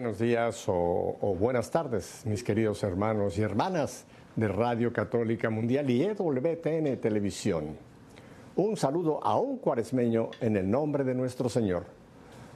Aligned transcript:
Buenos 0.00 0.18
días 0.18 0.64
o, 0.66 1.36
buenas 1.38 1.70
tardes, 1.70 2.22
mis 2.24 2.42
queridos 2.42 2.82
hermanos 2.84 3.36
y 3.36 3.42
hermanas 3.42 4.06
de 4.34 4.48
Radio 4.48 4.94
Católica 4.94 5.50
Mundial 5.50 5.90
y 5.90 6.02
EWTN 6.02 6.98
Televisión. 6.98 7.76
Un 8.56 8.78
saludo 8.78 9.22
a 9.22 9.38
un 9.38 9.58
cuaresmeño 9.58 10.30
en 10.40 10.56
el 10.56 10.70
nombre 10.70 11.04
de 11.04 11.14
nuestro 11.14 11.50
Señor. 11.50 11.84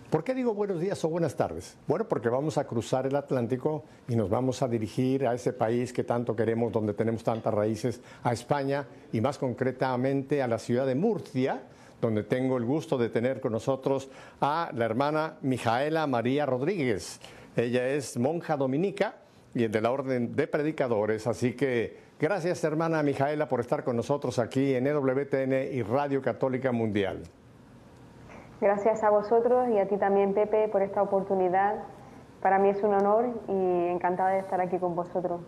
¿Por 0.09 0.25
qué 0.25 0.35
digo 0.35 0.55
buenos 0.55 0.81
días 0.81 1.05
o 1.05 1.11
buenas 1.11 1.37
tardes? 1.37 1.77
Bueno, 1.87 2.09
porque 2.09 2.31
vamos 2.31 2.57
a 2.57 2.67
cruzar 2.67 3.07
el 3.07 3.15
Atlántico 3.15 3.85
y 4.09 4.17
nos 4.17 4.31
vamos 4.31 4.63
a 4.63 4.69
dirigir 4.69 5.27
a 5.27 5.35
ese 5.35 5.53
país 5.53 5.93
que 5.93 6.03
tanto 6.03 6.35
queremos, 6.35 6.73
donde 6.73 6.95
tenemos 6.95 7.23
tantas 7.23 7.53
raíces, 7.53 8.01
a 8.23 8.33
España 8.33 8.87
y 9.13 9.21
más 9.21 9.37
concretamente 9.37 10.43
a 10.43 10.49
la 10.49 10.57
ciudad 10.57 10.87
de 10.87 10.95
Murcia, 10.95 11.61
donde 12.05 12.23
tengo 12.23 12.59
el 12.59 12.67
gusto 12.67 12.99
de 12.99 13.09
tener 13.09 13.41
con 13.41 13.53
nosotros 13.53 14.11
a 14.41 14.69
la 14.75 14.85
hermana 14.85 15.39
Mijaela 15.41 16.07
María 16.07 16.45
Rodríguez. 16.45 17.19
Ella 17.57 17.89
es 17.89 18.19
monja 18.19 18.59
dominica 18.59 19.17
y 19.55 19.67
de 19.69 19.81
la 19.81 19.91
Orden 19.91 20.37
de 20.37 20.47
Predicadores, 20.47 21.27
así 21.27 21.57
que 21.57 21.97
gracias 22.21 22.63
hermana 22.63 23.03
Mijaela 23.03 23.49
por 23.49 23.61
estar 23.61 23.85
con 23.85 23.97
nosotros 23.97 24.39
aquí 24.39 24.75
en 24.75 24.87
EWTN 24.87 25.73
y 25.73 25.83
Radio 25.83 26.21
Católica 26.21 26.73
Mundial. 26.73 27.23
Gracias 28.61 29.03
a 29.03 29.09
vosotros 29.09 29.71
y 29.71 29.79
a 29.79 29.89
ti 29.89 29.97
también 29.97 30.35
Pepe 30.35 30.69
por 30.69 30.83
esta 30.83 31.01
oportunidad. 31.01 31.85
Para 32.43 32.59
mí 32.59 32.69
es 32.69 32.83
un 32.83 32.93
honor 32.93 33.31
y 33.49 33.87
encantada 33.89 34.31
de 34.31 34.41
estar 34.41 34.61
aquí 34.61 34.79
con 34.79 34.95
vosotros. 34.95 35.41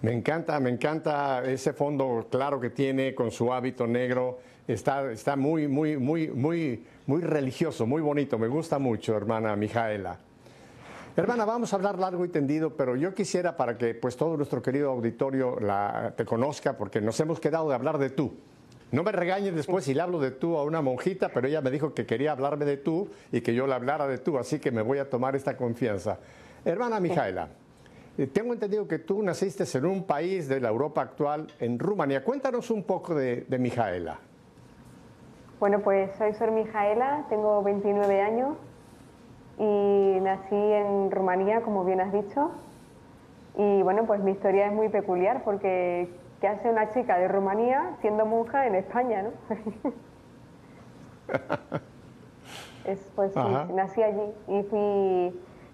Me 0.00 0.12
encanta, 0.12 0.60
me 0.60 0.70
encanta 0.70 1.42
ese 1.44 1.72
fondo 1.72 2.28
claro 2.30 2.60
que 2.60 2.70
tiene 2.70 3.16
con 3.16 3.32
su 3.32 3.52
hábito 3.52 3.86
negro. 3.86 4.38
Está, 4.68 5.10
está 5.10 5.34
muy, 5.34 5.66
muy, 5.66 5.96
muy, 5.96 6.28
muy, 6.28 6.84
muy 7.06 7.20
religioso, 7.22 7.84
muy 7.84 8.00
bonito. 8.00 8.38
Me 8.38 8.46
gusta 8.46 8.78
mucho, 8.78 9.16
hermana 9.16 9.56
Mijaela. 9.56 10.18
Hermana, 11.16 11.44
vamos 11.44 11.72
a 11.72 11.76
hablar 11.76 11.98
largo 11.98 12.24
y 12.24 12.28
tendido, 12.28 12.76
pero 12.76 12.94
yo 12.94 13.12
quisiera 13.12 13.56
para 13.56 13.76
que 13.76 13.92
pues 13.94 14.16
todo 14.16 14.36
nuestro 14.36 14.62
querido 14.62 14.90
auditorio 14.90 15.58
la, 15.58 16.14
te 16.16 16.24
conozca, 16.24 16.76
porque 16.76 17.00
nos 17.00 17.18
hemos 17.18 17.40
quedado 17.40 17.68
de 17.68 17.74
hablar 17.74 17.98
de 17.98 18.10
tú. 18.10 18.36
No 18.92 19.02
me 19.02 19.10
regañes 19.10 19.52
después 19.52 19.84
si 19.84 19.94
le 19.94 20.00
hablo 20.00 20.20
de 20.20 20.30
tú 20.30 20.56
a 20.56 20.62
una 20.62 20.80
monjita, 20.80 21.30
pero 21.30 21.48
ella 21.48 21.60
me 21.60 21.72
dijo 21.72 21.92
que 21.92 22.06
quería 22.06 22.30
hablarme 22.32 22.64
de 22.66 22.76
tú 22.76 23.08
y 23.32 23.40
que 23.40 23.52
yo 23.52 23.66
le 23.66 23.74
hablara 23.74 24.06
de 24.06 24.18
tú, 24.18 24.38
así 24.38 24.60
que 24.60 24.70
me 24.70 24.80
voy 24.80 24.98
a 24.98 25.10
tomar 25.10 25.34
esta 25.34 25.56
confianza. 25.56 26.20
Hermana 26.64 27.00
Mijaela. 27.00 27.48
Eh, 28.18 28.26
tengo 28.26 28.52
entendido 28.52 28.86
que 28.88 28.98
tú 28.98 29.22
naciste 29.22 29.62
en 29.78 29.86
un 29.86 30.02
país 30.02 30.48
de 30.48 30.60
la 30.60 30.70
Europa 30.70 31.02
actual, 31.02 31.46
en 31.60 31.78
Rumanía. 31.78 32.24
Cuéntanos 32.24 32.68
un 32.72 32.82
poco 32.82 33.14
de, 33.14 33.46
Mijaela. 33.60 34.18
Bueno, 35.60 35.78
pues 35.78 36.10
soy 36.18 36.34
Sor 36.34 36.50
Mijaela, 36.50 37.26
tengo 37.28 37.62
29 37.62 38.20
años 38.20 38.56
y 39.56 40.18
nací 40.20 40.56
en 40.56 41.12
Rumanía, 41.12 41.62
como 41.62 41.84
bien 41.84 42.00
has 42.00 42.12
dicho. 42.12 42.50
Y 43.56 43.82
bueno, 43.82 44.04
pues 44.04 44.20
mi 44.20 44.32
historia 44.32 44.66
es 44.66 44.72
muy 44.72 44.88
peculiar 44.88 45.44
porque 45.44 46.08
¿qué 46.40 46.48
hace 46.48 46.68
una 46.68 46.90
chica 46.90 47.18
de 47.18 47.28
Rumanía 47.28 47.96
siendo 48.00 48.26
monja 48.26 48.66
en 48.66 48.74
España, 48.74 49.22
no? 49.22 49.30
pues 53.14 53.32
sí, 53.32 53.40
nací 53.74 54.02
allí 54.02 54.32
y 54.48 54.62
fui 54.64 55.32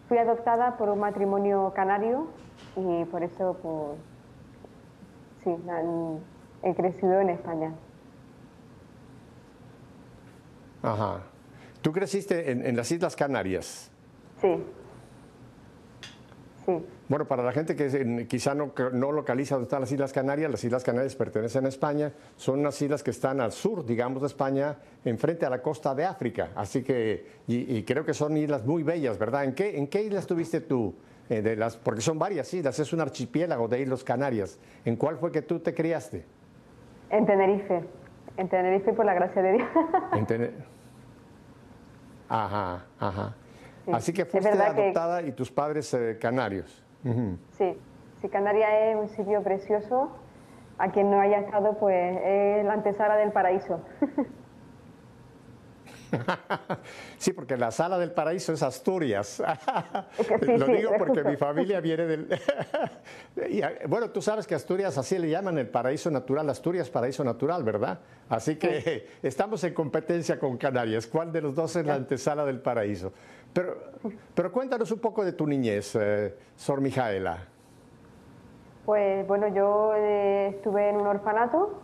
Fui 0.09 0.19
adoptada 0.19 0.77
por 0.77 0.91
un 0.91 1.01
matrimonio 1.01 1.73
canario 1.75 2.27
y 2.77 3.05
por 3.07 3.23
eso, 3.23 3.57
pues, 3.63 3.99
sí, 5.45 5.51
he 6.63 6.75
crecido 6.75 7.21
en 7.21 7.31
España. 7.31 7.75
Ajá. 10.83 11.21
¿Tú 11.83 11.93
creciste 11.93 12.51
en, 12.51 12.77
las 12.77 12.91
Islas 12.91 13.15
Canarias? 13.15 13.91
Sí. 14.41 14.57
Sí. 16.65 16.73
Bueno, 17.09 17.29
para 17.29 17.43
la 17.43 17.53
gente 17.53 17.77
que 17.77 18.27
quizá 18.27 18.55
no, 18.55 18.73
no, 18.93 19.13
localiza 19.13 19.55
dónde 19.55 19.65
están 19.65 19.83
las 19.83 19.93
Islas 19.93 20.13
Canarias, 20.15 20.51
las 20.51 20.65
Islas 20.65 20.83
Canarias 20.83 21.15
pertenecen 21.15 21.67
a 21.67 21.69
España, 21.69 22.13
son 22.37 22.61
unas 22.61 22.81
islas 22.81 23.03
que 23.03 23.11
están 23.11 23.43
al 23.43 23.53
sur, 23.53 23.85
digamos, 23.85 24.23
de 24.23 24.29
España, 24.29 24.79
enfrente 25.05 25.45
a 25.45 25.51
la 25.51 25.61
costa 25.61 25.95
de 25.95 26.07
África. 26.07 26.53
Así 26.55 26.83
que, 26.83 27.27
y, 27.47 27.83
creo 27.83 28.07
que 28.07 28.15
son 28.15 28.35
islas 28.39 28.65
muy 28.65 28.83
bellas, 28.83 29.19
¿verdad? 29.19 29.45
¿En 29.45 29.55
qué, 29.55 29.77
en 29.77 29.87
qué 29.89 30.03
islas 30.03 30.23
estuviste 30.23 30.63
tú? 30.63 30.95
Eh, 31.31 31.41
de 31.41 31.57
las, 31.57 31.77
porque 31.77 32.03
son 32.03 32.19
varias 32.19 32.53
islas, 32.53 32.79
es 32.79 32.93
un 32.93 33.01
archipiélago 33.01 33.67
de 33.67 33.81
Islas 33.81 34.05
Canarias. 34.05 34.59
¿En 34.85 34.97
cuál 34.97 35.17
fue 35.17 35.33
que 35.33 35.41
tú 35.41 35.59
te 35.59 35.73
criaste? 35.73 36.27
En 37.11 37.25
Tenerife. 37.25 37.83
En 38.37 38.49
Tenerife, 38.49 38.93
por 38.93 39.07
la 39.07 39.15
gracia 39.15 39.41
de 39.43 39.53
Dios. 39.53 39.69
Ajá, 42.29 42.85
ajá. 42.99 43.35
Así 43.93 44.13
que 44.13 44.25
fuiste 44.25 44.51
adoptada 44.51 45.23
y 45.23 45.33
tus 45.33 45.53
padres 45.53 45.93
eh, 45.95 46.19
canarios. 46.21 46.83
Sí, 47.59 47.79
sí, 48.21 48.29
Canarias 48.31 48.71
es 48.73 48.97
un 48.97 49.09
sitio 49.11 49.43
precioso. 49.43 50.11
A 50.79 50.91
quien 50.91 51.11
no 51.11 51.21
haya 51.21 51.39
estado, 51.41 51.79
pues 51.79 52.19
es 52.25 52.65
la 52.65 52.73
antesala 52.73 53.17
del 53.17 53.31
paraíso. 53.31 53.81
Sí, 57.19 57.33
porque 57.33 57.57
la 57.57 57.71
sala 57.71 57.99
del 57.99 58.13
paraíso 58.13 58.53
es 58.53 58.63
Asturias. 58.63 59.43
Lo 60.43 60.67
digo 60.67 60.93
porque 60.99 61.25
mi 61.25 61.37
familia 61.39 61.81
viene 61.81 62.05
del... 62.07 62.41
bueno, 63.89 64.11
tú 64.11 64.21
sabes 64.21 64.47
que 64.47 64.55
Asturias 64.55 64.99
así 64.99 65.19
le 65.19 65.31
llaman 65.31 65.59
el 65.59 65.69
paraíso 65.69 66.11
natural, 66.11 66.51
Asturias 66.51 66.91
paraíso 66.91 67.25
natural, 67.25 67.63
¿verdad? 67.65 68.01
Así 68.29 68.57
que 68.57 69.09
estamos 69.23 69.65
en 69.65 69.75
competencia 69.75 70.39
con 70.39 70.57
Canarias. 70.59 71.07
¿Cuál 71.07 71.33
de 71.33 71.41
los 71.41 71.55
dos 71.55 71.75
es 71.77 71.87
la 71.87 71.95
antesala 71.95 72.45
del 72.45 72.61
paraíso? 72.61 73.13
Pero, 73.53 73.77
pero 74.35 74.53
cuéntanos 74.53 74.91
un 74.91 74.99
poco 74.99 75.25
de 75.25 75.33
tu 75.33 75.47
niñez, 75.47 75.95
eh, 75.95 76.35
Sor 76.57 76.81
Mijaela. 76.81 77.39
Pues 78.85 79.27
bueno, 79.27 79.49
yo 79.49 79.95
eh, 79.95 80.49
estuve 80.49 80.91
en 80.91 80.97
un 80.97 81.07
orfanato 81.07 81.81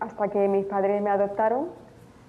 hasta 0.00 0.28
que 0.28 0.46
mis 0.48 0.66
padres 0.66 1.00
me 1.00 1.10
adoptaron. 1.10 1.68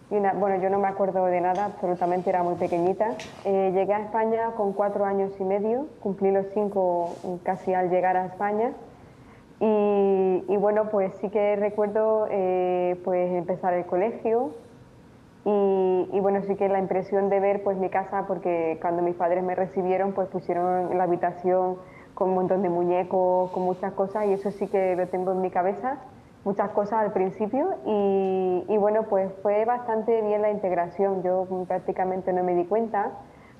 Bueno, 0.09 0.55
yo 0.55 0.71
no 0.71 0.79
me 0.79 0.87
acuerdo 0.87 1.25
de 1.25 1.39
nada, 1.39 1.65
absolutamente 1.65 2.31
era 2.31 2.41
muy 2.41 2.55
pequeñita. 2.55 3.13
Eh, 3.45 3.71
llegué 3.75 3.93
a 3.93 3.99
España 3.99 4.53
con 4.57 4.73
cuatro 4.73 5.05
años 5.05 5.31
y 5.39 5.43
medio, 5.43 5.85
cumplí 6.01 6.31
los 6.31 6.47
cinco 6.47 7.15
casi 7.43 7.75
al 7.75 7.91
llegar 7.91 8.17
a 8.17 8.25
España. 8.25 8.71
Y, 9.59 10.57
bueno, 10.57 10.89
pues 10.89 11.13
sí 11.21 11.29
que 11.29 11.55
recuerdo 11.57 12.27
pues 13.03 13.31
empezar 13.33 13.73
el 13.73 13.85
colegio, 13.85 14.51
y, 15.45 16.19
bueno, 16.21 16.41
sí 16.41 16.55
que 16.55 16.69
la 16.69 16.79
impresión 16.79 17.29
de 17.29 17.39
ver 17.39 17.63
pues 17.63 17.77
mi 17.77 17.89
casa, 17.89 18.25
porque 18.27 18.77
cuando 18.81 19.01
mis 19.01 19.15
padres 19.15 19.43
me 19.43 19.53
recibieron, 19.53 20.13
pues 20.13 20.27
pusieron 20.29 20.97
la 20.97 21.03
habitación 21.03 21.77
con 22.13 22.29
un 22.29 22.35
montón 22.35 22.63
de 22.63 22.69
muñecos, 22.69 23.51
con 23.51 23.63
muchas 23.63 23.93
cosas, 23.93 24.25
y 24.27 24.33
eso 24.33 24.49
sí 24.51 24.67
que 24.67 24.95
lo 24.95 25.07
tengo 25.07 25.33
en 25.33 25.41
mi 25.41 25.51
cabeza, 25.51 25.97
muchas 26.43 26.69
cosas 26.71 26.99
al 26.99 27.11
principio, 27.11 27.67
y, 27.85 28.77
bueno, 28.77 29.03
pues 29.03 29.31
fue 29.41 29.65
bastante 29.65 30.21
bien 30.21 30.41
la 30.41 30.51
integración, 30.51 31.21
yo 31.23 31.47
prácticamente 31.67 32.33
no 32.33 32.43
me 32.43 32.55
di 32.55 32.65
cuenta, 32.65 33.11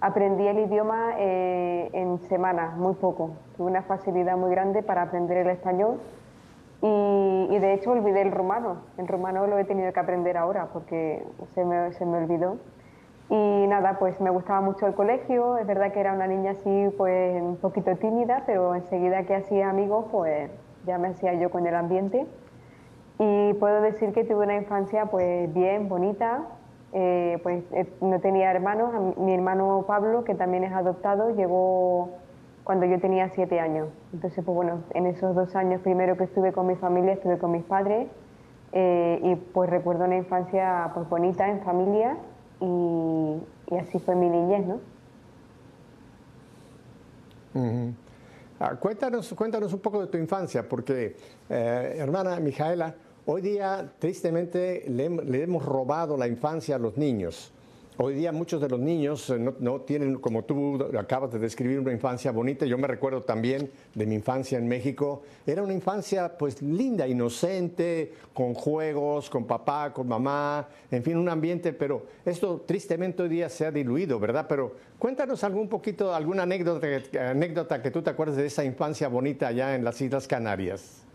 aprendí 0.02 0.48
el 0.48 0.60
idioma 0.60 1.14
eh, 1.18 1.90
en 1.94 2.20
semanas, 2.30 2.78
muy 2.78 2.94
poco, 2.96 3.32
tuve 3.58 3.68
una 3.68 3.84
facilidad 3.84 4.38
muy 4.38 4.52
grande 4.52 4.82
para 4.82 5.04
aprender 5.04 5.38
el 5.38 5.50
español, 5.50 6.00
y, 6.82 7.60
de 7.60 7.74
hecho 7.74 7.92
olvidé 7.92 8.22
el 8.22 8.32
rumano. 8.32 8.78
El 8.98 9.08
rumano 9.08 9.48
lo 9.48 9.58
he 9.58 9.66
tenido 9.66 9.92
que 9.92 10.00
aprender 10.00 10.38
ahora 10.38 10.70
porque 10.72 11.26
se 11.54 11.66
me, 11.66 11.92
se 11.94 12.06
me 12.06 12.20
olvidó. 12.20 12.58
Y 13.30 13.68
nada, 13.68 14.00
pues 14.00 14.20
me 14.22 14.30
gustaba 14.30 14.62
mucho 14.62 14.88
el 14.88 14.94
colegio. 14.94 15.58
Es 15.58 15.68
verdad 15.68 15.92
que 15.92 16.00
era 16.00 16.14
una 16.14 16.28
niña 16.28 16.52
así, 16.52 16.90
pues 16.98 17.42
un 17.42 17.58
poquito 17.58 17.96
tímida, 17.98 18.44
pero 18.46 18.76
enseguida 18.76 19.24
que 19.24 19.36
hacía 19.36 19.70
amigos, 19.70 20.06
pues 20.12 20.50
ya 20.86 20.98
me 20.98 21.10
hacía 21.10 21.34
yo 21.34 21.52
con 21.52 21.68
el 21.68 21.76
ambiente. 21.76 22.26
Y 23.20 23.54
puedo 23.56 23.82
decir 23.82 24.14
que 24.14 24.24
tuve 24.24 24.46
una 24.46 24.56
infancia 24.56 25.08
pues 25.08 25.54
bien, 25.54 25.90
bonita. 25.90 26.48
Eh, 26.94 27.38
pues 27.44 27.64
eh, 27.74 27.92
no 28.00 28.20
tenía 28.22 28.50
hermanos. 28.50 29.18
Mi 29.18 29.34
hermano 29.34 29.84
Pablo, 29.86 30.24
que 30.24 30.36
también 30.36 30.64
es 30.64 30.72
adoptado, 30.72 31.36
llegó 31.36 32.12
cuando 32.64 32.86
yo 32.86 32.98
tenía 33.00 33.30
siete 33.30 33.60
años. 33.60 33.90
Entonces, 34.14 34.44
pues 34.44 34.56
bueno, 34.56 34.84
en 34.94 35.06
esos 35.06 35.36
dos 35.36 35.54
años 35.56 35.82
primero 35.82 36.16
que 36.16 36.24
estuve 36.24 36.54
con 36.54 36.66
mi 36.66 36.76
familia, 36.76 37.14
estuve 37.14 37.38
con 37.38 37.52
mis 37.52 37.64
padres 37.64 38.08
eh, 38.72 39.20
y 39.22 39.36
pues 39.36 39.70
recuerdo 39.70 40.06
una 40.06 40.16
infancia 40.16 40.90
pues 40.94 41.10
bonita 41.10 41.50
en 41.50 41.62
familia 41.62 42.18
y, 42.62 43.76
así 43.78 44.00
fue 44.00 44.16
mi 44.16 44.30
niñez, 44.30 44.66
¿no? 44.66 44.80
Ah, 48.60 48.76
cuéntanos, 48.76 49.34
cuéntanos 49.34 49.74
un 49.74 49.80
poco 49.80 50.02
de 50.02 50.08
tu 50.08 50.18
infancia, 50.18 50.68
porque, 50.68 51.16
hermana 51.50 52.40
Mijaela, 52.40 52.94
hoy 53.32 53.44
día 53.44 53.94
tristemente 54.00 54.86
le, 54.88 55.08
le, 55.08 55.44
hemos 55.44 55.64
robado 55.64 56.18
la 56.18 56.28
infancia 56.28 56.78
a 56.78 56.80
los 56.80 56.98
niños. 56.98 57.52
Hoy 57.98 58.16
día 58.16 58.32
muchos 58.32 58.60
de 58.60 58.68
los 58.68 58.80
niños 58.80 59.30
eh, 59.30 59.38
no, 59.38 59.82
tienen, 59.82 60.16
como 60.16 60.46
tú 60.46 60.84
acabas 60.98 61.32
de 61.32 61.38
describir, 61.38 61.80
una 61.80 61.92
infancia 61.92 62.32
bonita. 62.32 62.66
Yo 62.66 62.80
me 62.80 62.88
recuerdo 62.88 63.22
también 63.22 63.70
de 63.94 64.08
mi 64.08 64.16
infancia 64.16 64.58
en 64.58 64.68
México. 64.68 65.22
Era 65.46 65.62
una 65.62 65.74
infancia 65.74 66.40
pues 66.40 66.64
linda, 66.64 67.08
inocente, 67.08 68.14
con 68.34 68.56
juegos, 68.56 69.30
con 69.30 69.46
papá, 69.46 69.94
con 69.94 70.08
mamá, 70.08 70.68
en 70.90 71.04
fin, 71.04 71.16
un 71.16 71.30
ambiente, 71.30 71.72
pero 71.72 72.08
esto 72.26 72.64
tristemente 72.66 73.22
hoy 73.22 73.30
día 73.30 73.48
se 73.50 73.64
ha 73.64 73.72
diluido, 73.72 74.20
¿verdad? 74.20 74.48
Pero 74.50 74.76
cuéntanos 74.98 75.44
algún 75.44 75.70
poquito, 75.70 76.16
alguna 76.16 76.44
anécdota, 76.44 76.88
anécdota 77.30 77.80
que 77.80 77.92
tú 77.92 78.02
te 78.02 78.10
acuerdes 78.10 78.38
de 78.38 78.48
esa 78.48 78.64
infancia 78.64 79.08
bonita 79.08 79.50
allá 79.50 79.76
en 79.76 79.84
las 79.84 80.02
Islas 80.02 80.28
Canarias. 80.28 81.06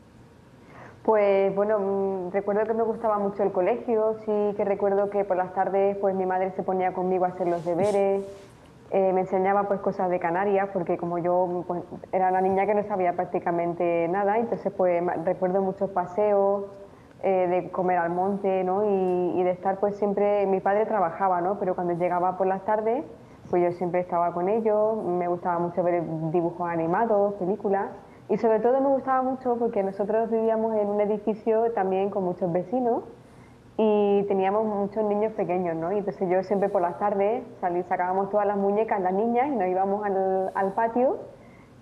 Pues 1.05 1.55
bueno, 1.55 1.79
mm, 1.79 2.31
recuerdo 2.33 2.65
que 2.65 2.73
me 2.73 2.83
gustaba 2.83 3.19
mucho 3.19 3.43
el 3.43 3.53
colegio, 3.53 4.17
sí 4.25 4.55
que 4.57 4.65
recuerdo 4.65 5.11
que 5.11 5.23
por 5.25 5.37
las 5.37 5.53
tardes 5.53 5.99
pues 5.99 6.15
mi 6.15 6.25
madre 6.25 6.53
se 6.53 6.63
ponía 6.63 6.95
conmigo 6.95 7.27
a 7.27 7.29
hacer 7.29 7.47
los 7.47 7.63
deberes, 7.63 8.25
eh, 8.91 9.13
me 9.13 9.21
enseñaba 9.21 9.65
pues 9.65 9.81
cosas 9.81 10.09
de 10.09 10.19
Canarias, 10.19 10.71
porque 10.73 10.97
como 10.97 11.19
yo 11.19 11.65
pues, 11.67 11.83
era 12.11 12.31
una 12.31 12.41
niña 12.41 12.65
que 12.65 12.75
no 12.75 12.85
sabía 12.85 13.13
prácticamente 13.13 14.09
nada, 14.09 14.39
entonces 14.39 14.73
pues 14.75 15.03
recuerdo 15.27 15.61
muchos 15.61 15.91
paseos, 15.91 16.65
eh, 17.23 17.49
de 17.49 17.71
comer 17.71 17.99
al 17.99 18.11
monte, 18.11 18.65
¿no? 18.65 18.85
Y, 18.85 19.41
y, 19.41 19.43
de 19.43 19.51
estar 19.51 19.81
pues 19.81 19.97
siempre, 19.97 20.47
mi 20.47 20.61
padre 20.61 20.87
trabajaba, 20.87 21.41
¿no? 21.43 21.59
Pero 21.59 21.75
cuando 21.75 21.95
llegaba 21.95 22.39
por 22.39 22.47
las 22.47 22.65
tardes, 22.65 23.05
pues 23.51 23.63
yo 23.63 23.73
siempre 23.73 24.01
estaba 24.01 24.33
con 24.33 24.49
ellos, 24.49 24.97
me 25.05 25.29
gustaba 25.29 25.59
mucho 25.59 25.83
ver 25.83 26.03
dibujos 26.31 26.67
animados, 26.69 27.35
películas. 27.35 27.89
Y 28.29 28.39
sobre 28.39 28.61
todo 28.61 28.81
me 28.81 28.89
gustaba 28.89 29.23
mucho 29.23 29.57
porque 29.57 29.83
nosotros 29.83 30.31
vivíamos 30.31 30.75
en 30.77 30.89
un 30.89 31.01
edificio 31.01 31.71
también 31.73 32.09
con 32.09 32.25
muchos 32.25 32.51
vecinos 32.51 33.03
y 33.77 34.23
teníamos 34.29 34.65
muchos 34.65 35.05
niños 35.05 35.33
pequeños, 35.33 35.77
¿no? 35.77 35.93
Y 35.93 35.99
entonces 35.99 36.29
yo 36.31 36.43
siempre 36.45 36.69
por 36.69 36.81
las 36.81 36.99
tardes 36.99 37.43
salí, 37.61 37.83
sacábamos 37.83 38.31
todas 38.31 38.47
las 38.47 38.57
muñecas, 38.57 39.01
las 39.01 39.13
niñas, 39.13 39.49
y 39.49 39.57
nos 39.57 39.69
íbamos 39.69 40.07
al, 40.55 40.73
patio 40.73 41.19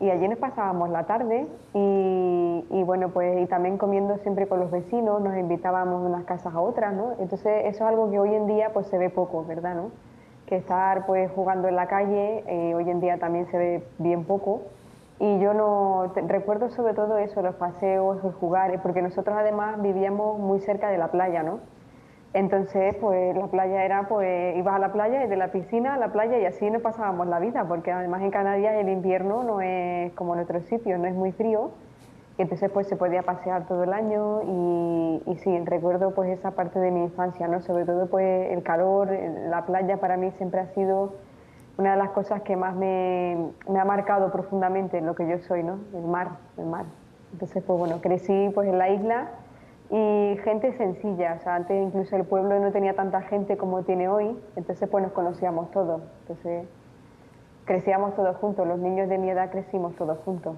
y 0.01 0.11
allí 0.11 0.27
nos 0.27 0.39
pasábamos 0.39 0.91
la 0.91 1.05
tarde 1.05 1.47
y, 1.75 2.83
bueno, 2.85 3.11
pues 3.11 3.41
y 3.41 3.47
también 3.47 3.79
comiendo 3.79 4.17
siempre 4.19 4.49
con 4.49 4.59
los 4.59 4.71
vecinos, 4.71 5.21
nos 5.21 5.37
invitábamos 5.37 6.03
de 6.03 6.09
unas 6.09 6.25
casas 6.25 6.55
a 6.55 6.61
otras, 6.61 6.93
¿no? 6.93 7.13
Entonces 7.21 7.67
eso 7.67 7.85
es 7.85 7.89
algo 7.89 8.11
que 8.11 8.19
hoy 8.19 8.35
en 8.35 8.49
día 8.49 8.71
pues 8.73 8.89
se 8.89 8.99
ve 8.99 9.11
poco, 9.11 9.45
¿verdad? 9.45 9.77
Que 10.47 10.57
estar 10.57 11.07
pues 11.07 11.31
jugando 11.31 11.69
en 11.69 11.77
la 11.77 11.87
calle 11.87 12.43
eh, 12.49 12.75
hoy 12.75 12.91
en 12.91 13.01
día 13.01 13.19
también 13.19 13.47
se 13.47 13.59
ve 13.59 13.85
bien 13.99 14.25
poco 14.25 14.63
y 15.23 15.39
yo 15.39 15.55
no 15.55 16.13
recuerdo 16.27 16.69
sobre 16.71 16.95
todo 16.95 17.17
eso, 17.17 17.43
los 17.43 17.55
paseos, 17.55 18.19
el 18.25 18.33
jugar, 18.33 18.83
porque 18.83 19.03
nosotros 19.03 19.37
además 19.39 19.81
vivíamos 19.81 20.41
muy 20.41 20.59
cerca 20.59 20.91
de 20.91 20.99
la 20.99 21.13
playa, 21.13 21.45
¿no? 21.45 21.61
Entonces, 22.35 22.97
pues 23.01 23.37
la 23.37 23.47
playa 23.47 23.85
era, 23.85 24.09
pues 24.09 24.57
ibas 24.57 24.75
a 24.75 24.79
la 24.81 24.93
playa 24.93 25.25
y 25.25 25.29
de 25.29 25.37
la 25.37 25.53
piscina 25.53 25.95
a 25.95 25.97
la 25.97 26.11
playa 26.11 26.41
y 26.41 26.45
así 26.45 26.69
nos 26.69 26.83
pasábamos 26.83 27.29
la 27.29 27.39
vida, 27.39 27.65
porque 27.69 27.93
además 27.93 28.23
en 28.23 28.33
Canarias 28.33 28.75
el 28.75 28.89
invierno 28.89 29.45
no 29.45 29.61
es 29.61 30.13
como 30.15 30.35
en 30.35 30.41
otros 30.41 30.65
sitios, 30.65 30.99
no 30.99 31.07
es 31.07 31.15
muy 31.15 31.31
frío, 31.31 31.71
entonces 32.37 32.69
pues 32.73 32.89
se 32.89 32.97
podía 32.97 33.23
pasear 33.23 33.69
todo 33.69 33.85
el 33.85 33.93
año 33.93 34.43
y, 34.43 35.23
y 35.31 35.37
sí, 35.37 35.57
recuerdo 35.65 36.17
pues 36.17 36.31
esa 36.31 36.51
parte 36.51 36.81
de 36.81 36.91
mi 36.91 37.05
infancia, 37.05 37.47
¿no? 37.47 37.61
Sobre 37.61 37.85
todo 37.85 38.07
pues 38.09 38.51
el 38.51 38.65
calor, 38.65 39.09
la 39.49 39.67
playa 39.67 39.99
para 39.99 40.17
mí 40.17 40.33
siempre 40.33 40.59
ha 40.59 40.67
sido 40.75 41.13
una 41.79 41.93
de 41.93 41.97
las 41.97 42.11
cosas 42.11 42.43
que 42.43 42.57
más 42.57 42.75
me, 42.75 43.51
ha 43.69 43.85
marcado 43.85 44.31
profundamente 44.31 44.99
en 44.99 45.07
lo 45.07 45.15
que 45.15 45.27
yo 45.27 45.39
soy, 45.41 45.63
¿no? 45.63 45.79
El 45.95 46.05
mar, 46.05 46.33
el 46.57 46.67
mar. 46.67 46.85
Entonces, 47.33 47.63
pues 47.67 47.79
bueno, 47.79 48.01
crecí 48.01 48.51
pues 48.55 48.69
en 48.69 48.79
la 48.79 48.91
isla 48.91 49.31
y 49.91 50.39
gente 50.43 50.73
sencilla, 50.77 51.37
o 51.39 51.43
sea, 51.43 51.57
antes 51.57 51.83
incluso 51.83 52.17
el 52.17 52.25
pueblo 52.25 52.59
no 52.59 52.73
tenía 52.73 52.95
tanta 52.95 53.23
gente 53.23 53.57
como 53.57 53.83
tiene 53.83 54.09
hoy, 54.09 54.39
entonces 54.57 54.89
pues 54.89 55.03
nos 55.03 55.13
conocíamos 55.13 55.71
todos, 55.71 56.01
entonces 56.21 56.67
crecíamos 57.67 58.15
todos 58.15 58.37
juntos, 58.37 58.67
los 58.67 58.79
niños 58.79 59.09
de 59.09 59.19
mi 59.19 59.29
edad 59.31 59.51
crecimos 59.51 59.95
todos 59.97 60.19
juntos. 60.25 60.57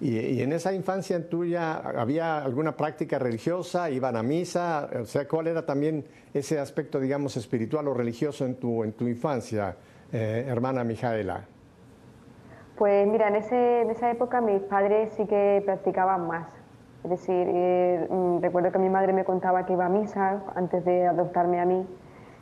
Y, 0.00 0.40
en 0.40 0.52
esa 0.52 0.72
infancia 0.72 1.28
tuya, 1.28 1.74
¿había 1.76 2.42
alguna 2.42 2.74
práctica 2.74 3.18
religiosa? 3.18 3.90
¿Iban 3.90 4.16
a 4.16 4.22
misa? 4.22 4.88
O 4.98 5.04
sea, 5.04 5.28
¿cuál 5.28 5.48
era 5.48 5.66
también 5.66 6.04
ese 6.32 6.58
aspecto, 6.58 6.98
digamos, 6.98 7.36
espiritual 7.36 7.86
o 7.88 7.94
religioso 7.94 8.46
en 8.46 8.54
tu, 8.54 8.82
en 8.82 8.92
tu 8.92 9.06
infancia, 9.06 9.76
eh, 10.10 10.46
hermana 10.48 10.84
Mijaela? 10.84 11.44
Pues 12.78 13.06
mira, 13.06 13.28
en, 13.28 13.36
ese, 13.36 13.82
en 13.82 13.90
esa 13.90 14.10
época 14.10 14.40
mis 14.40 14.62
padres 14.62 15.12
sí 15.14 15.26
que 15.26 15.62
practicaban 15.66 16.26
más. 16.26 16.48
Es 17.04 17.10
decir, 17.10 17.46
eh, 17.48 18.06
mm, 18.08 18.40
recuerdo 18.40 18.72
que 18.72 18.78
mi 18.78 18.88
madre 18.88 19.12
me 19.12 19.24
contaba 19.24 19.66
que 19.66 19.74
iba 19.74 19.84
a 19.84 19.90
misa 19.90 20.42
antes 20.54 20.82
de 20.86 21.06
adoptarme 21.06 21.60
a 21.60 21.66
mí, 21.66 21.86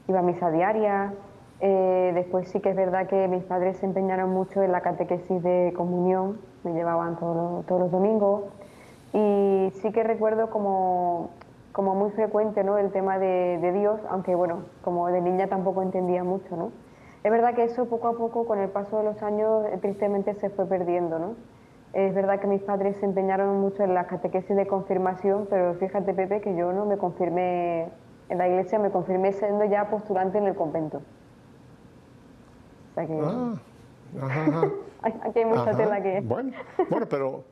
iba 0.06 0.20
a 0.20 0.22
misa 0.22 0.52
diaria. 0.52 1.12
Eh, 1.60 2.12
después 2.14 2.48
sí 2.50 2.60
que 2.60 2.70
es 2.70 2.76
verdad 2.76 3.08
que 3.08 3.26
mis 3.26 3.42
padres 3.44 3.78
se 3.78 3.86
empeñaron 3.86 4.30
mucho 4.30 4.62
en 4.62 4.70
la 4.70 4.80
catequesis 4.80 5.42
de 5.42 5.72
comunión 5.76 6.38
me 6.62 6.72
llevaban 6.72 7.16
todos 7.16 7.64
los, 7.68 7.90
domingos. 7.90 8.44
Y 9.12 9.70
sí 9.80 9.90
que 9.92 10.02
recuerdo 10.02 10.50
como, 10.50 11.30
como 11.72 11.94
muy 11.94 12.10
frecuente 12.10 12.62
¿no? 12.62 12.78
el 12.78 12.90
tema 12.90 13.18
de, 13.18 13.72
Dios, 13.72 14.00
aunque 14.10 14.34
bueno, 14.34 14.64
como 14.82 15.08
de 15.08 15.20
niña 15.20 15.48
tampoco 15.48 15.82
entendía 15.82 16.24
mucho. 16.24 16.56
¿no? 16.56 16.72
Es 17.24 17.30
verdad 17.30 17.54
que 17.54 17.64
eso 17.64 17.86
poco 17.86 18.08
a 18.08 18.16
poco, 18.16 18.46
con 18.46 18.58
el 18.58 18.68
paso 18.68 18.98
de 18.98 19.04
los 19.04 19.22
años, 19.22 19.64
eh, 19.66 19.78
tristemente 19.80 20.34
se 20.34 20.50
fue 20.50 20.66
perdiendo. 20.66 21.18
¿no? 21.18 21.34
Es 21.92 22.14
verdad 22.14 22.38
que 22.38 22.46
mis 22.46 22.62
padres 22.62 22.96
se 22.98 23.06
empeñaron 23.06 23.60
mucho 23.60 23.82
en 23.82 23.94
la 23.94 24.06
catequesis 24.06 24.54
de 24.54 24.66
confirmación, 24.66 25.46
pero 25.48 25.74
fíjate, 25.74 26.12
Pepe, 26.12 26.40
que 26.40 26.54
yo 26.54 26.72
no 26.72 26.84
me 26.84 26.98
confirmé 26.98 27.88
en 28.28 28.38
la 28.38 28.46
iglesia, 28.46 28.78
me 28.78 28.90
confirmé 28.90 29.32
siendo 29.32 29.64
ya 29.64 29.88
postulante 29.88 30.36
en 30.36 30.46
el 30.46 30.54
convento. 30.54 31.00
O 32.98 33.06
sea 33.06 33.06
que... 33.06 33.20
Ah, 33.22 33.54
ajá, 34.22 34.70
Aquí 35.02 35.38
hay 35.38 35.44
mucha 35.44 35.76
tela 35.76 36.02
que... 36.02 36.20
Bueno, 36.20 36.52
bueno, 36.90 37.06
pero 37.08 37.44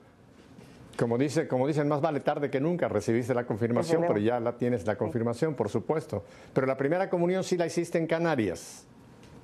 como, 0.99 1.17
dice, 1.19 1.47
como 1.47 1.67
dicen, 1.67 1.87
más 1.89 2.01
vale 2.01 2.21
tarde 2.21 2.51
que 2.51 2.61
nunca 2.61 2.89
recibiste 2.89 3.35
la 3.35 3.45
confirmación, 3.45 4.03
pero 4.07 4.19
ya 4.19 4.41
la 4.41 4.57
tienes 4.57 4.87
la 4.87 4.97
confirmación, 4.97 5.55
por 5.55 5.69
supuesto. 5.69 6.25
Pero 6.53 6.67
la 6.67 6.77
primera 6.77 7.09
comunión 7.09 7.45
sí 7.45 7.57
la 7.57 7.67
hiciste 7.67 7.99
en 7.99 8.07
Canarias. 8.07 8.87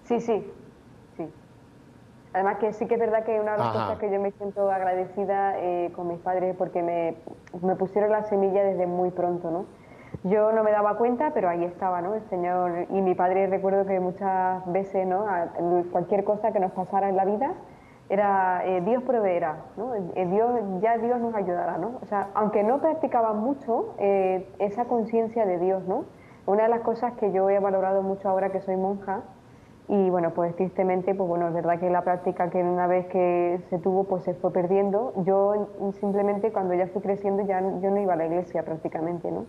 Sí, 0.04 0.20
sí, 0.20 0.44
sí. 1.17 1.29
Además 2.32 2.58
que 2.58 2.72
sí 2.72 2.86
que 2.86 2.94
es 2.94 3.00
verdad 3.00 3.24
que 3.24 3.38
una 3.38 3.53
de 3.53 3.58
las 3.58 3.72
cosas 3.72 3.98
que 3.98 4.10
yo 4.10 4.20
me 4.20 4.32
siento 4.32 4.70
agradecida 4.70 5.58
eh, 5.58 5.93
con 5.94 6.08
mis 6.08 6.19
padres 6.19 6.56
porque 6.56 6.82
me, 6.82 7.17
me 7.60 7.76
pusieron 7.76 8.10
la 8.10 8.24
semilla 8.24 8.65
desde 8.65 8.86
muy 8.86 9.10
pronto, 9.10 9.50
¿no? 9.50 9.67
Yo 10.24 10.52
no 10.52 10.62
me 10.62 10.70
daba 10.70 10.96
cuenta, 10.98 11.32
pero 11.34 11.48
ahí 11.48 11.64
estaba, 11.64 12.00
¿no? 12.00 12.14
El 12.14 12.22
Señor 12.29 12.86
y 12.91 13.00
mi 13.00 13.14
padre 13.14 13.48
recuerdo 13.48 13.84
que 13.86 13.98
muchas 13.98 14.64
veces, 14.70 15.06
¿no? 15.06 15.24
Cualquier 15.91 16.22
cosa 16.22 16.52
que 16.52 16.60
nos 16.60 16.70
pasara 16.72 17.08
en 17.08 17.17
la 17.17 17.24
vida, 17.24 17.55
era 18.08 18.62
eh, 18.67 18.82
Dios 18.82 19.02
proveerá, 19.02 19.64
¿no? 19.76 19.94
Eh, 19.94 20.26
Dios, 20.26 20.60
ya 20.81 20.98
Dios 20.98 21.20
nos 21.20 21.34
ayudará, 21.34 21.79
¿no? 21.79 21.98
O 22.02 22.06
sea, 22.06 22.29
aunque 22.34 22.62
no 22.62 22.81
practicaba 22.81 23.32
mucho, 23.32 23.94
eh, 23.98 24.48
esa 24.58 24.84
conciencia 24.84 25.46
de 25.46 25.58
Dios, 25.58 25.82
¿no? 25.88 26.05
Una 26.46 26.64
de 26.64 26.69
las 26.69 26.81
cosas 26.81 27.14
que 27.14 27.32
yo 27.32 27.48
he 27.50 27.58
valorado 27.58 28.02
mucho 28.02 28.29
ahora 28.29 28.52
que 28.52 28.60
soy 28.60 28.76
monja, 28.76 29.22
y 29.88 30.10
bueno, 30.10 30.31
pues 30.31 30.55
tristemente, 30.55 31.14
pues 31.14 31.29
bueno, 31.29 31.48
es 31.48 31.55
verdad 31.55 31.81
que 31.81 31.91
la 31.91 32.02
práctica 32.02 32.48
que 32.50 32.62
una 32.62 32.86
vez 32.86 33.06
que 33.06 33.60
se 33.69 33.79
tuvo, 33.79 34.05
pues 34.05 34.22
se 34.22 34.34
fue 34.34 34.52
perdiendo. 34.52 35.12
Yo 35.24 35.69
simplemente 36.00 36.52
cuando 36.52 36.74
ya 36.74 36.86
fui 36.86 37.02
creciendo 37.02 37.43
ya 37.44 37.60
yo 37.60 37.91
no 37.91 37.98
iba 37.98 38.12
a 38.12 38.17
la 38.17 38.26
iglesia 38.26 38.62
prácticamente, 38.62 39.31
¿no? 39.31 39.44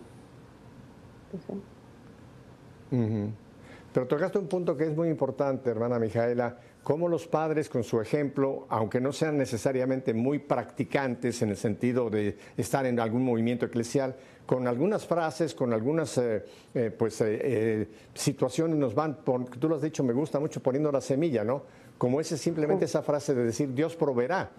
Pero 3.92 4.06
tocaste 4.08 4.38
un 4.38 4.48
punto 4.48 4.76
que 4.76 4.84
es 4.84 4.96
muy 4.96 5.08
importante, 5.08 5.70
hermana 5.70 5.98
Mijaela, 6.00 6.58
cómo 6.82 7.08
los 7.08 7.26
padres 7.26 7.68
con 7.68 7.84
su 7.84 8.00
ejemplo, 8.00 8.66
aunque 8.68 9.00
no 9.00 9.12
sean 9.12 9.38
necesariamente 9.38 10.12
muy 10.12 10.40
practicantes 10.40 11.40
en 11.42 11.50
el 11.50 11.56
sentido 11.56 12.10
de 12.10 12.36
estar 12.56 12.86
en 12.86 12.98
algún 12.98 13.24
movimiento 13.24 13.66
eclesial, 13.66 14.16
con 14.46 14.68
algunas 14.68 15.06
frases, 15.06 15.54
con 15.54 15.72
algunas 15.72 16.18
eh, 16.18 16.44
eh, 16.74 16.90
pues, 16.96 17.20
eh, 17.20 17.88
situaciones 18.12 18.76
nos 18.76 18.94
van, 18.94 19.24
tú 19.24 19.68
lo 19.68 19.76
has 19.76 19.82
dicho, 19.82 20.04
me 20.04 20.12
gusta 20.12 20.38
mucho 20.38 20.60
poniendo 20.62 20.92
la 20.92 21.00
semilla, 21.00 21.44
¿no? 21.44 21.62
Como 21.96 22.20
ese 22.20 22.36
simplemente 22.36 22.84
esa 22.84 23.02
frase 23.02 23.34
de 23.34 23.44
decir 23.44 23.72
Dios 23.72 23.96
proveerá. 23.96 24.50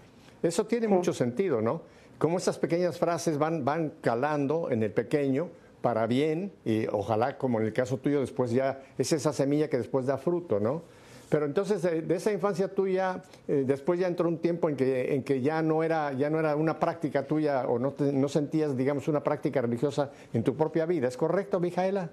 Eso 0.41 0.65
tiene 0.65 0.87
mucho 0.87 1.13
sentido, 1.13 1.61
¿no? 1.61 1.81
Como 2.17 2.37
esas 2.37 2.57
pequeñas 2.57 2.97
frases 2.97 3.37
van, 3.37 3.65
van 3.65 3.95
calando 4.01 4.71
en 4.71 4.81
el 4.81 4.91
pequeño, 4.91 5.49
para 5.85 6.07
bien 6.07 6.51
y 6.65 6.87
ojalá, 6.87 7.37
como 7.37 7.59
en 7.59 7.67
el 7.67 7.71
caso 7.71 7.97
tuyo, 7.97 8.19
después 8.19 8.49
ya 8.49 8.79
es 8.97 9.13
esa 9.13 9.31
semilla 9.31 9.69
que 9.69 9.77
después 9.77 10.07
da 10.07 10.17
fruto, 10.17 10.59
¿no? 10.59 10.81
Pero 11.29 11.45
entonces 11.45 11.83
de, 11.83 12.15
esa 12.15 12.31
infancia 12.31 12.73
tuya, 12.73 13.21
eh, 13.47 13.65
después 13.67 13.99
ya 13.99 14.07
entró 14.07 14.27
un 14.27 14.39
tiempo 14.39 14.67
en 14.67 14.77
que, 14.77 15.13
en 15.13 15.21
que 15.21 15.41
ya, 15.41 15.61
no 15.61 15.83
era, 15.83 16.11
ya 16.13 16.31
no 16.31 16.39
era 16.39 16.55
una 16.55 16.79
práctica 16.79 17.27
tuya 17.27 17.67
o 17.67 17.77
no, 17.77 17.93
no 17.99 18.27
sentías, 18.29 18.75
digamos, 18.75 19.07
una 19.07 19.21
práctica 19.21 19.61
religiosa 19.61 20.09
en 20.33 20.43
tu 20.43 20.55
propia 20.55 20.87
vida. 20.87 21.07
¿Es 21.07 21.17
correcto, 21.17 21.59
Mijaela? 21.59 22.09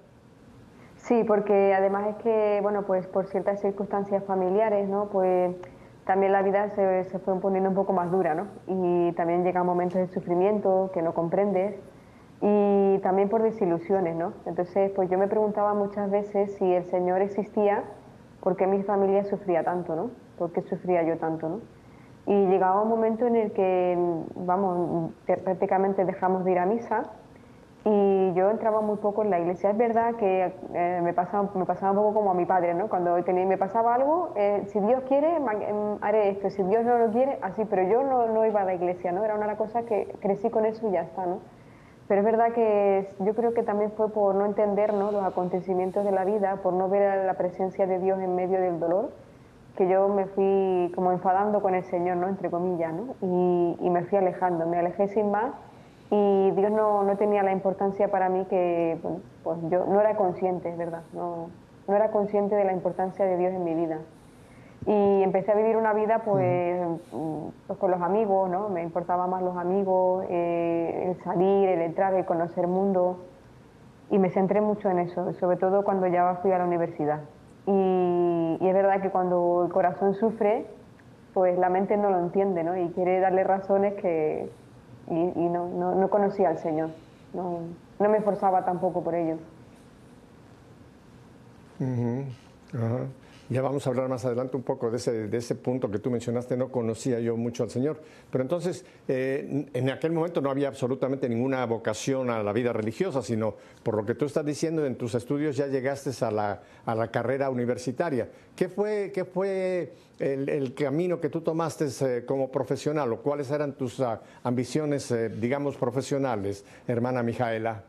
Sí, 0.97 1.23
porque 1.25 1.73
además 1.73 2.09
es 2.09 2.15
que, 2.17 2.59
bueno, 2.61 2.85
pues 2.85 3.07
por 3.07 3.25
ciertas 3.25 3.59
circunstancias 3.59 4.23
familiares, 4.25 4.87
¿no? 4.87 5.09
Pues 5.09 5.55
también 6.05 6.31
la 6.31 6.43
vida 6.43 6.69
se, 6.75 7.05
se 7.05 7.17
fue 7.17 7.39
poniendo 7.39 7.69
un 7.69 7.75
poco 7.75 7.91
más 7.91 8.11
dura, 8.11 8.35
¿no? 8.35 8.49
Y 8.67 9.13
también 9.13 9.43
llegan 9.43 9.65
momentos 9.65 9.99
de 9.99 10.13
sufrimiento 10.13 10.91
que 10.93 11.01
no 11.01 11.15
comprendes 11.15 11.73
y 12.45 12.99
también 12.99 13.29
por 13.29 13.41
desilusiones, 13.41 14.17
¿no? 14.17 14.33
Entonces, 14.45 14.91
pues 14.91 15.09
yo 15.09 15.17
me 15.17 15.29
preguntaba 15.29 15.73
muchas 15.73 16.11
veces 16.11 16.53
si 16.55 16.73
el 16.73 16.83
Señor 16.83 17.21
existía, 17.21 17.85
¿por 18.41 18.57
qué 18.57 18.67
mi 18.67 18.83
familia 18.83 19.23
sufría 19.23 19.63
tanto, 19.63 19.95
¿no? 19.95 20.09
¿Por 20.37 20.51
qué 20.51 20.61
sufría 20.63 21.03
yo 21.03 21.17
tanto, 21.17 21.47
¿no? 21.47 21.61
Y 22.25 22.47
llegaba 22.47 22.81
un 22.81 22.89
momento 22.89 23.25
en 23.27 23.37
el 23.37 23.53
que, 23.53 23.97
vamos, 24.35 25.11
prácticamente 25.25 26.03
dejamos 26.03 26.43
de 26.43 26.51
ir 26.51 26.59
a 26.59 26.65
misa 26.65 27.03
y 27.85 28.33
yo 28.33 28.49
entraba 28.49 28.81
muy 28.81 28.97
poco 28.97 29.23
en 29.23 29.29
la 29.29 29.39
iglesia. 29.39 29.69
Es 29.69 29.77
verdad 29.77 30.15
que 30.15 30.53
eh, 30.73 30.99
me, 31.01 31.13
pasaba, 31.13 31.49
me 31.55 31.65
pasaba 31.65 31.91
un 31.91 31.97
poco 31.97 32.13
como 32.13 32.31
a 32.31 32.33
mi 32.33 32.45
padre, 32.45 32.73
¿no? 32.73 32.89
Cuando 32.89 33.23
tenía, 33.23 33.45
me 33.45 33.57
pasaba 33.57 33.95
algo, 33.95 34.33
eh, 34.35 34.63
si 34.67 34.81
Dios 34.81 35.01
quiere, 35.07 35.37
em, 35.37 35.97
haré 36.01 36.31
esto, 36.31 36.49
si 36.49 36.61
Dios 36.63 36.83
no 36.83 36.97
lo 36.97 37.09
quiere, 37.11 37.39
así, 37.41 37.63
pero 37.63 37.83
yo 37.83 38.03
no, 38.03 38.27
no 38.27 38.45
iba 38.45 38.61
a 38.61 38.65
la 38.65 38.73
iglesia, 38.73 39.13
¿no? 39.13 39.23
Era 39.23 39.35
una 39.35 39.55
cosa 39.55 39.83
que 39.83 40.13
crecí 40.19 40.49
con 40.49 40.65
eso 40.65 40.89
y 40.89 40.91
ya 40.91 41.03
está, 41.03 41.25
¿no? 41.25 41.39
Pero 42.07 42.19
es 42.19 42.25
verdad 42.25 42.51
que 42.53 43.09
yo 43.19 43.33
creo 43.33 43.53
que 43.53 43.63
también 43.63 43.91
fue 43.91 44.09
por 44.09 44.35
no 44.35 44.45
entender 44.45 44.93
¿no? 44.93 45.11
los 45.11 45.23
acontecimientos 45.23 46.03
de 46.03 46.11
la 46.11 46.25
vida, 46.25 46.57
por 46.57 46.73
no 46.73 46.89
ver 46.89 47.25
la 47.25 47.33
presencia 47.35 47.87
de 47.87 47.99
Dios 47.99 48.19
en 48.19 48.35
medio 48.35 48.59
del 48.59 48.79
dolor, 48.79 49.11
que 49.77 49.87
yo 49.87 50.09
me 50.09 50.25
fui 50.25 50.91
como 50.95 51.11
enfadando 51.11 51.61
con 51.61 51.75
el 51.75 51.83
Señor, 51.85 52.17
¿no? 52.17 52.27
entre 52.27 52.49
comillas, 52.49 52.93
¿no? 52.93 53.15
y, 53.21 53.77
y 53.79 53.89
me 53.89 54.03
fui 54.03 54.17
alejando, 54.17 54.67
me 54.67 54.77
alejé 54.77 55.07
sin 55.07 55.31
más 55.31 55.53
y 56.15 56.51
Dios 56.51 56.71
no, 56.71 57.03
no, 57.03 57.17
tenía 57.17 57.41
la 57.41 57.51
importancia 57.51 58.09
para 58.09 58.29
mí 58.29 58.45
que, 58.45 58.99
pues 59.43 59.57
yo 59.71 59.85
no 59.85 59.99
era 59.99 60.15
consciente, 60.15 60.69
es 60.69 60.77
verdad, 60.77 61.01
no, 61.11 61.49
no 61.87 61.95
era 61.95 62.11
consciente 62.11 62.55
de 62.55 62.65
la 62.65 62.73
importancia 62.73 63.25
de 63.25 63.35
Dios 63.37 63.51
en 63.51 63.63
mi 63.63 63.73
vida. 63.73 63.97
Y 64.85 65.23
empecé 65.23 65.51
a 65.51 65.55
vivir 65.55 65.77
una 65.77 65.93
vida 65.93 66.23
pues, 66.25 66.81
mm, 67.11 67.47
pues, 67.67 67.79
con 67.79 67.91
los 67.91 68.01
amigos, 68.01 68.49
¿no? 68.49 68.69
Me 68.69 68.83
importaban 68.83 69.29
más 69.29 69.41
los 69.41 69.55
amigos, 69.55 70.25
eh, 70.29 71.05
el 71.09 71.23
salir, 71.23 71.69
el 71.69 71.81
entrar, 71.81 72.13
el 72.13 72.25
conocer 72.25 72.67
mundo. 72.67 73.19
Y 74.09 74.19
me 74.19 74.29
centré 74.29 74.59
mucho 74.61 74.89
en 74.89 74.99
eso, 74.99 75.33
sobre 75.33 75.57
todo 75.57 75.83
cuando 75.83 76.07
ya 76.07 76.35
fui 76.41 76.51
a 76.51 76.57
la 76.57 76.65
universidad. 76.65 77.21
Y, 77.65 78.57
y, 78.59 78.67
es 78.67 78.73
verdad 78.73 79.01
que 79.01 79.09
cuando 79.09 79.63
el 79.65 79.71
corazón 79.71 80.15
sufre, 80.15 80.65
pues 81.33 81.57
la 81.57 81.69
mente 81.69 81.95
no 81.95 82.09
lo 82.09 82.19
entiende, 82.19 82.63
¿no? 82.63 82.77
Y 82.77 82.89
quiere 82.89 83.21
darle 83.21 83.43
razones 83.45 83.93
que, 83.95 84.49
y, 85.09 85.13
y 85.13 85.49
no, 85.49 85.67
no, 85.69 85.95
no, 85.95 86.09
conocía 86.09 86.49
al 86.49 86.57
Señor. 86.57 86.89
No, 87.33 87.59
no, 87.99 88.09
me 88.09 88.17
esforzaba 88.17 88.65
tampoco 88.65 89.01
por 89.01 89.15
ello. 89.15 89.37
Ya 93.53 93.61
vamos 93.61 93.85
a 93.85 93.91
hablar 93.91 94.09
más 94.09 94.25
adelante 94.25 94.57
un 94.57 94.63
poco 94.63 94.89
de 94.89 94.97
ese, 94.97 95.27
de 95.27 95.37
ese 95.37 95.53
punto 95.53 95.91
que 95.91 95.99
tú 95.99 96.09
mencionaste, 96.09 96.57
no 96.57 96.71
conocía 96.71 97.19
yo 97.19 97.37
mucho 97.37 97.61
al 97.61 97.69
Señor. 97.69 98.01
Pero 98.31 98.41
entonces, 98.41 98.83
eh, 99.07 99.67
en 99.71 99.89
aquel 99.91 100.11
momento 100.11 100.41
no 100.41 100.49
había 100.49 100.69
absolutamente 100.69 101.29
ninguna 101.29 101.63
vocación 101.67 102.31
a 102.31 102.41
la 102.41 102.51
vida 102.51 102.73
religiosa, 102.73 103.21
sino 103.21 103.53
por 103.83 103.95
lo 103.95 104.07
que 104.07 104.15
tú 104.15 104.25
estás 104.25 104.43
diciendo, 104.43 104.83
en 104.87 104.95
tus 104.95 105.13
estudios 105.13 105.55
ya 105.55 105.67
llegaste 105.67 106.09
a 106.25 106.31
la, 106.31 106.63
a 106.83 106.95
la 106.95 107.11
carrera 107.11 107.51
universitaria. 107.51 108.27
¿Qué 108.55 108.69
fue, 108.69 109.11
qué 109.13 109.23
fue 109.23 109.93
el, 110.17 110.73
camino 110.73 111.21
que 111.21 111.29
tú 111.29 111.41
tomaste 111.41 111.89
eh, 112.01 112.25
como 112.25 112.49
profesional 112.49 113.13
o 113.13 113.21
cuáles 113.21 113.51
eran 113.51 113.73
tus 113.73 113.99
uh, 113.99 114.17
ambiciones, 114.41 115.11
eh, 115.11 115.29
digamos, 115.29 115.77
profesionales, 115.77 116.65
hermana 116.87 117.21
Mijaela? 117.21 117.83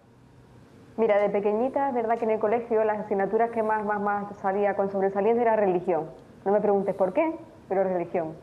Mira, 0.97 1.19
de 1.19 1.29
pequeñita, 1.29 1.89
es 1.89 1.95
verdad 1.95 2.19
que 2.19 2.25
en 2.25 2.31
el 2.31 2.39
colegio 2.39 2.85
las 2.85 3.01
asignaturas 3.01 3.51
que 3.51 3.65
más, 3.65 3.85
más, 3.85 4.01
más 4.01 4.37
salía 4.37 4.77
con 4.77 4.91
sobresaliente 4.91 5.43
era 5.43 5.57
religión. 5.57 6.09
No 6.45 6.53
me 6.53 6.61
preguntes 6.61 6.95
por 6.95 7.13
qué, 7.13 7.37
pero 7.69 7.83
religión. 7.83 8.35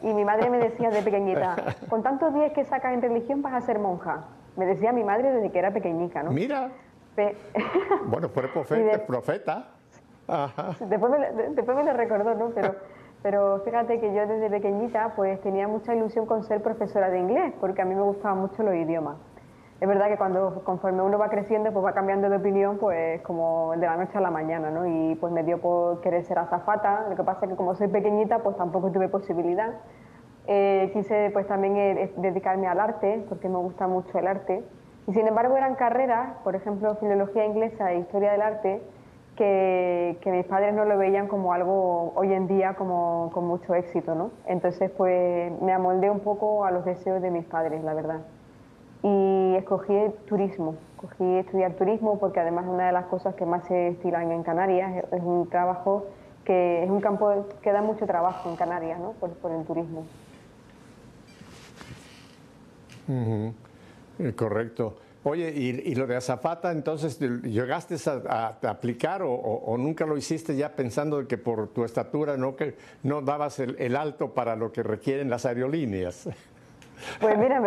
Y 0.00 0.14
mi 0.14 0.24
madre 0.24 0.48
me 0.48 0.58
decía 0.58 0.90
de 0.90 1.02
pequeñita, 1.02 1.56
con 1.88 2.04
tantos 2.04 2.32
días 2.34 2.52
que 2.52 2.64
sacas 2.64 2.92
en 2.94 3.02
religión 3.02 3.42
vas 3.42 3.54
a 3.54 3.60
ser 3.62 3.80
monja. 3.80 4.24
Me 4.56 4.64
decía 4.64 4.92
mi 4.92 5.02
madre 5.02 5.32
desde 5.32 5.50
que 5.50 5.58
era 5.58 5.72
pequeñica, 5.72 6.22
¿no? 6.22 6.30
Mira. 6.30 6.70
bueno, 8.06 8.28
fue 8.28 8.46
profeta. 8.52 9.06
profeta. 9.06 9.68
Después, 10.88 11.12
me, 11.12 11.32
después 11.54 11.76
me 11.76 11.84
lo 11.84 11.92
recordó, 11.94 12.34
¿no? 12.34 12.50
Pero, 12.50 12.76
pero 13.22 13.60
fíjate 13.64 13.98
que 13.98 14.14
yo 14.14 14.26
desde 14.28 14.48
pequeñita 14.48 15.14
pues 15.16 15.40
tenía 15.40 15.66
mucha 15.66 15.96
ilusión 15.96 16.26
con 16.26 16.44
ser 16.44 16.62
profesora 16.62 17.10
de 17.10 17.18
inglés, 17.18 17.52
porque 17.60 17.82
a 17.82 17.84
mí 17.84 17.94
me 17.94 18.02
gustaban 18.02 18.38
mucho 18.38 18.62
los 18.62 18.74
idiomas 18.74 19.16
es 19.82 19.88
verdad 19.88 20.06
que 20.06 20.16
cuando 20.16 20.62
conforme 20.62 21.02
uno 21.02 21.18
va 21.18 21.28
creciendo, 21.28 21.72
pues 21.72 21.84
va 21.84 21.92
cambiando 21.92 22.30
de 22.30 22.36
opinión, 22.36 22.78
pues 22.78 23.20
como 23.22 23.72
de 23.72 23.84
la 23.84 23.96
noche 23.96 24.16
a 24.16 24.20
la 24.20 24.30
mañana, 24.30 24.70
¿no? 24.70 24.86
Y 24.86 25.16
pues 25.16 25.32
me 25.32 25.42
dio 25.42 25.60
por 25.60 26.00
querer 26.02 26.22
ser 26.22 26.38
azafata, 26.38 27.06
lo 27.10 27.16
que 27.16 27.24
pasa 27.24 27.46
es 27.46 27.50
que 27.50 27.56
como 27.56 27.74
soy 27.74 27.88
pequeñita, 27.88 28.44
pues 28.44 28.56
tampoco 28.56 28.92
tuve 28.92 29.08
posibilidad. 29.08 29.74
Eh, 30.46 30.88
quise 30.92 31.30
pues 31.32 31.48
también 31.48 31.76
eh, 31.76 32.12
dedicarme 32.16 32.68
al 32.68 32.78
arte, 32.78 33.26
porque 33.28 33.48
me 33.48 33.56
gusta 33.56 33.88
mucho 33.88 34.16
el 34.20 34.28
arte. 34.28 34.62
Y 35.08 35.14
sin 35.14 35.26
embargo 35.26 35.56
eran 35.56 35.74
carreras, 35.74 36.36
por 36.44 36.54
ejemplo, 36.54 36.94
filología 37.00 37.44
inglesa 37.44 37.90
e 37.90 37.98
historia 37.98 38.30
del 38.30 38.42
arte, 38.42 38.82
que, 39.34 40.16
que, 40.20 40.30
mis 40.30 40.46
padres 40.46 40.74
no 40.74 40.84
lo 40.84 40.96
veían 40.96 41.26
como 41.26 41.52
algo 41.52 42.12
hoy 42.14 42.32
en 42.32 42.46
día 42.46 42.74
como 42.74 43.32
con 43.34 43.48
mucho 43.48 43.74
éxito, 43.74 44.14
¿no? 44.14 44.30
Entonces 44.46 44.92
pues 44.92 45.60
me 45.60 45.72
amoldé 45.72 46.08
un 46.08 46.20
poco 46.20 46.64
a 46.64 46.70
los 46.70 46.84
deseos 46.84 47.20
de 47.20 47.32
mis 47.32 47.46
padres, 47.46 47.82
la 47.82 47.94
verdad 47.94 48.20
y 49.02 49.54
escogí 49.56 49.94
turismo. 50.26 50.76
Escogí 50.94 51.24
estudiar 51.38 51.74
turismo 51.74 52.18
porque 52.18 52.40
además 52.40 52.66
una 52.68 52.86
de 52.86 52.92
las 52.92 53.06
cosas 53.06 53.34
que 53.34 53.44
más 53.44 53.66
se 53.66 53.88
estilan 53.88 54.30
en 54.30 54.42
Canarias. 54.42 55.04
Es 55.10 55.22
un 55.22 55.48
trabajo 55.48 56.06
que 56.44 56.84
es 56.84 56.90
un 56.90 57.00
campo 57.00 57.46
que 57.62 57.72
da 57.72 57.82
mucho 57.82 58.06
trabajo 58.06 58.50
en 58.50 58.56
Canarias, 58.56 58.98
¿no? 59.00 59.12
Por, 59.12 59.30
por 59.30 59.52
el 59.52 59.64
turismo. 59.64 60.04
Eh, 63.08 64.32
correcto. 64.34 64.96
Oye, 65.24 65.50
¿y, 65.50 65.94
lo 65.94 66.08
de 66.08 66.16
azafata, 66.16 66.72
entonces, 66.72 67.20
llegaste 67.20 67.94
a, 68.28 68.58
aplicar 68.68 69.22
o, 69.24 69.76
nunca 69.78 70.04
lo 70.04 70.16
hiciste 70.16 70.56
ya 70.56 70.74
pensando 70.74 71.28
que 71.28 71.38
por 71.38 71.68
tu 71.68 71.84
estatura 71.84 72.36
no, 72.36 72.56
que, 72.56 72.76
no 73.04 73.22
dabas 73.22 73.60
el, 73.60 73.76
el 73.78 73.94
alto 73.94 74.34
para 74.34 74.56
lo 74.56 74.72
que 74.72 74.82
requieren 74.82 75.30
las 75.30 75.46
aerolíneas? 75.46 76.28
Pues 77.20 77.38
mira, 77.38 77.60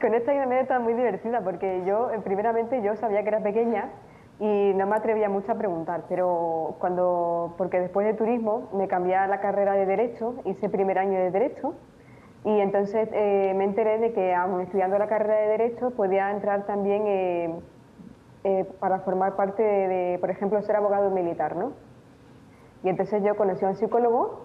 con 0.00 0.14
esta 0.14 0.42
anécdota 0.42 0.78
muy 0.78 0.94
divertida, 0.94 1.40
porque 1.40 1.84
yo, 1.86 2.10
eh, 2.10 2.20
primeramente, 2.22 2.82
yo 2.82 2.96
sabía 2.96 3.22
que 3.22 3.28
era 3.28 3.40
pequeña 3.40 3.90
y 4.40 4.72
no 4.74 4.86
me 4.86 4.96
atrevía 4.96 5.28
mucho 5.28 5.52
a 5.52 5.54
preguntar, 5.54 6.04
pero 6.08 6.76
cuando, 6.80 7.54
porque 7.56 7.80
después 7.80 8.06
de 8.06 8.14
turismo 8.14 8.68
me 8.72 8.88
cambié 8.88 9.14
a 9.14 9.26
la 9.28 9.40
carrera 9.40 9.74
de 9.74 9.86
Derecho, 9.86 10.34
hice 10.44 10.68
primer 10.68 10.98
año 10.98 11.18
de 11.18 11.30
Derecho, 11.30 11.74
y 12.44 12.60
entonces 12.60 13.08
eh, 13.12 13.54
me 13.56 13.64
enteré 13.64 13.98
de 13.98 14.12
que, 14.12 14.34
aún 14.34 14.60
estudiando 14.60 14.98
la 14.98 15.06
carrera 15.06 15.40
de 15.40 15.48
Derecho, 15.48 15.90
podía 15.92 16.30
entrar 16.30 16.66
también 16.66 17.04
eh, 17.06 17.54
para 18.80 18.98
formar 19.00 19.36
parte 19.36 19.62
de, 19.62 19.88
de, 19.88 20.18
por 20.18 20.30
ejemplo, 20.30 20.60
ser 20.62 20.76
abogado 20.76 21.10
militar, 21.10 21.56
¿no? 21.56 21.72
Y 22.82 22.90
entonces 22.90 23.22
yo 23.22 23.34
conocí 23.36 23.64
a 23.64 23.68
un 23.68 23.76
psicólogo 23.76 24.43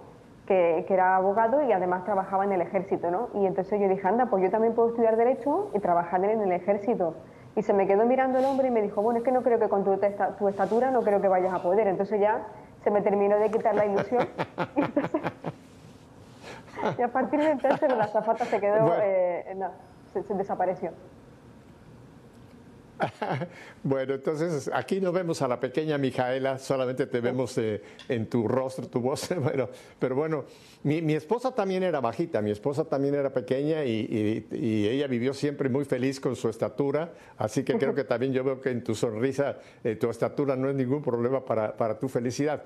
que, 0.50 0.86
era 0.89 1.15
abogado 1.15 1.62
y 1.62 1.72
además 1.72 2.03
trabajaba 2.03 2.44
en 2.44 2.51
el 2.51 2.62
ejército, 2.62 3.12
¿no? 3.12 3.29
Y 3.36 3.46
entonces 3.46 3.79
yo 3.79 3.88
dije, 3.88 4.08
anda, 4.08 4.25
pues 4.25 4.44
yo 4.44 4.50
también 4.50 4.74
puedo 4.74 4.89
estudiar 4.89 5.15
Derecho 5.15 5.70
y 5.75 5.79
trabajar 5.79 6.25
en 6.25 6.41
el 6.41 6.51
ejército. 6.51 7.13
Y 7.56 7.62
se 7.62 7.72
me 7.72 7.86
quedó 7.86 8.03
mirando 8.06 8.39
el 8.39 8.46
hombre 8.46 8.70
y 8.70 8.72
me 8.72 8.82
dijo, 8.82 9.03
bueno, 9.03 9.20
es 9.20 9.24
que 9.24 9.32
no 9.32 9.44
creo 9.44 9.60
que 9.60 9.70
con 9.70 9.84
tu, 9.84 9.96
tu 10.39 10.48
estatura 10.48 10.89
no 10.89 11.03
creo 11.03 11.22
que 11.22 11.27
vayas 11.27 11.53
a 11.53 11.62
poder. 11.62 11.88
Entonces 11.88 12.20
ya 12.20 12.48
se 12.84 12.89
me 12.89 13.01
terminó 13.01 13.38
de 13.38 13.51
quitar 13.51 13.75
la 13.75 13.86
ilusión. 13.86 14.27
y, 16.98 17.01
a 17.01 17.08
partir 17.10 17.39
de 17.39 17.51
entonces 17.51 17.96
la 17.96 18.08
zafata 18.08 18.46
se 18.46 18.60
quedó, 18.60 18.91
eh, 19.03 19.53
no, 19.56 19.70
se 20.13 20.34
desapareció. 20.34 20.91
bueno, 23.84 24.15
entonces 24.15 24.70
aquí 24.74 25.00
no 25.00 25.12
vemos 25.12 25.41
a 25.41 25.48
la 25.48 25.60
pequeña 25.60 25.98
Mijaela, 25.98 26.58
solamente 26.58 27.08
te 27.08 27.22
vemos 27.22 27.58
eh, 27.58 27.82
en 28.08 28.27
tu 28.27 28.48
rostro, 28.48 28.88
tu 28.88 29.00
voz. 29.00 29.29
Bueno, 29.39 29.70
pero 29.98 30.15
bueno, 30.15 30.46
mi, 30.84 31.13
esposa 31.13 31.53
también 31.53 31.82
era 31.84 32.01
bajita, 32.01 32.41
mi 32.41 32.51
esposa 32.51 32.84
también 32.84 33.15
era 33.15 33.32
pequeña 33.32 33.84
y, 33.84 34.46
ella 34.51 35.08
vivió 35.08 35.34
siempre 35.34 35.70
muy 35.70 35.86
feliz 35.86 36.20
con 36.20 36.36
su 36.36 36.50
estatura, 36.50 37.13
así 37.38 37.63
que 37.63 37.77
creo 37.77 37.96
que 37.96 38.03
también 38.03 38.34
yo 38.34 38.44
veo 38.44 38.62
que 38.62 38.70
en 38.70 38.84
tu 38.84 38.96
sonrisa 38.96 39.58
eh, 39.84 39.96
tu 39.96 40.10
estatura 40.10 40.56
no 40.56 40.70
es 40.70 40.75
ningún 40.75 41.01
problema 41.01 41.44
para, 41.44 41.75
para 41.75 41.98
tu 41.98 42.10
felicidad. 42.10 42.63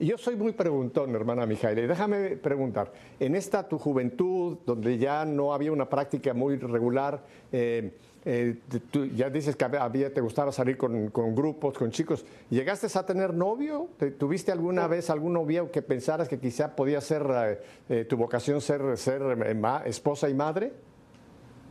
Y 0.00 0.06
yo 0.06 0.16
soy 0.16 0.34
muy 0.34 0.52
preguntón, 0.52 1.14
hermana 1.14 1.44
Mijaela, 1.44 1.82
y 1.82 1.86
déjame 1.86 2.36
preguntar, 2.38 2.90
en 3.18 3.34
esta 3.34 3.68
tu 3.68 3.78
juventud, 3.78 4.56
donde 4.64 4.96
ya 4.96 5.26
no 5.26 5.52
había 5.52 5.72
una 5.72 5.90
práctica 5.90 6.32
muy 6.32 6.56
regular, 6.56 7.22
eh, 7.52 7.92
eh, 8.24 8.56
tú 8.90 9.06
ya 9.06 9.30
dices 9.30 9.56
que 9.56 9.64
había, 9.64 10.12
te 10.12 10.20
gustaba 10.20 10.52
salir 10.52 10.76
con, 10.76 11.08
con, 11.08 11.34
grupos, 11.34 11.78
con 11.78 11.90
chicos. 11.90 12.26
¿Llegaste 12.50 12.86
a 12.98 13.06
tener 13.06 13.32
novio? 13.32 13.88
¿Tuviste 14.18 14.52
alguna 14.52 14.86
vez 14.86 15.08
algún 15.08 15.32
novio 15.32 15.70
que 15.70 15.80
pensaras 15.80 16.28
que 16.28 16.38
quizá 16.38 16.76
podía 16.76 17.00
ser 17.00 17.22
eh, 17.30 17.60
eh, 17.88 18.04
tu 18.04 18.16
vocación 18.16 18.60
ser, 18.60 18.96
ser 18.98 19.22
esposa 19.86 20.28
y 20.28 20.34
madre? 20.34 20.72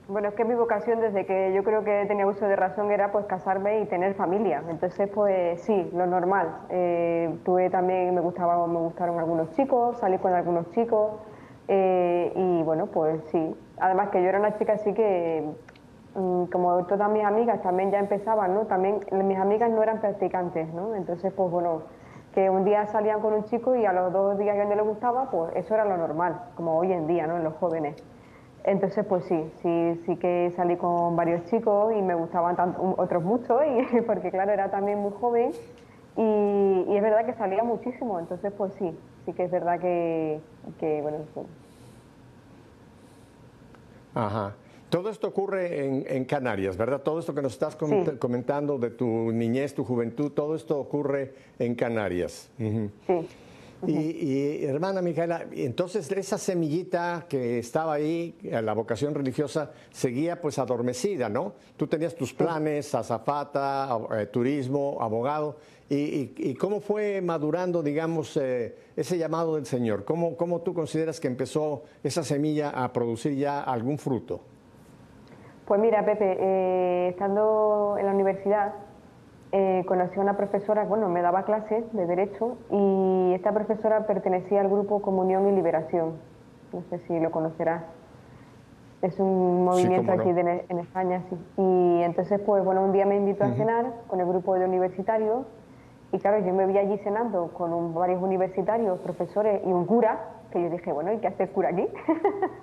Bueno, 0.07 0.29
es 0.29 0.33
que 0.33 0.43
mi 0.43 0.55
vocación 0.55 1.01
desde 1.01 1.27
que 1.27 1.53
yo 1.53 1.63
creo 1.63 1.83
que 1.83 2.05
tenía 2.07 2.25
uso 2.25 2.47
de 2.47 2.55
razón 2.55 2.89
era 2.89 3.11
pues 3.11 3.25
casarme 3.25 3.81
y 3.81 3.85
tener 3.85 4.15
familia. 4.15 4.63
Entonces, 4.67 5.07
pues 5.13 5.61
sí, 5.61 5.87
lo 5.93 6.07
normal. 6.07 6.61
tuve 7.43 7.69
también, 7.69 8.15
me 8.15 8.21
gustaba, 8.21 8.65
me 8.65 8.79
gustaron 8.79 9.19
algunos 9.19 9.51
chicos, 9.51 9.99
salí 9.99 10.17
con 10.17 10.33
algunos 10.33 10.71
chicos 10.71 11.11
y 11.67 12.63
bueno, 12.63 12.87
pues 12.87 13.21
sí. 13.31 13.55
Además 13.77 14.09
que 14.09 14.23
yo 14.23 14.29
era 14.29 14.39
una 14.39 14.57
chica 14.57 14.73
así 14.73 14.95
que 14.95 15.45
como 16.13 16.85
todas 16.85 17.09
mis 17.11 17.23
amigas 17.23 17.61
también 17.61 17.91
ya 17.91 17.99
empezaban, 17.99 18.53
¿no? 18.53 18.65
También 18.65 18.99
mis 19.11 19.37
amigas 19.37 19.69
no 19.69 19.83
eran 19.83 19.99
practicantes, 19.99 20.73
¿no? 20.73 20.95
Entonces, 20.95 21.31
pues 21.33 21.51
bueno, 21.51 21.83
que 22.33 22.49
un 22.49 22.65
día 22.65 22.85
salían 22.87 23.21
con 23.21 23.33
un 23.33 23.43
chico 23.45 23.75
y 23.75 23.85
a 23.85 23.93
los 23.93 24.11
dos 24.11 24.37
días 24.37 24.55
que 24.55 24.65
no 24.65 24.75
les 24.75 24.85
gustaba, 24.85 25.29
pues 25.29 25.55
eso 25.55 25.73
era 25.73 25.85
lo 25.85 25.97
normal, 25.97 26.39
como 26.55 26.77
hoy 26.77 26.91
en 26.91 27.07
día, 27.07 27.27
¿no? 27.27 27.37
En 27.37 27.43
los 27.43 27.55
jóvenes. 27.55 27.95
Entonces, 28.63 29.05
pues 29.05 29.23
sí, 29.25 29.51
sí, 29.61 30.01
sí 30.05 30.15
que 30.17 30.51
salí 30.55 30.75
con 30.75 31.15
varios 31.15 31.45
chicos 31.45 31.93
y 31.93 32.01
me 32.01 32.13
gustaban 32.13 32.55
otros 32.97 33.23
muchos, 33.23 33.61
y, 33.65 34.01
porque 34.07 34.31
claro, 34.31 34.51
era 34.51 34.69
también 34.69 34.99
muy 34.99 35.11
joven 35.19 35.51
y, 36.17 36.95
es 36.95 37.01
verdad 37.01 37.25
que 37.25 37.33
salía 37.33 37.63
muchísimo, 37.63 38.19
entonces 38.19 38.51
pues 38.57 38.73
sí, 38.73 38.97
sí 39.25 39.33
que 39.33 39.45
es 39.45 39.51
verdad 39.51 39.79
que, 39.79 40.41
bueno, 41.01 41.19
Ajá. 44.15 44.53
Todo 44.89 45.09
esto 45.09 45.27
ocurre 45.27 46.15
en, 46.15 46.25
Canarias, 46.25 46.75
¿verdad? 46.75 47.01
Todo 47.01 47.19
esto 47.19 47.33
que 47.33 47.41
nos 47.41 47.53
estás 47.53 47.75
comentando 47.75 48.77
de 48.77 48.89
tu 48.89 49.31
niñez, 49.31 49.73
tu 49.73 49.83
juventud, 49.83 50.31
todo 50.31 50.55
esto 50.55 50.79
ocurre 50.79 51.33
en 51.59 51.75
Canarias. 51.75 52.49
Sí. 52.57 52.89
Y, 53.87 54.65
hermana 54.65 55.01
Micaela, 55.01 55.45
entonces 55.53 56.11
esa 56.11 56.37
semillita 56.37 57.25
que 57.29 57.59
estaba 57.59 57.93
ahí, 57.93 58.35
la 58.43 58.73
vocación 58.73 59.15
religiosa, 59.15 59.71
seguía 59.91 60.41
pues 60.41 60.59
adormecida, 60.59 61.29
¿no? 61.29 61.53
Tú 61.77 61.87
tenías 61.87 62.15
tus 62.15 62.33
planes, 62.33 62.93
azafata, 62.93 63.97
eh, 64.17 64.25
turismo, 64.25 64.97
abogado, 64.99 65.57
y, 65.89 66.53
cómo 66.55 66.81
fue 66.81 67.21
madurando, 67.21 67.81
digamos, 67.81 68.37
eh, 68.37 68.75
ese 68.95 69.17
llamado 69.17 69.55
del 69.55 69.65
Señor? 69.65 70.03
¿Cómo, 70.03 70.35
¿Cómo 70.35 70.61
tú 70.61 70.73
consideras 70.73 71.19
que 71.19 71.27
empezó 71.27 71.83
esa 72.03 72.23
semilla 72.23 72.69
a 72.69 72.91
producir 72.93 73.35
ya 73.35 73.61
algún 73.61 73.97
fruto? 73.97 74.41
Pues 75.69 75.79
mira, 75.79 76.03
Pepe, 76.03 76.35
eh, 76.39 77.09
estando 77.09 77.95
en 77.99 78.07
la 78.07 78.11
universidad, 78.11 78.73
eh, 79.51 79.83
conocí 79.87 80.17
a 80.17 80.23
una 80.23 80.35
profesora, 80.35 80.83
bueno, 80.85 81.09
me 81.09 81.21
daba 81.21 81.43
clases 81.43 81.83
de 81.93 82.07
Derecho 82.07 82.57
y 82.71 83.33
esta 83.35 83.51
profesora 83.51 84.07
pertenecía 84.07 84.61
al 84.61 84.67
grupo 84.67 84.99
Comunión 85.03 85.47
y 85.47 85.51
Liberación. 85.51 86.13
No 86.73 86.81
sé 86.89 86.97
si 87.05 87.19
lo 87.19 87.29
conocerás. 87.29 87.83
Es 89.03 89.19
un 89.19 89.63
movimiento 89.63 90.11
aquí 90.11 90.29
en 90.29 90.79
España, 90.79 91.21
sí. 91.29 91.37
Y 91.57 92.01
entonces, 92.01 92.41
pues 92.43 92.65
bueno, 92.65 92.83
un 92.83 92.91
día 92.91 93.05
me 93.05 93.17
invitó 93.17 93.43
a 93.43 93.51
cenar 93.51 93.93
con 94.07 94.19
el 94.19 94.25
grupo 94.25 94.55
de 94.55 94.65
universitarios 94.65 95.45
y 96.11 96.17
claro, 96.17 96.39
yo 96.39 96.51
me 96.51 96.65
vi 96.65 96.79
allí 96.79 96.97
cenando 97.03 97.49
con 97.49 97.93
varios 97.93 98.23
universitarios, 98.23 98.97
profesores 99.01 99.61
y 99.63 99.71
un 99.71 99.85
cura, 99.85 100.38
que 100.51 100.61
yo 100.61 100.69
dije, 100.69 100.91
bueno, 100.91 101.13
¿y 101.13 101.17
qué 101.17 101.27
hace 101.27 101.43
el 101.43 101.49
cura 101.49 101.69
aquí? 101.69 101.87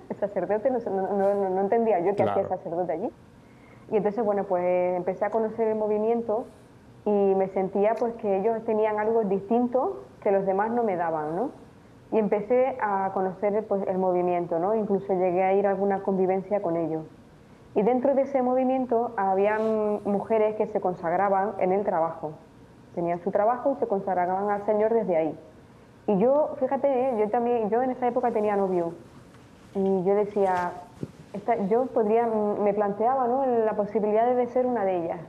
el 0.09 0.17
sacerdote, 0.17 0.69
no, 0.69 0.79
no, 0.79 1.49
no, 1.49 1.61
entendía 1.61 1.99
yo 1.99 2.15
qué 2.15 2.23
hacía 2.23 2.43
el 2.43 2.49
sacerdote 2.49 2.91
allí. 2.91 3.11
Y 3.91 3.97
entonces, 3.97 4.23
bueno, 4.23 4.43
pues 4.43 4.97
empecé 4.97 5.25
a 5.25 5.29
conocer 5.29 5.67
el 5.67 5.75
movimiento 5.75 6.45
y 7.05 7.35
me 7.35 7.47
sentía 7.49 7.95
pues 7.95 8.13
que 8.15 8.37
ellos 8.37 8.63
tenían 8.65 8.99
algo 8.99 9.23
distinto 9.23 10.03
que 10.21 10.31
los 10.31 10.45
demás 10.45 10.71
no 10.71 10.83
me 10.83 10.97
daban, 10.97 11.35
¿no? 11.35 11.51
Y 12.11 12.19
empecé 12.19 12.77
a 12.81 13.11
conocer 13.13 13.65
pues, 13.67 13.85
el 13.87 13.97
movimiento, 13.97 14.59
¿no? 14.59 14.75
Incluso 14.75 15.13
llegué 15.13 15.43
a 15.43 15.53
ir 15.53 15.67
a 15.67 15.71
alguna 15.71 16.03
convivencia 16.03 16.61
con 16.61 16.75
ellos. 16.75 17.05
Y 17.75 17.83
dentro 17.83 18.15
de 18.15 18.23
ese 18.23 18.41
movimiento 18.41 19.13
había 19.17 19.57
mujeres 19.59 20.55
que 20.55 20.67
se 20.67 20.81
consagraban 20.81 21.53
en 21.59 21.71
el 21.71 21.85
trabajo. 21.85 22.33
Tenían 22.95 23.19
su 23.19 23.31
trabajo 23.31 23.73
y 23.73 23.79
se 23.79 23.87
consagraban 23.87 24.49
al 24.49 24.65
Señor 24.65 24.93
desde 24.93 25.15
ahí. 25.15 25.39
Y 26.07 26.17
yo, 26.17 26.55
fíjate, 26.59 27.15
yo 27.19 27.29
también, 27.29 27.69
yo 27.69 27.81
en 27.83 27.91
esa 27.91 28.07
época 28.07 28.31
tenía 28.31 28.55
novio. 28.55 28.93
Y 29.75 30.03
yo 30.03 30.15
decía, 30.15 30.71
yo 31.69 31.85
podría, 31.87 32.25
me 32.27 32.73
planteaba 32.73 33.27
¿no? 33.27 33.45
la 33.45 33.73
posibilidad 33.73 34.33
de 34.33 34.47
ser 34.47 34.65
una 34.65 34.85
de 34.85 35.03
ellas 35.03 35.19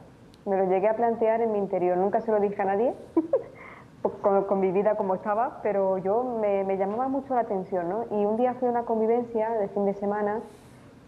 me 0.48 0.56
lo 0.56 0.64
llegué 0.64 0.88
a 0.88 0.96
plantear 0.96 1.42
en 1.42 1.52
mi 1.52 1.58
interior, 1.58 1.96
nunca 1.98 2.20
se 2.22 2.32
lo 2.32 2.40
dije 2.40 2.60
a 2.62 2.64
nadie, 2.64 2.94
con, 4.22 4.60
mi 4.60 4.72
vida 4.72 4.96
como 4.96 5.14
estaba, 5.14 5.60
pero 5.62 5.98
yo 5.98 6.24
me, 6.40 6.76
llamaba 6.76 7.08
mucho 7.08 7.34
la 7.34 7.42
atención, 7.42 7.88
¿no? 7.88 8.04
Y 8.10 8.24
un 8.24 8.36
día 8.36 8.54
fui 8.54 8.68
a 8.68 8.70
una 8.70 8.84
convivencia 8.84 9.50
de 9.50 9.68
fin 9.68 9.84
de 9.84 9.94
semana 9.94 10.40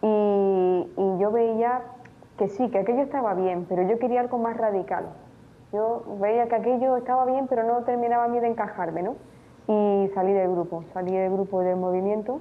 y, 0.03 0.87
yo 1.19 1.31
veía 1.31 1.83
que 2.39 2.49
sí, 2.49 2.71
que 2.71 2.79
aquello 2.79 3.03
estaba 3.03 3.35
bien, 3.35 3.67
pero 3.69 3.83
yo 3.83 3.99
quería 3.99 4.21
algo 4.21 4.39
más 4.39 4.57
radical. 4.57 5.05
Yo 5.73 6.03
veía 6.19 6.49
que 6.49 6.57
aquello 6.57 6.97
estaba 6.97 7.27
bien, 7.27 7.47
pero 7.47 7.65
no 7.65 7.85
terminaba 7.85 8.25
a 8.25 8.29
mí 8.29 8.41
de 8.41 8.49
encajarme, 8.49 9.03
¿no? 9.03 9.17
Y 9.71 10.11
salí 10.15 10.33
del 10.33 10.51
grupo, 10.51 10.83
salí 10.93 11.13
del 11.13 11.31
grupo 11.31 11.61
del 11.61 11.77
movimiento 11.77 12.41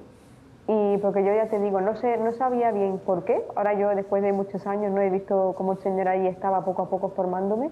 y 0.66 0.98
porque 0.98 1.24
yo 1.24 1.32
ya 1.32 1.48
te 1.48 1.60
digo, 1.60 1.80
no 1.80 1.96
sé, 1.96 2.16
no 2.16 2.32
sabía 2.32 2.72
bien 2.72 2.98
por 2.98 3.24
qué. 3.24 3.44
Ahora 3.54 3.74
yo 3.78 3.88
después 3.90 4.20
de 4.20 4.32
muchos 4.32 4.66
años 4.66 4.92
no 4.92 5.00
he 5.00 5.10
visto 5.10 5.54
cómo 5.56 5.74
el 5.74 5.78
Señor 5.78 6.08
ahí 6.08 6.26
estaba 6.26 6.64
poco 6.64 6.82
a 6.82 6.90
poco 6.90 7.10
formándome, 7.10 7.70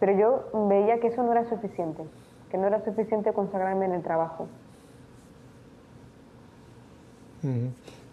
pero 0.00 0.12
yo 0.12 0.68
veía 0.68 1.00
que 1.00 1.08
eso 1.08 1.22
no 1.22 1.32
era 1.32 1.46
suficiente, 1.50 2.02
que 2.50 2.56
no 2.56 2.66
era 2.66 2.82
suficiente 2.82 3.32
consagrarme 3.34 3.84
en 3.84 3.92
el 3.92 4.02
trabajo. 4.02 4.46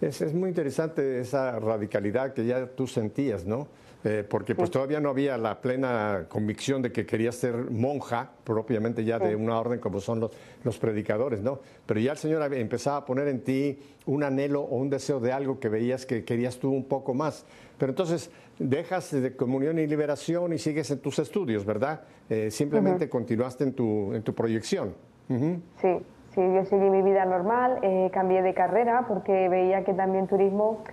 es, 0.01 0.33
muy 0.33 0.49
interesante 0.49 1.21
esa 1.21 1.57
radicalidad 1.59 2.33
que 2.33 2.45
ya 2.45 2.67
tú 2.67 2.85
sentías, 2.85 3.45
¿no? 3.45 3.67
Eh, 4.07 4.23
porque 4.23 4.53
pues 4.53 4.69
todavía 4.69 4.99
no 4.99 5.09
había 5.09 5.35
la 5.35 5.59
plena 5.59 6.27
convicción 6.29 6.83
de 6.83 6.91
que 6.91 7.07
querías 7.07 7.33
ser 7.33 7.71
monja, 7.71 8.29
propiamente 8.43 9.03
ya 9.03 9.17
de 9.17 9.35
una 9.35 9.59
orden 9.59 9.79
como 9.79 9.99
son 9.99 10.19
los, 10.19 10.31
los 10.63 10.77
predicadores, 10.77 11.41
¿no? 11.41 11.59
Pero 11.87 11.99
ya 11.99 12.11
el 12.11 12.17
Señor 12.19 12.53
empezaba 12.53 12.97
a 12.97 13.05
poner 13.05 13.27
en 13.27 13.41
ti 13.41 13.79
un 14.05 14.23
anhelo 14.23 14.61
o 14.61 14.77
un 14.77 14.91
deseo 14.91 15.19
de 15.19 15.31
algo 15.31 15.59
que 15.59 15.69
veías 15.69 16.05
que 16.05 16.23
querías 16.23 16.59
tú 16.59 16.71
un 16.71 16.85
poco 16.85 17.15
más. 17.15 17.47
Pero 17.79 17.93
entonces 17.93 18.29
dejas 18.59 19.09
de 19.09 19.35
comunión 19.35 19.79
y 19.79 19.87
liberación 19.87 20.53
y 20.53 20.59
sigues 20.59 20.91
en 20.91 20.99
tus 20.99 21.17
estudios, 21.17 21.65
¿verdad? 21.65 22.01
Eh, 22.29 22.51
simplemente 22.51 23.09
continuaste 23.09 23.63
en 23.63 23.73
tu, 23.73 24.13
en 24.13 24.21
tu 24.21 24.35
proyección. 24.35 24.93
Sí, 25.27 25.97
sí, 26.35 26.41
yo 26.41 26.63
seguí 26.65 26.91
mi 26.91 27.01
vida 27.01 27.25
normal, 27.25 27.79
eh, 27.81 28.11
cambié 28.13 28.43
de 28.43 28.53
carrera 28.53 29.05
porque 29.07 29.49
veía 29.49 29.83
que 29.83 29.95
también 29.95 30.27
turismo 30.27 30.83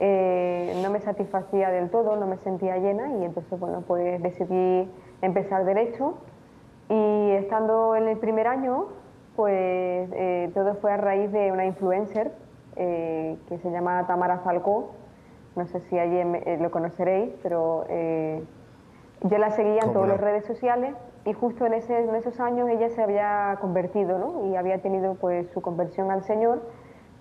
eh, 0.00 0.80
no 0.82 0.90
me 0.90 1.00
satisfacía 1.00 1.70
del 1.70 1.90
todo, 1.90 2.16
no 2.16 2.26
me 2.26 2.36
sentía 2.38 2.76
llena 2.78 3.16
y 3.16 3.24
entonces, 3.24 3.58
bueno, 3.58 3.82
pues 3.86 4.22
decidí 4.22 4.88
empezar 5.22 5.64
Derecho. 5.64 6.14
Y 6.88 7.30
estando 7.32 7.96
en 7.96 8.08
el 8.08 8.18
primer 8.18 8.46
año, 8.46 8.86
pues 9.36 10.08
eh, 10.12 10.50
todo 10.54 10.74
fue 10.76 10.92
a 10.92 10.96
raíz 10.96 11.30
de 11.32 11.52
una 11.52 11.66
influencer 11.66 12.32
eh, 12.76 13.36
que 13.48 13.58
se 13.58 13.70
llama 13.70 14.06
Tamara 14.06 14.38
Falcó, 14.38 14.90
no 15.56 15.66
sé 15.66 15.80
si 15.80 15.98
allí 15.98 16.22
lo 16.60 16.70
conoceréis, 16.70 17.34
pero 17.42 17.84
yo 17.88 19.38
la 19.38 19.50
seguía 19.50 19.80
en 19.82 19.92
todas 19.92 20.08
las 20.08 20.20
redes 20.20 20.44
sociales 20.46 20.94
y 21.24 21.32
justo 21.32 21.66
en, 21.66 21.74
ese, 21.74 21.98
en 21.98 22.14
esos 22.14 22.38
años 22.38 22.68
ella 22.68 22.88
se 22.90 23.02
había 23.02 23.58
convertido 23.60 24.18
¿no? 24.18 24.46
y 24.46 24.56
había 24.56 24.80
tenido 24.80 25.14
pues 25.14 25.50
su 25.50 25.60
conversión 25.60 26.10
al 26.12 26.22
Señor 26.22 26.62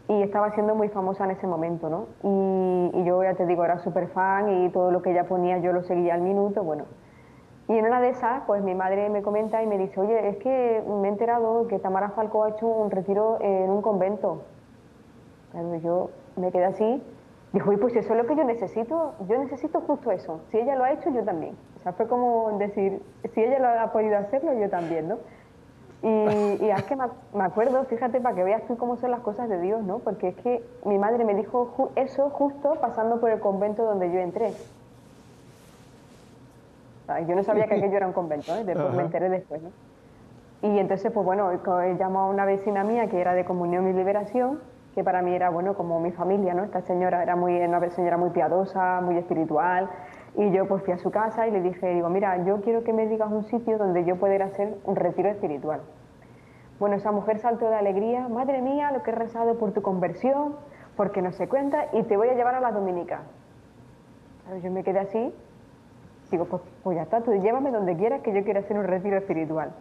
y 0.10 0.22
estaba 0.22 0.52
siendo 0.52 0.74
muy 0.76 0.90
famosa 0.90 1.26
en 1.26 1.32
ese 1.32 1.48
momento, 1.48 1.90
¿no? 1.90 2.08
Y, 2.24 3.04
yo 3.04 3.24
ya 3.24 3.36
te 3.36 3.46
digo, 3.46 3.64
era 3.64 3.80
súper 3.80 4.08
fan 4.10 4.50
y 4.50 4.70
todo 4.70 4.92
lo 4.92 5.02
que 5.02 5.12
ella 5.12 5.26
ponía 5.26 5.60
yo 5.60 5.72
lo 5.72 5.84
seguía 5.84 6.14
al 6.14 6.22
minuto, 6.22 6.64
bueno. 6.64 6.86
Y 7.68 7.78
en 7.78 7.86
una 7.86 8.00
de 8.00 8.10
esas, 8.10 8.44
pues 8.48 8.64
mi 8.64 8.76
madre 8.76 9.10
me 9.10 9.22
comenta 9.22 9.62
y 9.62 9.68
me 9.68 9.78
dice, 9.78 10.00
oye, 10.00 10.30
es 10.30 10.38
que 10.38 10.84
me 10.88 11.08
he 11.08 11.12
enterado 11.12 11.68
que 11.68 11.80
Tamara 11.80 12.10
Falco 12.12 12.44
ha 12.44 12.50
hecho 12.50 12.66
un 12.66 12.90
retiro 12.90 13.38
en 13.42 13.70
un 13.70 13.82
convento. 13.82 14.44
yo 15.84 16.10
me 16.38 16.52
quedé 16.52 16.66
así, 16.66 17.04
dijo, 17.52 17.74
y 17.74 17.78
pues 17.78 17.96
eso 17.96 18.14
es 18.14 18.18
lo 18.22 18.26
que 18.26 18.36
yo 18.36 18.46
necesito, 18.46 19.14
yo 19.28 19.38
necesito 19.38 19.82
justo 19.82 20.12
eso. 20.12 20.40
Si 20.50 20.58
ella 20.58 20.76
lo 20.76 20.86
ha 20.86 20.92
hecho, 20.92 21.10
yo 21.10 21.24
también. 21.24 21.56
O 21.78 21.80
sea, 21.84 21.92
fue 21.94 22.08
como 22.08 22.58
decir, 22.58 23.02
si 23.34 23.44
ella 23.44 23.60
lo 23.60 23.82
ha 23.82 23.92
podido 23.92 24.18
hacerlo, 24.18 24.54
yo 24.54 24.70
también, 24.70 25.10
¿no? 25.10 25.18
Y, 26.04 26.70
es 26.70 26.84
que 26.84 26.96
me 26.96 27.44
acuerdo, 27.44 27.84
fíjate, 27.86 28.22
para 28.22 28.36
que 28.36 28.44
veas 28.44 28.64
tú 28.68 28.78
cómo 28.78 28.98
son 28.98 29.12
las 29.12 29.22
cosas 29.22 29.50
de 29.50 29.60
Dios, 29.60 29.82
¿no? 29.84 30.00
Porque 30.00 30.30
es 30.30 30.36
que 30.36 30.64
mi 30.86 30.98
madre 30.98 31.26
me 31.26 31.34
dijo 31.34 31.92
eso 31.96 32.30
justo 32.30 32.76
pasando 32.80 33.20
por 33.20 33.32
el 33.32 33.40
convento 33.40 33.84
donde 33.84 34.12
yo 34.12 34.20
entré. 34.20 34.54
Yo 37.28 37.36
no 37.36 37.44
sabía 37.44 37.68
que 37.68 37.76
aquello 37.76 37.98
era 37.98 38.08
un 38.08 38.14
convento, 38.14 38.54
¿eh? 38.56 38.64
después 38.66 38.94
me 38.94 39.04
enteré 39.04 39.30
después, 39.30 39.62
¿no? 39.62 39.70
Y 40.62 40.80
entonces, 40.80 41.12
pues 41.12 41.26
bueno, 41.26 41.52
llamó 41.98 42.20
a 42.20 42.26
una 42.30 42.44
vecina 42.46 42.84
mía 42.84 43.08
que 43.08 43.22
era 43.22 43.34
de 43.34 43.46
Comunión 43.46 43.88
y 43.88 43.94
Liberación, 43.94 44.60
que 44.94 45.04
para 45.04 45.22
mí 45.22 45.34
era, 45.34 45.50
bueno, 45.50 45.76
como 45.76 46.00
mi 46.00 46.12
familia, 46.12 46.54
¿no? 46.54 46.64
Esta 46.64 46.82
señora 46.82 47.24
era 47.24 47.36
muy, 47.36 47.56
una 47.62 47.90
señora 47.92 48.18
muy 48.18 48.32
piadosa, 48.32 49.00
muy 49.02 49.18
espiritual, 49.18 49.90
y 50.38 50.52
yo 50.52 50.68
pues 50.68 50.84
fui 50.84 50.94
a 50.94 50.98
su 51.00 51.10
casa 51.10 51.48
y 51.48 51.52
le 51.52 51.62
dije, 51.62 51.96
digo, 51.96 52.10
mira, 52.10 52.46
yo 52.46 52.62
quiero 52.62 52.84
que 52.84 52.94
me 52.94 53.08
digas 53.08 53.32
un 53.32 53.44
sitio 53.46 53.80
donde 53.80 54.06
yo 54.06 54.18
pueda 54.18 54.36
ir 54.36 54.44
a 54.44 54.46
hacer 54.46 54.78
un 54.86 54.96
retiro 54.96 55.30
espiritual. 55.30 55.82
Bueno, 56.80 56.96
esa 56.96 57.12
mujer 57.12 57.40
saltó 57.40 57.68
de 57.70 57.76
alegría, 57.76 58.28
madre 58.28 58.62
mía, 58.62 58.92
lo 58.92 59.02
que 59.02 59.10
he 59.10 59.16
rezado 59.16 59.58
por 59.58 59.74
tu 59.74 59.82
conversión, 59.82 60.56
porque 60.96 61.24
no 61.24 61.32
se 61.32 61.50
cuenta, 61.50 61.88
y 61.92 62.04
te 62.04 62.16
voy 62.18 62.30
a 62.30 62.36
llevar 62.36 62.54
a 62.54 62.62
la 62.62 62.72
Dominica. 62.72 63.24
yo 64.62 64.72
me 64.72 64.84
quedé 64.84 65.00
así, 65.00 65.34
digo, 66.30 66.46
pues, 66.46 66.62
pues 66.84 66.98
ya 66.98 67.04
está, 67.04 67.22
tú 67.22 67.34
llévame 67.34 67.72
donde 67.72 67.98
quieras 67.98 68.22
que 68.22 68.32
yo 68.32 68.44
quiera 68.44 68.60
hacer 68.60 68.78
un 68.78 68.84
retiro 68.84 69.18
espiritual. 69.18 69.72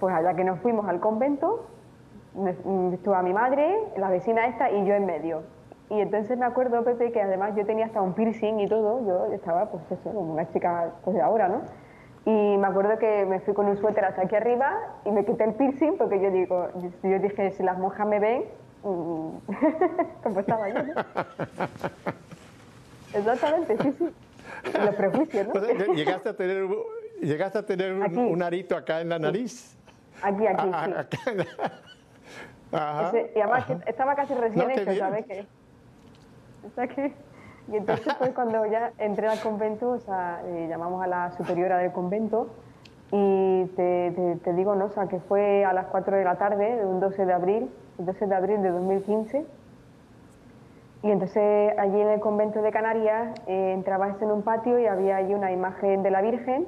Pues 0.00 0.12
allá 0.16 0.34
que 0.34 0.42
nos 0.42 0.58
fuimos 0.58 0.88
al 0.88 0.98
convento, 0.98 1.64
estuvo 2.92 3.14
a 3.14 3.22
mi 3.22 3.32
madre, 3.32 3.78
la 3.96 4.10
vecina 4.10 4.46
esta 4.46 4.68
y 4.68 4.84
yo 4.84 4.94
en 4.94 5.06
medio. 5.06 5.42
Y 5.90 6.00
entonces 6.00 6.36
me 6.36 6.44
acuerdo, 6.44 6.84
Pepe, 6.84 7.12
que 7.12 7.22
además 7.22 7.54
yo 7.56 7.64
tenía 7.64 7.86
hasta 7.86 8.02
un 8.02 8.12
piercing 8.12 8.60
y 8.60 8.68
todo, 8.68 9.06
yo 9.06 9.32
estaba 9.32 9.70
pues 9.70 9.82
eso, 9.90 10.10
como 10.10 10.34
una 10.34 10.50
chica 10.52 10.92
pues 11.02 11.16
de 11.16 11.22
ahora, 11.22 11.48
¿no? 11.48 11.62
Y 12.26 12.58
me 12.58 12.66
acuerdo 12.66 12.98
que 12.98 13.24
me 13.24 13.40
fui 13.40 13.54
con 13.54 13.66
un 13.66 13.76
suéter 13.78 14.04
hasta 14.04 14.22
aquí 14.22 14.36
arriba 14.36 14.70
y 15.06 15.10
me 15.10 15.24
quité 15.24 15.44
el 15.44 15.54
piercing 15.54 15.96
porque 15.96 16.20
yo 16.20 16.30
digo, 16.30 16.68
yo 17.02 17.18
dije, 17.18 17.52
si 17.52 17.62
las 17.62 17.78
monjas 17.78 18.06
me 18.06 18.20
ven, 18.20 18.44
mm, 18.82 19.30
como 20.22 20.40
estaba 20.40 20.68
yo, 20.68 20.82
¿no? 20.82 20.92
Exactamente, 23.14 23.78
sí, 23.78 23.94
sí. 23.98 24.10
Los 24.78 24.94
prejuicios, 24.94 25.46
¿no? 25.48 25.94
llegaste 25.94 26.28
a 26.28 26.36
tener, 26.36 26.66
llegaste 27.22 27.58
a 27.58 27.64
tener 27.64 27.94
un, 27.94 28.42
arito 28.42 28.76
acá 28.76 29.00
en 29.00 29.08
la 29.08 29.18
nariz. 29.18 29.78
Aquí, 30.20 30.46
aquí, 30.46 30.70
ah, 30.70 31.06
sí. 31.10 31.18
Ajá, 32.72 33.12
y 33.34 33.40
además 33.40 33.64
estaba 33.86 34.14
casi 34.14 34.34
recién 34.34 34.70
hecho, 34.70 34.94
¿sabes? 34.96 35.24
Que, 36.62 36.66
está 36.66 36.82
aquí. 36.82 37.14
Y 37.70 37.76
entonces 37.76 38.14
fue 38.14 38.32
cuando 38.32 38.64
ya 38.66 38.92
entré 38.98 39.28
al 39.28 39.40
convento, 39.40 39.90
o 39.90 39.98
sea, 39.98 40.40
eh, 40.44 40.66
llamamos 40.68 41.02
a 41.02 41.06
la 41.06 41.30
superiora 41.32 41.76
del 41.78 41.92
convento 41.92 42.48
y 43.12 43.66
te, 43.76 44.38
te, 44.42 44.52
digo, 44.54 44.74
¿no? 44.74 44.86
O 44.86 44.90
sea, 44.90 45.06
que 45.06 45.20
fue 45.20 45.64
a 45.64 45.72
las 45.72 45.86
4 45.86 46.16
de 46.16 46.24
la 46.24 46.36
tarde, 46.36 46.76
de 46.76 46.86
un 46.86 47.00
12 47.00 47.26
de 47.26 47.32
abril, 47.32 47.70
el 47.98 48.06
12 48.06 48.26
de 48.26 48.34
abril 48.34 48.62
de 48.62 48.70
2015. 48.70 49.44
Y 51.02 51.10
entonces 51.10 51.78
allí 51.78 52.00
en 52.00 52.08
el 52.08 52.20
convento 52.20 52.62
de 52.62 52.72
Canarias 52.72 53.34
eh, 53.46 53.72
entrabas 53.72 54.20
en 54.20 54.30
un 54.30 54.42
patio 54.42 54.78
y 54.78 54.86
había 54.86 55.16
allí 55.16 55.34
una 55.34 55.52
imagen 55.52 56.02
de 56.02 56.10
la 56.10 56.22
Virgen 56.22 56.66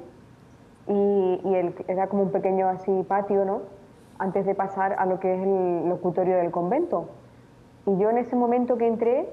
y, 0.87 1.41
y 1.43 1.55
el, 1.55 1.75
era 1.87 2.07
como 2.07 2.23
un 2.23 2.31
pequeño 2.31 2.67
así 2.67 3.03
patio, 3.07 3.43
¿no? 3.43 3.61
Antes 4.19 4.45
de 4.45 4.53
pasar 4.53 4.95
a 4.99 5.05
lo 5.05 5.19
que 5.19 5.33
es 5.33 5.41
el 5.41 5.89
locutorio 5.89 6.37
del 6.37 6.51
convento. 6.51 7.09
Y 7.87 7.97
yo 7.97 8.09
en 8.09 8.19
ese 8.19 8.35
momento 8.35 8.77
que 8.77 8.87
entré, 8.87 9.27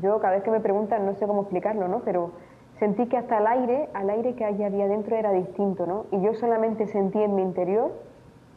yo 0.00 0.20
cada 0.20 0.34
vez 0.34 0.42
que 0.42 0.50
me 0.50 0.60
preguntan 0.60 1.06
no 1.06 1.14
sé 1.14 1.26
cómo 1.26 1.42
explicarlo, 1.42 1.88
¿no? 1.88 2.00
Pero 2.00 2.32
sentí 2.78 3.06
que 3.06 3.16
hasta 3.16 3.38
el 3.38 3.46
aire, 3.46 3.88
al 3.94 4.10
aire 4.10 4.34
que 4.34 4.44
había 4.44 4.68
dentro 4.70 5.16
era 5.16 5.32
distinto, 5.32 5.86
¿no? 5.86 6.06
Y 6.10 6.20
yo 6.20 6.34
solamente 6.34 6.86
sentí 6.86 7.22
en 7.22 7.34
mi 7.34 7.42
interior, 7.42 7.92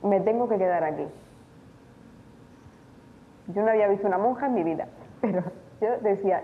me 0.03 0.19
tengo 0.21 0.47
que 0.47 0.57
quedar 0.57 0.83
aquí. 0.83 1.07
Yo 3.53 3.61
no 3.63 3.69
había 3.69 3.87
visto 3.87 4.07
una 4.07 4.17
monja 4.17 4.47
en 4.47 4.53
mi 4.53 4.63
vida, 4.63 4.87
pero 5.21 5.43
yo 5.81 5.97
decía, 6.01 6.43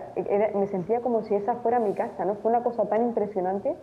me 0.54 0.66
sentía 0.68 1.00
como 1.00 1.22
si 1.22 1.34
esa 1.34 1.56
fuera 1.56 1.78
mi 1.78 1.92
casa, 1.94 2.24
¿no? 2.24 2.36
Fue 2.36 2.50
una 2.50 2.62
cosa 2.62 2.88
tan 2.88 3.02
impresionante 3.02 3.74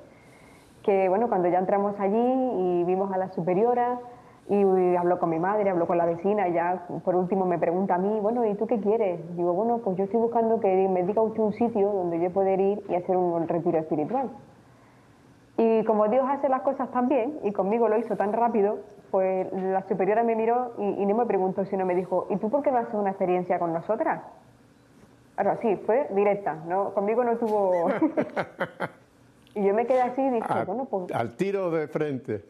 que, 0.84 1.10
bueno, 1.10 1.28
cuando 1.28 1.47
ya 1.50 1.60
entramos 1.60 2.00
allí 2.00 2.17
y 2.17 2.84
vimos 2.86 3.12
a 3.12 3.17
la 3.17 3.30
superiora, 3.30 4.00
y 4.51 4.95
habló 4.97 5.17
con 5.17 5.29
mi 5.29 5.39
madre, 5.39 5.69
habló 5.69 5.87
con 5.87 5.97
la 5.97 6.05
vecina 6.05 6.49
y 6.49 6.53
ya 6.53 6.85
por 7.05 7.15
último 7.15 7.45
me 7.45 7.57
pregunta 7.57 7.95
a 7.95 7.97
mí, 7.97 8.19
bueno, 8.19 8.45
¿y 8.45 8.53
tú 8.55 8.67
qué 8.67 8.81
quieres? 8.81 9.21
Digo, 9.37 9.53
bueno, 9.53 9.77
pues 9.77 9.95
yo 9.97 10.03
estoy 10.03 10.19
buscando 10.19 10.59
que 10.59 10.89
me 10.89 11.03
diga 11.03 11.21
usted 11.21 11.41
un 11.41 11.53
sitio 11.53 11.89
donde 11.93 12.19
yo 12.19 12.29
poder 12.31 12.59
ir 12.59 12.83
y 12.89 12.95
hacer 12.95 13.15
un 13.15 13.47
retiro 13.47 13.79
espiritual. 13.79 14.29
Y 15.57 15.85
como 15.85 16.09
Dios 16.09 16.25
hace 16.27 16.49
las 16.49 16.63
cosas 16.63 16.91
tan 16.91 17.07
bien 17.07 17.39
y 17.43 17.53
conmigo 17.53 17.87
lo 17.87 17.97
hizo 17.97 18.17
tan 18.17 18.33
rápido, 18.33 18.79
pues 19.09 19.47
la 19.53 19.87
superiora 19.87 20.21
me 20.23 20.35
miró 20.35 20.73
y, 20.77 21.05
no 21.05 21.15
me 21.15 21.25
preguntó, 21.25 21.63
sino 21.63 21.85
me 21.85 21.95
dijo, 21.95 22.27
¿y 22.29 22.35
tú 22.35 22.49
por 22.49 22.61
qué 22.61 22.71
no 22.71 22.79
haces 22.79 22.93
una 22.93 23.11
experiencia 23.11 23.57
con 23.57 23.71
nosotras? 23.71 24.21
Ahora 25.37 25.55
sí, 25.61 25.77
fue 25.85 26.09
directa, 26.13 26.55
¿no? 26.67 26.93
Conmigo 26.93 27.23
no 27.23 27.37
tuvo... 27.37 27.87
y 29.55 29.63
yo 29.63 29.73
me 29.73 29.85
quedé 29.85 30.01
así 30.01 30.21
y 30.21 30.29
dije, 30.29 30.65
bueno, 30.65 30.85
pues... 30.91 31.09
Al 31.13 31.37
tiro 31.37 31.71
de 31.71 31.87
frente. 31.87 32.43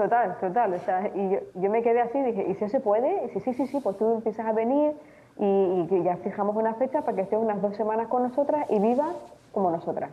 Total, 0.00 0.34
total. 0.40 0.72
O 0.72 0.78
sea, 0.78 1.10
y 1.14 1.38
yo, 1.60 1.70
me 1.70 1.82
quedé 1.82 2.00
así 2.00 2.22
dije, 2.22 2.46
¿y 2.48 2.54
si 2.54 2.70
se 2.70 2.80
puede? 2.80 3.26
Y 3.26 3.28
sí, 3.28 3.40
sí, 3.40 3.52
sí, 3.52 3.66
sí, 3.66 3.80
pues 3.80 3.98
tú 3.98 4.14
empiezas 4.14 4.46
a 4.46 4.52
venir 4.52 4.94
y, 5.38 5.86
y 5.90 6.02
ya 6.02 6.16
fijamos 6.16 6.56
una 6.56 6.72
fecha 6.72 7.02
para 7.02 7.14
que 7.14 7.20
estés 7.20 7.38
unas 7.38 7.60
dos 7.60 7.76
semanas 7.76 8.08
con 8.08 8.22
nosotras 8.22 8.64
y 8.70 8.78
vivas 8.78 9.14
como 9.52 9.70
nosotras. 9.70 10.10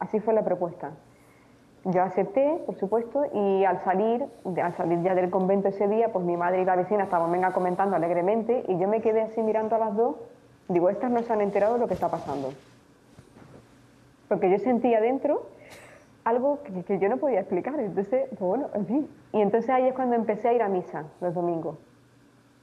Así 0.00 0.20
fue 0.20 0.34
la 0.34 0.44
propuesta. 0.44 0.90
Yo 1.84 2.02
acepté, 2.02 2.60
por 2.66 2.74
supuesto, 2.74 3.24
y 3.32 3.64
al 3.64 3.82
salir, 3.84 4.26
al 4.62 4.76
salir 4.76 5.00
ya 5.00 5.14
del 5.14 5.30
convento 5.30 5.68
ese 5.68 5.88
día, 5.88 6.12
pues 6.12 6.22
mi 6.26 6.36
madre 6.36 6.60
y 6.60 6.66
la 6.66 6.76
vecina 6.76 7.04
estaban 7.04 7.32
venga 7.32 7.54
comentando 7.54 7.96
alegremente 7.96 8.64
y 8.68 8.76
yo 8.76 8.86
me 8.86 9.00
quedé 9.00 9.22
así 9.22 9.40
mirando 9.40 9.76
a 9.76 9.78
las 9.78 9.96
dos. 9.96 10.16
Digo, 10.68 10.90
estas 10.90 11.10
no 11.10 11.22
se 11.22 11.32
han 11.32 11.40
enterado 11.40 11.74
de 11.74 11.80
lo 11.80 11.88
que 11.88 11.94
está 11.94 12.10
pasando. 12.10 12.52
Porque 14.28 14.50
yo 14.50 14.58
sentía 14.58 15.00
dentro 15.00 15.46
algo 16.24 16.60
que, 16.62 16.98
yo 16.98 17.08
no 17.08 17.16
podía 17.16 17.40
explicar. 17.40 17.78
Entonces, 17.78 18.28
bueno, 18.38 18.68
en 18.74 18.86
fin. 18.86 19.08
Y 19.32 19.40
entonces 19.40 19.70
ahí 19.70 19.88
es 19.88 19.94
cuando 19.94 20.16
empecé 20.16 20.48
a 20.48 20.52
ir 20.52 20.62
a 20.62 20.68
misa 20.68 21.04
los 21.20 21.34
domingos. 21.34 21.76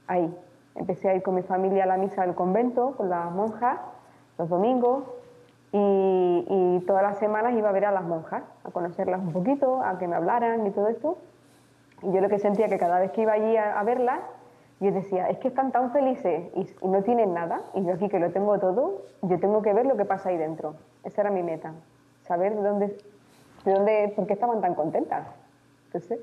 Ahí. 0.06 0.34
Empecé 0.74 1.10
a 1.10 1.14
ir 1.14 1.22
con 1.22 1.34
mi 1.34 1.42
familia 1.42 1.84
a 1.84 1.86
la 1.86 1.96
misa 1.96 2.22
del 2.22 2.34
convento, 2.34 2.96
con 2.96 3.10
las 3.10 3.32
monjas, 3.32 3.78
los 4.38 4.48
domingos. 4.48 5.04
Y, 5.72 6.84
todas 6.86 7.02
las 7.02 7.18
semanas 7.18 7.52
iba 7.54 7.68
a 7.68 7.72
ver 7.72 7.84
a 7.84 7.92
las 7.92 8.04
monjas, 8.04 8.42
a 8.64 8.70
conocerlas 8.70 9.20
un 9.20 9.32
poquito, 9.32 9.82
a 9.82 9.98
que 9.98 10.08
me 10.08 10.16
hablaran 10.16 10.66
y 10.66 10.70
todo 10.70 10.88
esto. 10.88 11.18
Y 12.02 12.12
yo 12.12 12.20
lo 12.22 12.28
que 12.30 12.38
sentía 12.38 12.68
que 12.68 12.78
cada 12.78 12.98
vez 12.98 13.10
que 13.10 13.22
iba 13.22 13.32
allí 13.32 13.56
a, 13.56 13.82
verlas, 13.82 14.20
yo 14.80 14.90
decía, 14.92 15.28
es 15.28 15.36
que 15.38 15.48
están 15.48 15.70
tan 15.70 15.90
felices 15.90 16.48
y, 16.54 16.60
y, 16.60 16.88
no 16.88 17.02
tienen 17.02 17.34
nada, 17.34 17.60
y 17.74 17.84
yo 17.84 17.92
aquí 17.92 18.08
que 18.08 18.18
lo 18.20 18.30
tengo 18.30 18.58
todo, 18.58 19.02
yo 19.22 19.38
tengo 19.38 19.60
que 19.60 19.74
ver 19.74 19.84
lo 19.84 19.96
que 19.96 20.06
pasa 20.06 20.30
ahí 20.30 20.38
dentro. 20.38 20.76
Esa 21.04 21.22
era 21.22 21.30
mi 21.30 21.42
meta, 21.42 21.74
saber 22.22 22.54
de 22.54 22.62
dónde, 22.62 22.96
¿De 23.64 23.72
dónde, 23.72 24.12
por 24.14 24.26
qué 24.26 24.34
estaban 24.34 24.60
tan 24.60 24.74
contentas? 24.74 25.26
Entonces, 25.86 26.20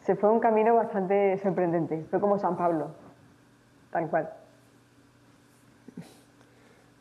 se 0.00 0.16
fue 0.16 0.30
un 0.30 0.40
camino 0.40 0.74
bastante 0.74 1.38
sorprendente. 1.38 2.04
Fue 2.10 2.20
como 2.20 2.38
San 2.38 2.56
Pablo, 2.56 2.88
tal 3.90 4.08
cual. 4.08 4.30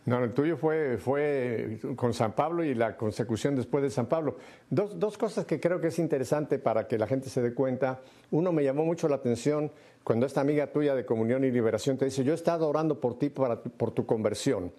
No, 0.06 0.24
el 0.24 0.34
tuyo 0.34 0.56
fue, 0.56 0.98
fue 1.00 1.80
con 1.96 2.14
San 2.14 2.34
Pablo 2.34 2.64
y 2.64 2.76
la 2.76 2.96
consecución 2.96 3.56
después 3.56 3.84
de 3.84 3.90
San 3.90 4.06
Pablo. 4.06 4.38
Dos, 4.70 5.00
dos, 5.00 5.18
cosas 5.18 5.46
que 5.46 5.60
creo 5.60 5.82
que 5.82 5.88
es 5.88 5.98
interesante 5.98 6.60
para 6.60 6.88
que 6.88 7.00
la 7.00 7.08
gente 7.08 7.28
se 7.28 7.42
dé 7.42 7.56
cuenta. 7.56 8.02
Uno, 8.30 8.52
me 8.52 8.64
llamó 8.64 8.86
mucho 8.86 9.08
la 9.10 9.16
atención 9.16 9.72
cuando 10.04 10.28
esta 10.28 10.42
amiga 10.42 10.68
tuya 10.68 10.94
de 10.94 11.06
Comunión 11.06 11.44
y 11.44 11.50
Liberación 11.50 11.98
te 11.98 12.06
dice, 12.06 12.24
yo 12.24 12.34
he 12.34 12.36
estado 12.36 12.70
orando 12.70 13.02
por 13.02 13.18
ti 13.18 13.30
para, 13.30 13.60
por 13.64 13.92
tu 13.92 14.06
conversión. 14.06 14.72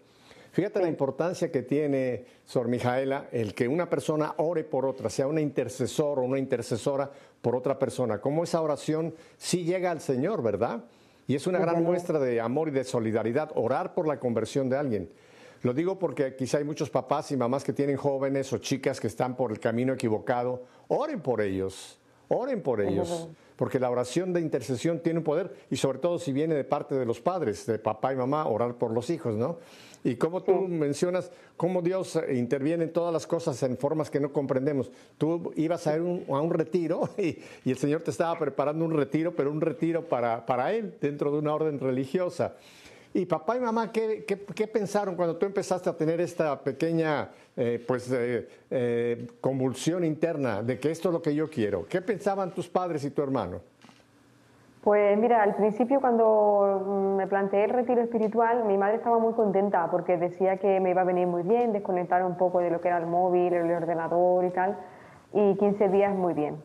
Fíjate 0.57 0.81
la 0.81 0.89
importancia 0.89 1.53
que 1.53 1.61
tiene, 1.61 2.25
Sor 2.47 2.67
Mijaela, 2.67 3.29
el 3.31 3.53
que 3.53 3.69
una 3.69 3.91
persona 3.91 4.33
ore 4.39 4.65
por 4.65 4.87
otra, 4.87 5.11
sea 5.11 5.27
una 5.27 5.43
intercesor 5.43 6.19
o 6.19 6.23
una 6.23 6.39
intercesora 6.39 7.11
por 7.43 7.55
otra 7.55 7.79
persona. 7.79 8.23
Cómo 8.23 8.43
esa 8.43 8.63
oración 8.63 9.15
sí 9.37 9.65
llega 9.65 9.91
al 9.91 10.01
Señor, 10.01 10.43
¿verdad? 10.43 10.83
Y 11.27 11.35
es 11.35 11.47
una 11.47 11.59
gran 11.59 11.85
muestra 11.85 12.19
de 12.19 12.41
amor 12.41 12.69
y 12.69 12.71
de 12.71 12.85
solidaridad, 12.85 13.51
orar 13.55 13.93
por 13.93 14.09
la 14.09 14.19
conversión 14.19 14.71
de 14.71 14.79
alguien. 14.79 15.11
Lo 15.61 15.75
digo 15.75 15.99
porque 15.99 16.37
quizá 16.37 16.57
hay 16.57 16.65
muchos 16.65 16.89
papás 16.89 17.31
y 17.33 17.37
mamás 17.37 17.63
que 17.63 17.75
tienen 17.75 17.99
jóvenes 17.99 18.51
o 18.55 18.57
chicas 18.57 18.99
que 18.99 19.09
están 19.09 19.37
por 19.37 19.53
el 19.53 19.61
camino 19.61 19.93
equivocado. 19.93 20.63
Oren 20.89 21.21
por 21.21 21.43
ellos, 21.43 21.99
oren 22.29 22.63
por 22.63 22.81
ellos 22.81 23.29
porque 23.57 23.79
la 23.79 23.91
oración 23.91 24.33
de 24.33 24.41
intercesión 24.41 25.01
tiene 25.01 25.19
un 25.19 25.25
poder 25.25 25.55
y 25.71 25.77
sobre 25.77 25.99
todo 25.99 26.19
si 26.19 26.33
viene 26.33 26.55
de 26.55 26.65
parte 26.65 26.95
de 26.95 27.05
los 27.05 27.21
padres, 27.21 27.67
de 27.67 27.79
papá 27.79 28.15
y 28.15 28.17
mamá, 28.17 28.47
orar 28.47 28.77
por 28.77 28.91
los 28.91 29.11
hijos, 29.11 29.35
¿no? 29.35 29.59
Y 30.05 30.17
como 30.17 30.43
tú 30.43 30.53
mencionas, 30.69 31.31
cómo 31.57 31.83
Dios 31.83 32.19
interviene 32.33 32.85
en 32.85 32.93
todas 32.93 33.13
las 33.13 33.27
cosas 33.27 33.63
en 33.63 33.77
formas 33.77 34.11
que 34.11 34.21
no 34.21 34.33
comprendemos. 34.33 34.91
Tú 35.19 35.53
ibas 35.57 35.87
a, 35.87 35.97
ir 35.97 36.25
a 36.29 36.41
un 36.41 36.51
retiro 36.51 37.09
y, 37.19 37.39
el 37.65 37.79
Señor 37.79 38.03
te 38.03 38.11
estaba 38.11 38.39
preparando 38.39 38.85
un 38.85 38.93
retiro, 38.93 39.35
pero 39.35 39.51
un 39.51 39.61
retiro 39.61 40.09
para, 40.09 40.47
para 40.47 40.73
Él, 40.73 40.95
dentro 41.01 41.33
de 41.33 41.39
una 41.39 41.55
orden 41.55 41.81
religiosa. 41.81 42.55
Y 43.17 43.25
papá 43.25 43.57
y 43.57 43.61
mamá, 43.61 43.91
¿qué, 43.91 44.27
qué, 44.27 44.67
pensaron 44.67 45.17
cuando 45.17 45.37
tú 45.37 45.47
empezaste 45.47 45.89
a 45.89 45.97
tener 45.97 46.21
esta 46.21 46.61
pequeña 46.61 47.31
eh, 47.57 47.83
pues, 47.87 48.11
eh, 48.13 48.47
eh, 48.71 49.27
convulsión 49.41 50.05
interna 50.05 50.63
de 50.63 50.79
que 50.79 50.91
esto 50.91 51.09
es 51.09 51.15
lo 51.15 51.23
que 51.23 51.35
yo 51.35 51.49
quiero? 51.49 51.87
¿Qué 51.87 52.03
pensaban 52.03 52.53
tus 52.53 52.69
padres 52.69 53.05
y 53.05 53.11
tu 53.11 53.23
hermano? 53.23 53.63
Pues 54.87 55.19
mira, 55.19 55.43
al 55.43 55.57
principio 55.57 56.01
cuando 56.01 57.17
me 57.19 57.27
planteé 57.27 57.65
el 57.65 57.71
retiro 57.71 58.03
espiritual, 58.03 58.63
mi 58.67 58.79
madre 58.79 58.95
estaba 58.95 59.19
muy 59.19 59.33
contenta 59.33 59.91
porque 59.91 60.17
decía 60.17 60.59
que 60.59 60.79
me 60.79 60.91
iba 60.91 61.01
a 61.01 61.05
venir 61.05 61.27
muy 61.27 61.43
bien, 61.43 61.73
desconectar 61.73 62.25
un 62.25 62.37
poco 62.37 62.61
de 62.61 62.71
lo 62.71 62.81
que 62.81 62.87
era 62.87 62.99
el 62.99 63.07
móvil, 63.07 63.53
el 63.53 63.69
ordenador 63.73 64.45
y 64.45 64.51
tal, 64.51 64.77
y 65.33 65.57
15 65.57 65.89
días 65.89 66.15
muy 66.15 66.35
bien. 66.35 66.63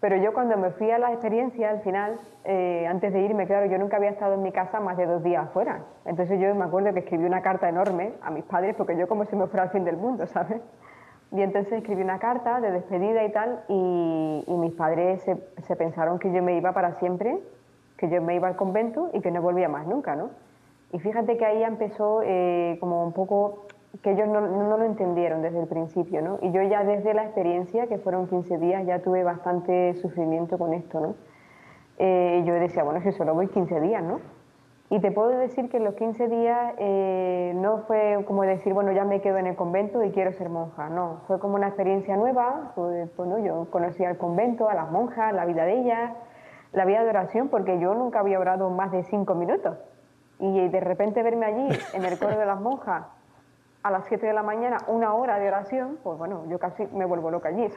Pero 0.00 0.16
yo 0.16 0.32
cuando 0.32 0.56
me 0.56 0.70
fui 0.70 0.90
a 0.90 0.98
la 0.98 1.12
experiencia, 1.12 1.68
al 1.68 1.80
final, 1.82 2.18
eh, 2.44 2.86
antes 2.88 3.12
de 3.12 3.20
irme, 3.20 3.46
claro, 3.46 3.66
yo 3.66 3.76
nunca 3.76 3.98
había 3.98 4.08
estado 4.08 4.32
en 4.32 4.42
mi 4.42 4.50
casa 4.50 4.80
más 4.80 4.96
de 4.96 5.04
dos 5.04 5.22
días 5.22 5.44
afuera. 5.44 5.84
Entonces 6.06 6.40
yo 6.40 6.54
me 6.54 6.64
acuerdo 6.64 6.94
que 6.94 7.00
escribí 7.00 7.26
una 7.26 7.42
carta 7.42 7.68
enorme 7.68 8.14
a 8.22 8.30
mis 8.30 8.44
padres, 8.44 8.74
porque 8.74 8.96
yo 8.96 9.06
como 9.06 9.26
si 9.26 9.36
me 9.36 9.48
fuera 9.48 9.64
al 9.64 9.70
fin 9.70 9.84
del 9.84 9.98
mundo, 9.98 10.24
¿sabes? 10.26 10.62
Y 11.34 11.42
entonces 11.42 11.72
escribí 11.72 12.00
una 12.00 12.20
carta 12.20 12.60
de 12.60 12.70
despedida 12.70 13.24
y 13.24 13.32
tal, 13.32 13.64
y, 13.68 14.44
mis 14.46 14.72
padres 14.74 15.20
se, 15.22 15.76
pensaron 15.76 16.20
que 16.20 16.32
yo 16.32 16.40
me 16.44 16.56
iba 16.56 16.72
para 16.72 16.94
siempre, 16.94 17.40
que 17.96 18.08
yo 18.08 18.22
me 18.22 18.36
iba 18.36 18.46
al 18.46 18.54
convento 18.54 19.10
y 19.12 19.20
que 19.20 19.32
no 19.32 19.42
volvía 19.42 19.68
más 19.68 19.84
nunca, 19.84 20.14
¿no? 20.14 20.30
Y 20.92 21.00
fíjate 21.00 21.36
que 21.36 21.44
ahí 21.44 21.64
empezó 21.64 22.22
eh, 22.24 22.76
como 22.78 23.04
un 23.04 23.12
poco 23.12 23.66
que 24.00 24.12
ellos 24.12 24.28
no, 24.28 24.42
no, 24.42 24.76
lo 24.78 24.84
entendieron 24.84 25.42
desde 25.42 25.60
el 25.60 25.66
principio, 25.66 26.22
¿no? 26.22 26.38
Y 26.40 26.52
yo 26.52 26.62
ya 26.62 26.84
desde 26.84 27.12
la 27.14 27.24
experiencia, 27.24 27.88
que 27.88 27.98
fueron 27.98 28.28
15 28.28 28.58
días, 28.58 28.86
ya 28.86 29.00
tuve 29.00 29.24
bastante 29.24 29.94
sufrimiento 29.94 30.56
con 30.56 30.72
esto, 30.72 31.00
¿no? 31.00 31.14
Eh, 31.98 32.44
yo 32.46 32.54
decía, 32.54 32.84
bueno, 32.84 33.00
que 33.02 33.10
solo 33.10 33.34
voy 33.34 33.48
15 33.48 33.80
días, 33.80 34.04
¿no? 34.04 34.20
Y 34.90 35.00
te 35.00 35.10
puedo 35.10 35.30
decir 35.30 35.70
que 35.70 35.78
en 35.78 35.84
los 35.84 35.94
15 35.94 36.28
días 36.28 36.74
eh, 36.78 37.52
no 37.56 37.78
fue 37.86 38.22
como 38.26 38.42
decir, 38.42 38.74
bueno, 38.74 38.92
ya 38.92 39.04
me 39.04 39.20
quedo 39.20 39.38
en 39.38 39.46
el 39.46 39.56
convento 39.56 40.04
y 40.04 40.10
quiero 40.10 40.32
ser 40.32 40.50
monja. 40.50 40.88
No, 40.88 41.22
fue 41.26 41.40
como 41.40 41.54
una 41.54 41.68
experiencia 41.68 42.16
nueva. 42.16 42.72
bueno, 42.76 43.38
yo 43.38 43.66
conocí 43.70 44.04
al 44.04 44.18
convento, 44.18 44.68
a 44.68 44.74
las 44.74 44.90
monjas, 44.90 45.32
la 45.32 45.46
vida 45.46 45.64
de 45.64 45.80
ellas, 45.80 46.12
la 46.72 46.84
vida 46.84 47.02
de 47.02 47.08
oración, 47.08 47.48
porque 47.48 47.80
yo 47.80 47.94
nunca 47.94 48.20
había 48.20 48.38
orado 48.38 48.70
más 48.70 48.92
de 48.92 49.02
cinco 49.04 49.34
minutos. 49.34 49.78
Y 50.38 50.68
de 50.68 50.80
repente 50.80 51.22
verme 51.22 51.46
allí, 51.46 51.68
en 51.94 52.04
el 52.04 52.18
coro 52.18 52.38
de 52.38 52.44
las 52.44 52.60
monjas, 52.60 53.06
a 53.84 53.90
las 53.90 54.06
7 54.06 54.26
de 54.26 54.32
la 54.32 54.42
mañana, 54.42 54.78
una 54.88 55.14
hora 55.14 55.38
de 55.38 55.46
oración, 55.46 56.00
pues 56.02 56.18
bueno, 56.18 56.44
yo 56.48 56.58
casi 56.58 56.86
me 56.86 57.04
vuelvo 57.04 57.30
loca 57.30 57.50
allí. 57.50 57.68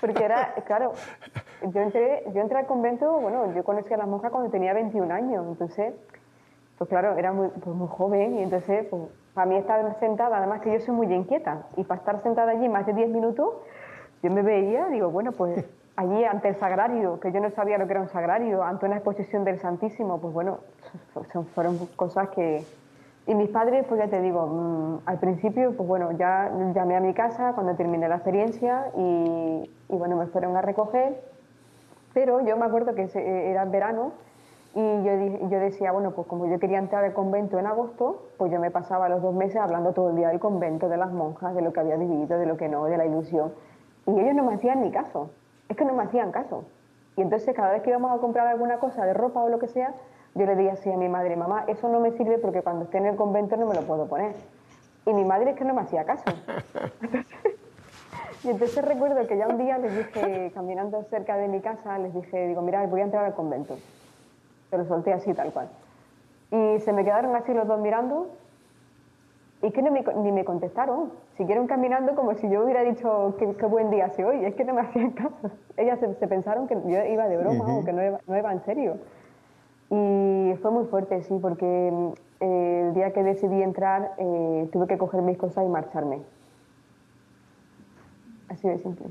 Porque 0.00 0.24
era, 0.24 0.54
claro, 0.66 0.92
yo 1.72 1.80
entré, 1.80 2.24
yo 2.32 2.40
entré 2.40 2.58
al 2.58 2.66
convento, 2.66 3.18
bueno, 3.18 3.52
yo 3.54 3.64
conocí 3.64 3.92
a 3.92 3.96
las 3.96 4.06
monjas 4.06 4.30
cuando 4.30 4.50
tenía 4.50 4.72
21 4.74 5.12
años, 5.12 5.46
entonces, 5.48 5.94
pues 6.78 6.88
claro, 6.88 7.16
era 7.16 7.32
muy, 7.32 7.48
pues 7.48 7.74
muy 7.74 7.88
joven 7.88 8.38
y 8.38 8.42
entonces, 8.42 8.86
pues, 8.90 9.02
para 9.34 9.46
mí 9.46 9.56
estar 9.56 9.98
sentada, 9.98 10.38
además 10.38 10.60
que 10.62 10.72
yo 10.72 10.80
soy 10.80 10.94
muy 10.94 11.12
inquieta, 11.12 11.66
y 11.76 11.84
para 11.84 12.00
estar 12.00 12.22
sentada 12.22 12.52
allí 12.52 12.68
más 12.68 12.86
de 12.86 12.94
10 12.94 13.10
minutos, 13.10 13.48
yo 14.22 14.30
me 14.30 14.42
veía, 14.42 14.86
digo, 14.86 15.10
bueno, 15.10 15.32
pues 15.32 15.64
allí 15.96 16.24
ante 16.24 16.48
el 16.48 16.56
sagrario, 16.56 17.20
que 17.20 17.32
yo 17.32 17.40
no 17.40 17.50
sabía 17.50 17.78
lo 17.78 17.86
que 17.86 17.92
era 17.92 18.00
un 18.00 18.08
sagrario, 18.08 18.62
ante 18.62 18.86
una 18.86 18.96
exposición 18.96 19.44
del 19.44 19.58
Santísimo, 19.58 20.20
pues 20.20 20.32
bueno, 20.32 20.58
fueron 21.54 21.78
cosas 21.96 22.28
que... 22.30 22.64
Y 23.28 23.34
mis 23.34 23.48
padres, 23.48 23.84
pues 23.88 24.00
ya 24.00 24.06
te 24.06 24.20
digo, 24.20 24.46
mm, 24.46 25.00
al 25.04 25.18
principio, 25.18 25.76
pues 25.76 25.88
bueno, 25.88 26.12
ya 26.12 26.48
llamé 26.72 26.96
a 26.96 27.00
mi 27.00 27.12
casa 27.12 27.54
cuando 27.54 27.74
terminé 27.74 28.08
la 28.08 28.16
experiencia 28.16 28.92
y, 28.96 29.68
y 29.88 29.96
bueno, 29.96 30.16
me 30.16 30.26
fueron 30.26 30.56
a 30.56 30.62
recoger, 30.62 31.20
pero 32.16 32.40
yo 32.40 32.56
me 32.56 32.64
acuerdo 32.64 32.94
que 32.94 33.10
era 33.14 33.66
verano 33.66 34.12
y 34.74 34.80
yo, 34.80 35.48
yo 35.50 35.60
decía, 35.60 35.92
bueno, 35.92 36.12
pues 36.12 36.26
como 36.26 36.46
yo 36.46 36.58
quería 36.58 36.78
entrar 36.78 37.04
al 37.04 37.12
convento 37.12 37.58
en 37.58 37.66
agosto, 37.66 38.30
pues 38.38 38.50
yo 38.50 38.58
me 38.58 38.70
pasaba 38.70 39.10
los 39.10 39.20
dos 39.20 39.34
meses 39.34 39.56
hablando 39.56 39.92
todo 39.92 40.08
el 40.08 40.16
día 40.16 40.28
del 40.28 40.40
convento, 40.40 40.88
de 40.88 40.96
las 40.96 41.12
monjas, 41.12 41.54
de 41.54 41.60
lo 41.60 41.74
que 41.74 41.80
había 41.80 41.96
vivido, 41.96 42.38
de 42.38 42.46
lo 42.46 42.56
que 42.56 42.70
no, 42.70 42.86
de 42.86 42.96
la 42.96 43.04
ilusión. 43.04 43.52
Y 44.06 44.18
ellos 44.18 44.34
no 44.34 44.44
me 44.44 44.54
hacían 44.54 44.80
ni 44.80 44.90
caso 44.90 45.28
es 45.68 45.76
que 45.76 45.84
no 45.84 45.92
me 45.92 46.04
hacían 46.04 46.32
caso. 46.32 46.64
Y 47.16 47.22
entonces 47.22 47.54
cada 47.54 47.72
vez 47.72 47.82
que 47.82 47.90
íbamos 47.90 48.16
a 48.16 48.20
comprar 48.20 48.46
alguna 48.46 48.78
cosa 48.78 49.04
de 49.04 49.14
ropa 49.14 49.42
o 49.42 49.48
lo 49.48 49.58
que 49.58 49.68
sea, 49.68 49.94
yo 50.34 50.46
le 50.46 50.54
decía 50.54 50.72
así 50.72 50.90
a 50.90 50.96
mi 50.96 51.10
madre, 51.10 51.36
mamá, 51.36 51.64
eso 51.66 51.88
no 51.88 52.00
me 52.00 52.12
sirve 52.12 52.38
porque 52.38 52.62
cuando 52.62 52.84
esté 52.84 52.98
en 52.98 53.06
el 53.06 53.16
convento 53.16 53.56
no 53.56 53.66
me 53.66 53.74
lo 53.74 53.82
puedo 53.82 54.06
poner. 54.06 54.34
Y 55.06 55.12
mi 55.12 55.24
madre 55.24 55.50
es 55.50 55.56
que 55.56 55.64
no 55.64 55.74
me 55.74 55.82
hacía 55.82 56.04
caso. 56.04 56.24
y 58.46 58.50
entonces 58.50 58.84
recuerdo 58.84 59.26
que 59.26 59.36
ya 59.36 59.48
un 59.48 59.58
día 59.58 59.76
les 59.78 59.96
dije, 59.96 60.52
caminando 60.54 61.02
cerca 61.04 61.36
de 61.36 61.48
mi 61.48 61.60
casa, 61.60 61.98
les 61.98 62.14
dije, 62.14 62.46
digo, 62.46 62.62
mira, 62.62 62.86
voy 62.86 63.00
a 63.00 63.04
entrar 63.04 63.24
al 63.24 63.34
convento. 63.34 63.76
Se 64.70 64.78
lo 64.78 64.84
solté 64.84 65.12
así, 65.12 65.34
tal 65.34 65.52
cual. 65.52 65.68
Y 66.50 66.78
se 66.80 66.92
me 66.92 67.04
quedaron 67.04 67.34
así 67.34 67.52
los 67.52 67.66
dos 67.66 67.80
mirando 67.80 68.28
y 69.62 69.70
que 69.72 69.82
ni 69.82 70.32
me 70.32 70.44
contestaron. 70.44 71.10
Siguieron 71.36 71.66
caminando 71.66 72.14
como 72.14 72.34
si 72.34 72.48
yo 72.48 72.62
hubiera 72.62 72.82
dicho 72.82 73.34
qué, 73.38 73.66
buen 73.66 73.90
día 73.90 74.06
hace 74.06 74.24
hoy. 74.24 74.44
Es 74.44 74.54
que 74.54 74.64
no 74.64 74.74
me 74.74 74.82
hacían 74.82 75.10
caso. 75.12 75.50
Ellas 75.76 75.98
se, 75.98 76.26
pensaron 76.28 76.68
que 76.68 76.74
yo 76.86 77.04
iba 77.04 77.26
de 77.26 77.36
broma 77.36 77.78
o 77.78 77.84
que 77.84 77.92
no 77.92 78.02
iba, 78.36 78.52
en 78.52 78.60
serio. 78.64 78.96
Y 79.90 80.54
fue 80.62 80.70
muy 80.70 80.84
fuerte, 80.86 81.22
sí, 81.22 81.38
porque 81.40 82.12
eh, 82.40 82.84
el 82.86 82.94
día 82.94 83.12
que 83.12 83.22
decidí 83.22 83.62
entrar 83.62 84.12
eh, 84.18 84.68
tuve 84.72 84.86
que 84.86 84.98
coger 84.98 85.22
mis 85.22 85.36
cosas 85.36 85.64
y 85.64 85.68
marcharme. 85.68 86.20
Así 88.48 88.68
de 88.68 88.78
simple. 88.78 89.06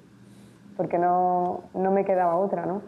Porque 0.78 0.98
no, 0.98 1.62
no 1.74 1.92
me 1.92 2.06
quedaba 2.06 2.36
otra, 2.36 2.66
¿no? 2.66 2.82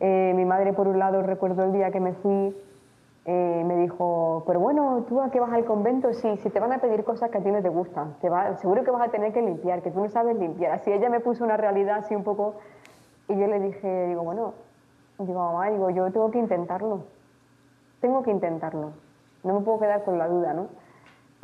Eh, 0.00 0.32
mi 0.34 0.44
madre, 0.44 0.72
por 0.72 0.88
un 0.88 0.98
lado, 0.98 1.22
recuerdo 1.22 1.64
el 1.64 1.72
día 1.72 1.90
que 1.90 2.00
me 2.00 2.12
fui, 2.14 2.56
eh, 3.24 3.62
me 3.64 3.76
dijo, 3.76 4.42
pero 4.46 4.58
bueno, 4.58 5.04
tú 5.08 5.20
a 5.20 5.30
qué 5.30 5.38
vas 5.38 5.52
al 5.52 5.64
convento, 5.64 6.12
sí, 6.12 6.36
si 6.38 6.50
te 6.50 6.58
van 6.58 6.72
a 6.72 6.78
pedir 6.78 7.04
cosas 7.04 7.30
que 7.30 7.38
a 7.38 7.40
ti 7.40 7.52
no 7.52 7.62
te 7.62 7.68
gustan, 7.68 8.16
te 8.20 8.28
va, 8.28 8.56
seguro 8.56 8.82
que 8.82 8.90
vas 8.90 9.06
a 9.08 9.12
tener 9.12 9.32
que 9.32 9.40
limpiar, 9.40 9.80
que 9.80 9.92
tú 9.92 10.00
no 10.00 10.08
sabes 10.08 10.36
limpiar. 10.36 10.72
Así 10.72 10.90
ella 10.90 11.08
me 11.08 11.20
puso 11.20 11.44
una 11.44 11.56
realidad 11.56 11.98
así 11.98 12.16
un 12.16 12.24
poco, 12.24 12.54
y 13.28 13.38
yo 13.38 13.46
le 13.46 13.60
dije, 13.60 14.08
digo, 14.08 14.24
bueno, 14.24 14.54
digo, 15.18 15.38
mamá, 15.38 15.70
digo, 15.70 15.90
yo 15.90 16.10
tengo 16.10 16.32
que 16.32 16.40
intentarlo, 16.40 17.04
tengo 18.00 18.24
que 18.24 18.32
intentarlo, 18.32 18.90
no 19.44 19.54
me 19.54 19.60
puedo 19.60 19.78
quedar 19.78 20.02
con 20.02 20.18
la 20.18 20.26
duda, 20.26 20.52
¿no? 20.52 20.66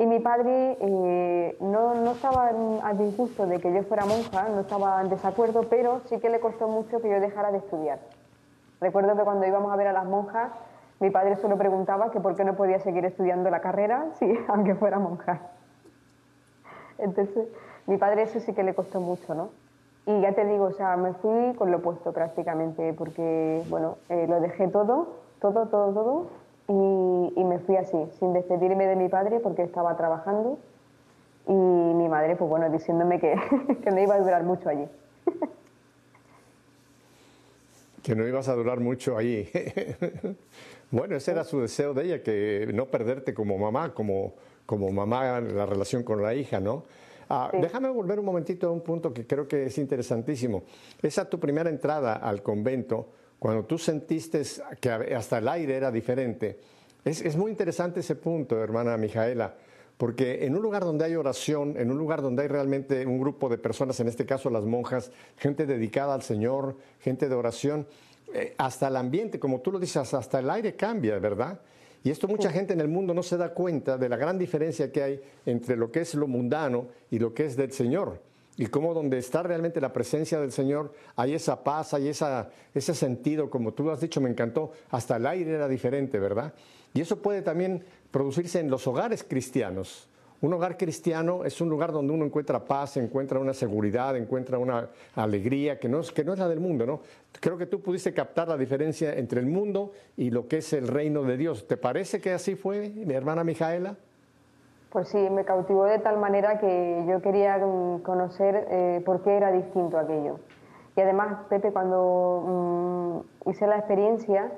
Y 0.01 0.05
mi 0.05 0.21
padre 0.21 0.77
eh, 0.79 1.57
no, 1.59 1.93
no, 1.93 2.11
estaba 2.11 2.49
a 2.83 2.93
disgusto 2.93 3.45
de 3.45 3.59
que 3.59 3.73
yo 3.73 3.83
fuera 3.83 4.05
monja, 4.05 4.47
no 4.47 4.61
estaba 4.61 5.01
en 5.01 5.09
desacuerdo, 5.09 5.63
pero 5.69 5.99
sí 6.05 6.19
que 6.19 6.29
le 6.29 6.39
costó 6.39 6.69
mucho 6.69 7.01
que 7.01 7.09
yo 7.09 7.19
dejara 7.19 7.51
de 7.51 7.57
estudiar. 7.57 7.99
Recuerdo 8.79 9.17
que 9.17 9.23
cuando 9.23 9.45
íbamos 9.45 9.73
a 9.73 9.75
ver 9.75 9.87
a 9.87 9.91
las 9.91 10.05
monjas, 10.05 10.53
mi 11.01 11.09
padre 11.09 11.35
solo 11.35 11.57
preguntaba 11.57 12.11
que 12.11 12.21
por 12.21 12.37
qué 12.37 12.45
no 12.45 12.55
podía 12.55 12.79
seguir 12.79 13.03
estudiando 13.03 13.49
la 13.49 13.59
carrera, 13.59 14.05
sí, 14.19 14.33
aunque 14.47 14.73
fuera 14.75 14.99
monja. 14.99 15.41
Entonces, 16.97 17.49
mi 17.85 17.97
padre 17.97 18.21
eso 18.21 18.39
sí 18.39 18.53
que 18.53 18.63
le 18.63 18.73
costó 18.73 19.01
mucho, 19.01 19.35
¿no? 19.35 19.49
Y 20.05 20.21
ya 20.21 20.31
te 20.31 20.45
digo, 20.45 20.63
o 20.63 20.71
sea, 20.71 20.95
me 20.95 21.11
fui 21.15 21.53
con 21.55 21.71
lo 21.71 21.79
opuesto 21.79 22.13
prácticamente, 22.13 22.93
porque, 22.93 23.63
bueno, 23.67 23.97
eh, 24.07 24.27
lo 24.29 24.39
dejé 24.39 24.69
todo, 24.69 25.15
todo, 25.41 25.67
todo, 25.67 25.91
todo, 25.91 26.27
y, 26.69 27.43
me 27.43 27.57
fui 27.59 27.77
así, 27.77 27.97
sin 28.19 28.31
despedirme 28.31 28.85
de 28.85 28.95
mi 28.95 29.09
padre 29.09 29.39
porque 29.39 29.63
estaba 29.63 29.97
trabajando, 29.97 30.59
y 31.47 31.51
mi 31.51 32.07
madre, 32.07 32.35
pues 32.35 32.47
bueno, 32.47 32.69
diciéndome 32.69 33.19
que, 33.19 33.35
que 33.83 33.91
no 33.91 33.99
iba 33.99 34.15
a 34.15 34.19
durar 34.19 34.43
mucho 34.43 34.69
allí. 34.69 34.85
Que 38.03 38.15
no 38.15 38.25
ibas 38.25 38.47
a 38.47 38.55
durar 38.55 38.79
mucho 38.79 39.17
allí. 39.17 39.49
Bueno, 40.91 41.15
ese 41.15 41.29
era 41.31 41.43
su 41.43 41.59
deseo 41.59 41.93
de 41.93 42.05
ella, 42.05 42.23
que 42.23 42.67
no 42.73 42.87
perderte 42.87 43.31
como 43.35 43.59
mamá, 43.59 43.93
como, 43.93 44.33
como 44.65 44.89
mamá 44.89 45.39
la 45.39 45.67
relación 45.67 46.01
con 46.01 46.23
la 46.23 46.33
hija, 46.33 46.59
¿no? 46.59 46.83
Ah, 47.29 47.51
déjame 47.53 47.89
volver 47.89 48.17
un 48.17 48.25
momentito 48.25 48.67
a 48.67 48.71
un 48.71 48.81
punto 48.81 49.13
que 49.13 49.27
creo 49.27 49.47
que 49.47 49.65
es 49.65 49.77
interesantísimo. 49.77 50.63
Esa 50.99 51.29
tu 51.29 51.39
primera 51.39 51.69
entrada 51.69 52.15
al 52.15 52.41
convento, 52.41 53.05
cuando 53.39 53.63
tú 53.63 53.77
sentiste 53.77 54.43
que 54.79 54.89
hasta 54.91 55.37
el 55.37 55.47
aire 55.47 55.75
era 55.75 55.91
diferente. 55.91 56.59
Es, 57.03 57.21
es 57.21 57.35
muy 57.37 57.49
interesante 57.49 58.01
ese 58.01 58.15
punto, 58.15 58.61
hermana 58.61 58.97
Mijaela, 58.97 59.55
porque 59.97 60.45
en 60.45 60.55
un 60.55 60.61
lugar 60.61 60.83
donde 60.83 61.05
hay 61.05 61.15
oración, 61.15 61.75
en 61.77 61.89
un 61.89 61.97
lugar 61.97 62.21
donde 62.21 62.43
hay 62.43 62.47
realmente 62.49 63.05
un 63.05 63.19
grupo 63.19 63.49
de 63.49 63.57
personas, 63.57 63.99
en 63.99 64.07
este 64.09 64.25
caso 64.25 64.49
las 64.49 64.65
monjas, 64.65 65.11
gente 65.37 65.65
dedicada 65.65 66.13
al 66.13 66.21
Señor, 66.21 66.77
gente 66.99 67.29
de 67.29 67.35
oración, 67.35 67.87
eh, 68.33 68.53
hasta 68.57 68.89
el 68.89 68.97
ambiente, 68.97 69.39
como 69.39 69.61
tú 69.61 69.71
lo 69.71 69.79
dices, 69.79 70.13
hasta 70.13 70.39
el 70.39 70.49
aire 70.49 70.75
cambia, 70.75 71.17
¿verdad? 71.19 71.59
Y 72.03 72.11
esto 72.11 72.27
mucha 72.27 72.49
gente 72.49 72.73
en 72.73 72.81
el 72.81 72.87
mundo 72.87 73.13
no 73.13 73.23
se 73.23 73.37
da 73.37 73.53
cuenta 73.53 73.97
de 73.97 74.07
la 74.07 74.15
gran 74.15 74.37
diferencia 74.37 74.91
que 74.91 75.03
hay 75.03 75.21
entre 75.45 75.75
lo 75.75 75.91
que 75.91 76.01
es 76.01 76.13
lo 76.13 76.27
mundano 76.27 76.87
y 77.11 77.19
lo 77.19 77.33
que 77.33 77.45
es 77.45 77.57
del 77.57 77.71
Señor. 77.71 78.21
Y 78.59 78.67
cómo 78.67 78.93
donde 78.93 79.17
está 79.17 79.41
realmente 79.41 79.79
la 79.79 79.93
presencia 79.93 80.37
del 80.37 80.51
Señor 80.51 80.91
hay 81.15 81.33
esa 81.33 81.63
paz, 81.63 81.93
hay 81.93 82.09
esa, 82.09 82.49
ese 82.73 82.93
sentido, 82.93 83.49
como 83.49 83.73
tú 83.73 83.85
lo 83.85 83.93
has 83.93 84.01
dicho, 84.01 84.19
me 84.19 84.29
encantó, 84.29 84.73
hasta 84.89 85.15
el 85.15 85.25
aire 85.27 85.53
era 85.53 85.69
diferente, 85.69 86.19
¿verdad? 86.19 86.53
Y 86.93 86.99
eso 86.99 87.21
puede 87.21 87.41
también 87.41 87.85
producirse 88.11 88.59
en 88.59 88.69
los 88.69 88.85
hogares 88.85 89.23
cristianos. 89.23 90.09
Un 90.41 90.51
hogar 90.51 90.75
cristiano 90.75 91.45
es 91.45 91.61
un 91.61 91.69
lugar 91.69 91.93
donde 91.93 92.11
uno 92.11 92.25
encuentra 92.25 92.65
paz, 92.65 92.97
encuentra 92.97 93.39
una 93.39 93.53
seguridad, 93.53 94.17
encuentra 94.17 94.57
una 94.57 94.89
alegría 95.15 95.79
que 95.79 95.87
no 95.87 96.01
es, 96.01 96.11
que 96.11 96.25
no 96.25 96.33
es 96.33 96.39
la 96.39 96.49
del 96.49 96.59
mundo, 96.59 96.85
¿no? 96.85 96.99
Creo 97.39 97.57
que 97.57 97.65
tú 97.65 97.79
pudiste 97.79 98.13
captar 98.13 98.49
la 98.49 98.57
diferencia 98.57 99.13
entre 99.13 99.39
el 99.39 99.45
mundo 99.45 99.93
y 100.17 100.31
lo 100.31 100.49
que 100.49 100.57
es 100.57 100.73
el 100.73 100.89
reino 100.89 101.23
de 101.23 101.37
Dios. 101.37 101.65
¿Te 101.65 101.77
parece 101.77 102.19
que 102.19 102.33
así 102.33 102.55
fue, 102.55 102.89
mi 102.89 103.13
hermana 103.13 103.45
Mijaela? 103.45 103.95
Pues 104.91 105.07
sí, 105.09 105.29
me 105.29 105.45
cautivó 105.45 105.85
de 105.85 105.99
tal 105.99 106.17
manera 106.17 106.57
que 106.57 107.05
yo 107.07 107.21
quería 107.21 107.59
conocer 108.01 108.67
eh, 108.71 109.03
por 109.05 109.21
qué 109.21 109.37
era 109.37 109.51
distinto 109.51 109.99
aquello. 109.99 110.39
Y 110.95 111.01
además, 111.01 111.45
Pepe, 111.47 111.71
cuando 111.71 113.23
mm, 113.45 113.49
hice 113.49 113.67
la 113.67 113.77
experiencia, 113.77 114.51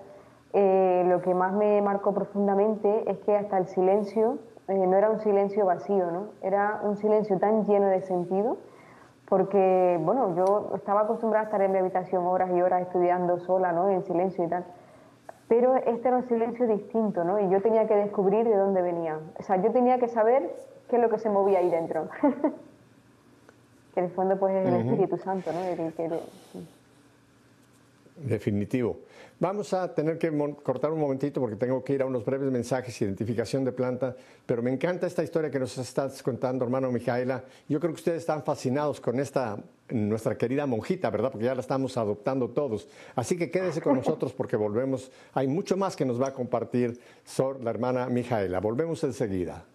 eh, 0.54 1.04
lo 1.06 1.22
que 1.22 1.34
más 1.34 1.52
me 1.52 1.82
marcó 1.82 2.14
profundamente 2.14 3.10
es 3.12 3.18
que 3.20 3.36
hasta 3.36 3.58
el 3.58 3.68
silencio 3.68 4.38
eh, 4.70 4.88
no 4.88 4.96
era 4.96 5.10
un 5.10 5.20
silencio 5.20 5.66
vacío, 5.66 6.10
¿no? 6.12 6.30
Era 6.42 6.80
un 6.84 6.96
silencio 6.96 7.38
tan 7.38 7.66
lleno 7.66 7.88
de 7.88 8.02
sentido, 8.02 8.58
porque, 9.28 10.00
bueno, 10.02 10.34
yo 10.36 10.72
estaba 10.76 11.02
acostumbrada 11.02 11.44
a 11.44 11.46
estar 11.48 11.62
en 11.62 11.74
mi 11.74 11.78
habitación 11.78 12.26
horas 12.26 12.52
y 12.54 12.62
horas 12.62 12.84
estudiando 12.84 13.38
sola, 13.40 13.74
¿no? 13.74 13.90
En 13.90 14.04
silencio 14.04 14.46
y 14.46 14.48
tal. 14.48 14.64
Pero 15.52 15.76
este 15.76 16.08
era 16.08 16.16
un 16.16 16.26
silencio 16.30 16.66
distinto, 16.66 17.26
¿no? 17.26 17.38
Y 17.38 17.50
yo 17.50 17.62
tenía 17.62 17.86
que 17.86 17.94
descubrir 17.94 18.46
de 18.46 18.56
dónde 18.56 18.82
venía. 18.82 19.20
O 19.38 19.44
sea, 19.44 19.62
yo 19.62 19.70
tenía 19.74 20.00
que 20.00 20.08
saber 20.08 20.50
qué 20.90 20.96
es 20.96 21.02
lo 21.02 21.10
que 21.10 21.20
se 21.20 21.30
movía 21.30 21.60
ahí 21.60 21.70
dentro. 21.70 22.08
que 23.94 24.00
en 24.00 24.06
el 24.06 24.12
fondo, 24.12 24.40
pues, 24.40 24.56
es 24.56 24.66
el 24.66 24.76
Espíritu 24.76 25.18
Santo, 25.18 25.52
¿no? 25.52 25.60
Definitivo. 28.24 29.00
Vamos 29.40 29.74
a 29.74 29.92
tener 29.96 30.20
que 30.20 30.32
cortar 30.62 30.92
un 30.92 31.00
momentito 31.00 31.42
porque 31.42 31.56
tengo 31.56 31.84
que 31.84 31.94
ir 31.94 32.04
a 32.04 32.06
unos 32.06 32.24
breves 32.24 32.52
mensajes, 32.52 33.02
identificación 33.02 33.66
de 33.66 33.72
planta, 33.72 34.16
pero 34.46 34.62
me 34.62 34.72
encanta 34.72 35.08
esta 35.08 35.24
historia 35.24 35.50
que 35.50 35.60
nos 35.60 35.76
estás 35.80 36.22
contando, 36.22 36.64
hermano 36.64 36.92
Mijaela. 36.92 37.44
Yo 37.68 37.80
creo 37.80 37.92
que 37.92 38.00
ustedes 38.00 38.20
están 38.20 38.44
fascinados 38.44 39.02
con 39.02 39.20
esta, 39.20 39.58
nuestra 39.90 40.38
querida 40.38 40.68
monjita, 40.68 41.10
¿verdad? 41.10 41.32
Porque 41.32 41.46
ya 41.46 41.56
la 41.56 41.62
estamos 41.62 41.98
adoptando 41.98 42.50
todos. 42.50 42.88
Así 43.16 43.36
que 43.36 43.50
quédese 43.50 43.82
con 43.82 43.96
nosotros 43.96 44.32
porque 44.34 44.56
volvemos. 44.56 45.12
Hay 45.34 45.48
mucho 45.48 45.76
más 45.76 45.96
que 45.96 46.06
nos 46.06 46.22
va 46.22 46.28
a 46.28 46.34
compartir 46.34 47.00
la 47.62 47.70
hermana 47.72 48.06
Mijaela. 48.08 48.60
Volvemos 48.60 49.04
enseguida. 49.04 49.66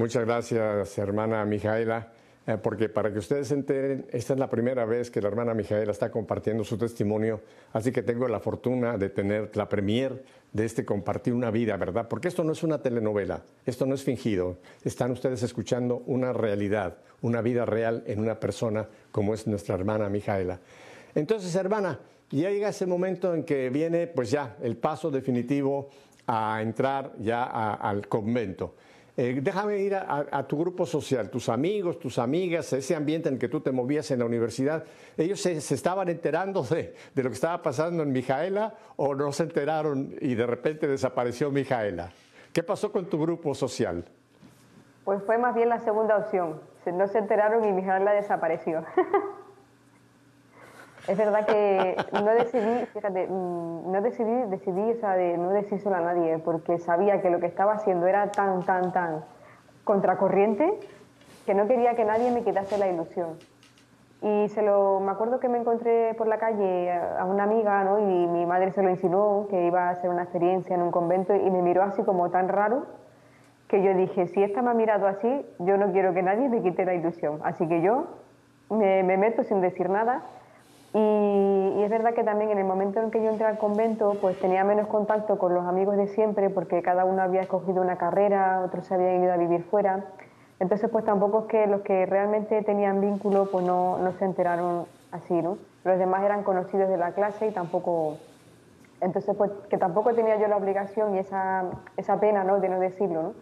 Muchas 0.00 0.24
gracias, 0.24 0.96
hermana 0.96 1.44
Mijaela, 1.44 2.08
eh, 2.46 2.56
porque 2.56 2.88
para 2.88 3.12
que 3.12 3.18
ustedes 3.18 3.48
se 3.48 3.54
enteren, 3.54 4.06
esta 4.10 4.32
es 4.32 4.38
la 4.38 4.48
primera 4.48 4.86
vez 4.86 5.10
que 5.10 5.20
la 5.20 5.28
hermana 5.28 5.52
Mijaela 5.52 5.92
está 5.92 6.10
compartiendo 6.10 6.64
su 6.64 6.78
testimonio, 6.78 7.42
así 7.74 7.92
que 7.92 8.02
tengo 8.02 8.26
la 8.26 8.40
fortuna 8.40 8.96
de 8.96 9.10
tener 9.10 9.54
la 9.58 9.68
premier 9.68 10.24
de 10.54 10.64
este 10.64 10.86
compartir 10.86 11.34
una 11.34 11.50
vida, 11.50 11.76
¿verdad? 11.76 12.08
Porque 12.08 12.28
esto 12.28 12.42
no 12.44 12.52
es 12.52 12.62
una 12.62 12.80
telenovela, 12.80 13.42
esto 13.66 13.84
no 13.84 13.94
es 13.94 14.02
fingido, 14.02 14.56
están 14.84 15.10
ustedes 15.10 15.42
escuchando 15.42 16.02
una 16.06 16.32
realidad, 16.32 16.96
una 17.20 17.42
vida 17.42 17.66
real 17.66 18.02
en 18.06 18.20
una 18.20 18.40
persona 18.40 18.88
como 19.12 19.34
es 19.34 19.46
nuestra 19.46 19.74
hermana 19.74 20.08
Mijaela. 20.08 20.60
Entonces, 21.14 21.54
hermana, 21.54 22.00
ya 22.30 22.48
llega 22.48 22.70
ese 22.70 22.86
momento 22.86 23.34
en 23.34 23.44
que 23.44 23.68
viene, 23.68 24.06
pues 24.06 24.30
ya, 24.30 24.56
el 24.62 24.78
paso 24.78 25.10
definitivo 25.10 25.90
a 26.26 26.62
entrar 26.62 27.12
ya 27.18 27.44
al 27.74 28.08
convento. 28.08 28.76
Eh, 29.22 29.38
déjame 29.42 29.76
ir 29.76 29.94
a, 29.94 30.46
tu 30.48 30.56
grupo 30.56 30.86
social, 30.86 31.28
tus 31.28 31.50
amigos, 31.50 31.98
tus 31.98 32.18
amigas, 32.18 32.72
ese 32.72 32.96
ambiente 32.96 33.28
en 33.28 33.38
que 33.38 33.50
tú 33.50 33.60
te 33.60 33.70
movías 33.70 34.10
en 34.12 34.20
la 34.20 34.24
universidad. 34.24 34.82
¿Ellos 35.14 35.42
se, 35.42 35.58
estaban 35.58 36.08
enterando 36.08 36.62
de, 36.62 36.94
lo 37.16 37.28
que 37.28 37.34
estaba 37.34 37.60
pasando 37.60 38.02
en 38.02 38.12
Mijaela 38.12 38.72
o 38.96 39.14
no 39.14 39.30
se 39.30 39.42
enteraron 39.42 40.14
y 40.22 40.34
de 40.34 40.46
repente 40.46 40.88
desapareció 40.88 41.50
Mijaela? 41.50 42.12
¿Qué 42.54 42.62
pasó 42.62 42.90
con 42.90 43.10
tu 43.10 43.20
grupo 43.20 43.54
social? 43.54 44.06
Pues 45.04 45.22
fue 45.24 45.36
más 45.36 45.54
bien 45.54 45.68
la 45.68 45.80
segunda 45.80 46.16
opción. 46.16 46.58
No 46.86 47.06
se 47.06 47.18
enteraron 47.18 47.62
y 47.66 47.72
Mijaela 47.72 48.12
desapareció. 48.12 48.86
Es 51.10 51.18
verdad 51.18 51.44
que 51.44 51.96
no 52.12 52.30
decidí, 52.34 52.86
fíjate, 52.86 53.26
mm, 53.26 53.90
no 53.90 54.00
decidí, 54.00 54.42
decidí, 54.48 54.92
o 54.92 55.08
de 55.08 55.36
no 55.38 55.50
decírselo 55.50 55.96
a 55.96 56.00
nadie, 56.00 56.38
porque 56.38 56.78
sabía 56.78 57.20
que 57.20 57.30
lo 57.30 57.40
que 57.40 57.46
estaba 57.46 57.72
haciendo 57.72 58.06
era 58.06 58.30
tan, 58.30 58.62
tan, 58.62 58.92
tan 58.92 59.24
contracorriente 59.82 60.72
que 61.46 61.54
no 61.54 61.66
quería 61.66 61.96
que 61.96 62.04
nadie 62.04 62.30
me 62.30 62.44
quitase 62.44 62.78
la 62.78 62.86
ilusión. 62.86 63.38
Y 64.22 64.48
se 64.50 64.62
lo, 64.62 65.00
me 65.00 65.10
acuerdo 65.10 65.40
que 65.40 65.48
me 65.48 65.58
encontré 65.58 66.14
por 66.14 66.28
la 66.28 66.38
calle 66.38 66.92
a 66.92 67.24
una 67.24 67.42
amiga, 67.42 67.82
¿no? 67.82 67.98
Y 67.98 68.28
mi 68.28 68.46
madre 68.46 68.70
se 68.70 68.80
lo 68.80 68.88
insinuó, 68.88 69.48
que 69.48 69.66
iba 69.66 69.88
a 69.88 69.90
hacer 69.90 70.10
una 70.10 70.22
experiencia 70.22 70.76
en 70.76 70.82
un 70.82 70.92
convento, 70.92 71.34
y 71.34 71.50
me 71.50 71.60
miró 71.60 71.82
así 71.82 72.04
como 72.04 72.30
tan 72.30 72.48
raro, 72.48 72.86
que 73.66 73.82
yo 73.82 73.94
dije, 73.94 74.28
si 74.28 74.44
esta 74.44 74.62
me 74.62 74.70
ha 74.70 74.74
mirado 74.74 75.08
así, 75.08 75.44
yo 75.58 75.76
no 75.76 75.90
quiero 75.90 76.14
que 76.14 76.22
nadie 76.22 76.48
me 76.48 76.62
quite 76.62 76.84
la 76.84 76.94
ilusión. 76.94 77.40
Así 77.42 77.66
que 77.66 77.82
yo 77.82 78.06
me 78.68 79.16
meto 79.16 79.42
sin 79.42 79.60
decir 79.60 79.90
nada 79.90 80.22
y, 80.92 81.82
es 81.82 81.90
verdad 81.90 82.14
que 82.14 82.24
también 82.24 82.50
en 82.50 82.58
el 82.58 82.64
momento 82.64 83.00
en 83.00 83.10
que 83.10 83.22
yo 83.22 83.30
entré 83.30 83.46
al 83.46 83.58
convento, 83.58 84.16
pues 84.20 84.38
tenía 84.40 84.64
menos 84.64 84.88
contacto 84.88 85.38
con 85.38 85.54
los 85.54 85.66
amigos 85.66 85.96
de 85.96 86.08
siempre, 86.08 86.50
porque 86.50 86.82
cada 86.82 87.04
uno 87.04 87.22
había 87.22 87.42
escogido 87.42 87.80
una 87.80 87.96
carrera, 87.96 88.62
otros 88.64 88.86
se 88.86 88.94
habían 88.94 89.22
ido 89.22 89.32
a 89.32 89.36
vivir 89.36 89.62
fuera. 89.64 90.04
Entonces, 90.58 90.90
pues 90.90 91.04
tampoco 91.04 91.40
es 91.40 91.44
que 91.46 91.66
los 91.66 91.82
que 91.82 92.06
realmente 92.06 92.62
tenían 92.62 93.00
vínculo, 93.00 93.50
pues 93.50 93.64
no, 93.64 93.98
no 93.98 94.12
se 94.12 94.24
enteraron 94.24 94.86
así, 95.12 95.40
¿no? 95.40 95.58
Los 95.84 95.98
demás 95.98 96.22
eran 96.22 96.42
conocidos 96.42 96.88
de 96.88 96.96
la 96.96 97.12
clase 97.12 97.46
y 97.46 97.50
tampoco... 97.50 98.18
Entonces, 99.00 99.34
pues 99.34 99.50
que 99.70 99.78
tampoco 99.78 100.12
tenía 100.12 100.36
yo 100.36 100.48
la 100.48 100.58
obligación 100.58 101.14
y 101.14 101.20
esa, 101.20 101.64
esa 101.96 102.20
pena, 102.20 102.44
¿no? 102.44 102.60
De 102.60 102.68
no 102.68 102.78
decirlo, 102.78 103.22
¿no? 103.22 103.32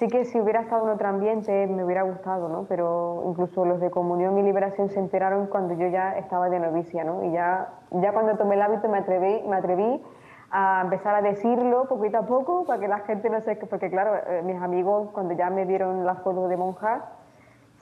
Sí 0.00 0.08
que 0.08 0.24
si 0.24 0.40
hubiera 0.40 0.62
estado 0.62 0.84
en 0.84 0.94
otro 0.94 1.08
ambiente 1.08 1.66
me 1.66 1.84
hubiera 1.84 2.04
gustado, 2.04 2.48
¿no? 2.48 2.64
Pero 2.66 3.22
incluso 3.26 3.66
los 3.66 3.80
de 3.80 3.90
comunión 3.90 4.38
y 4.38 4.42
liberación 4.42 4.88
se 4.88 4.98
enteraron 4.98 5.46
cuando 5.48 5.74
yo 5.74 5.88
ya 5.88 6.16
estaba 6.16 6.48
de 6.48 6.58
novicia, 6.58 7.04
¿no? 7.04 7.22
Y 7.22 7.32
ya, 7.32 7.68
ya 7.90 8.10
cuando 8.14 8.34
tomé 8.38 8.54
el 8.54 8.62
hábito 8.62 8.88
me 8.88 8.96
atreví, 8.96 9.42
me 9.46 9.56
atreví 9.56 10.02
a 10.50 10.80
empezar 10.84 11.16
a 11.16 11.20
decirlo 11.20 11.84
poquito 11.86 12.16
a 12.16 12.22
poco 12.22 12.64
para 12.64 12.80
que 12.80 12.88
la 12.88 13.00
gente 13.00 13.28
no 13.28 13.42
se... 13.42 13.56
Porque 13.56 13.90
claro, 13.90 14.14
eh, 14.26 14.40
mis 14.42 14.56
amigos 14.62 15.10
cuando 15.12 15.34
ya 15.34 15.50
me 15.50 15.66
vieron 15.66 16.06
las 16.06 16.22
fotos 16.22 16.48
de 16.48 16.56
monja 16.56 17.04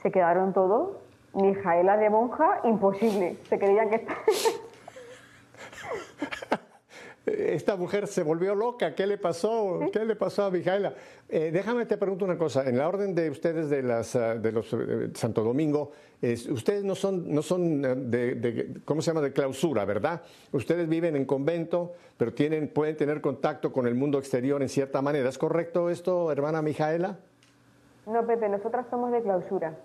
se 0.02 0.10
quedaron 0.10 0.52
todos. 0.52 0.96
Mijaela 1.34 1.98
de 1.98 2.10
monja, 2.10 2.58
imposible. 2.64 3.36
Se 3.44 3.60
creían 3.60 3.90
que... 3.90 4.04
esta 7.28 7.76
mujer 7.76 8.06
se 8.06 8.22
volvió 8.22 8.54
loca, 8.54 8.94
¿qué 8.94 9.06
le 9.06 9.18
pasó? 9.18 9.80
¿Qué 9.92 10.04
le 10.04 10.16
pasó 10.16 10.44
a 10.44 10.50
Mijaela? 10.50 10.94
Eh, 11.28 11.50
déjame 11.52 11.86
te 11.86 11.96
pregunto 11.96 12.24
una 12.24 12.38
cosa, 12.38 12.68
en 12.68 12.78
la 12.78 12.88
orden 12.88 13.14
de 13.14 13.30
ustedes 13.30 13.70
de, 13.70 13.82
las, 13.82 14.14
de 14.14 14.52
los 14.52 14.72
eh, 14.72 15.10
Santo 15.14 15.42
Domingo, 15.42 15.92
ustedes 16.50 16.84
no 16.84 16.94
son, 16.94 17.32
no 17.32 17.42
son 17.42 17.84
eh, 17.84 17.94
de, 17.94 18.80
¿cómo 18.84 19.02
se 19.02 19.10
llama?, 19.10 19.20
de 19.20 19.32
clausura, 19.32 19.84
¿verdad? 19.84 20.22
Ustedes 20.52 20.88
viven 20.88 21.16
en 21.16 21.24
convento, 21.24 21.92
pero 22.16 22.32
tienen, 22.32 22.68
pueden 22.68 22.96
tener 22.96 23.20
contacto 23.20 23.72
con 23.72 23.86
el 23.86 23.94
mundo 23.94 24.18
exterior 24.18 24.62
en 24.62 24.68
cierta 24.68 25.02
manera. 25.02 25.28
¿Es 25.28 25.38
correcto 25.38 25.90
esto, 25.90 26.32
hermana 26.32 26.62
Mijaela? 26.62 27.18
No, 28.06 28.26
Pepe, 28.26 28.48
nosotras 28.48 28.86
somos 28.90 29.12
de 29.12 29.22
clausura. 29.22 29.78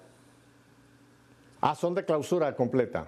Ah, 1.61 1.75
son 1.75 1.93
de 1.93 2.05
clausura 2.05 2.55
completa. 2.55 3.07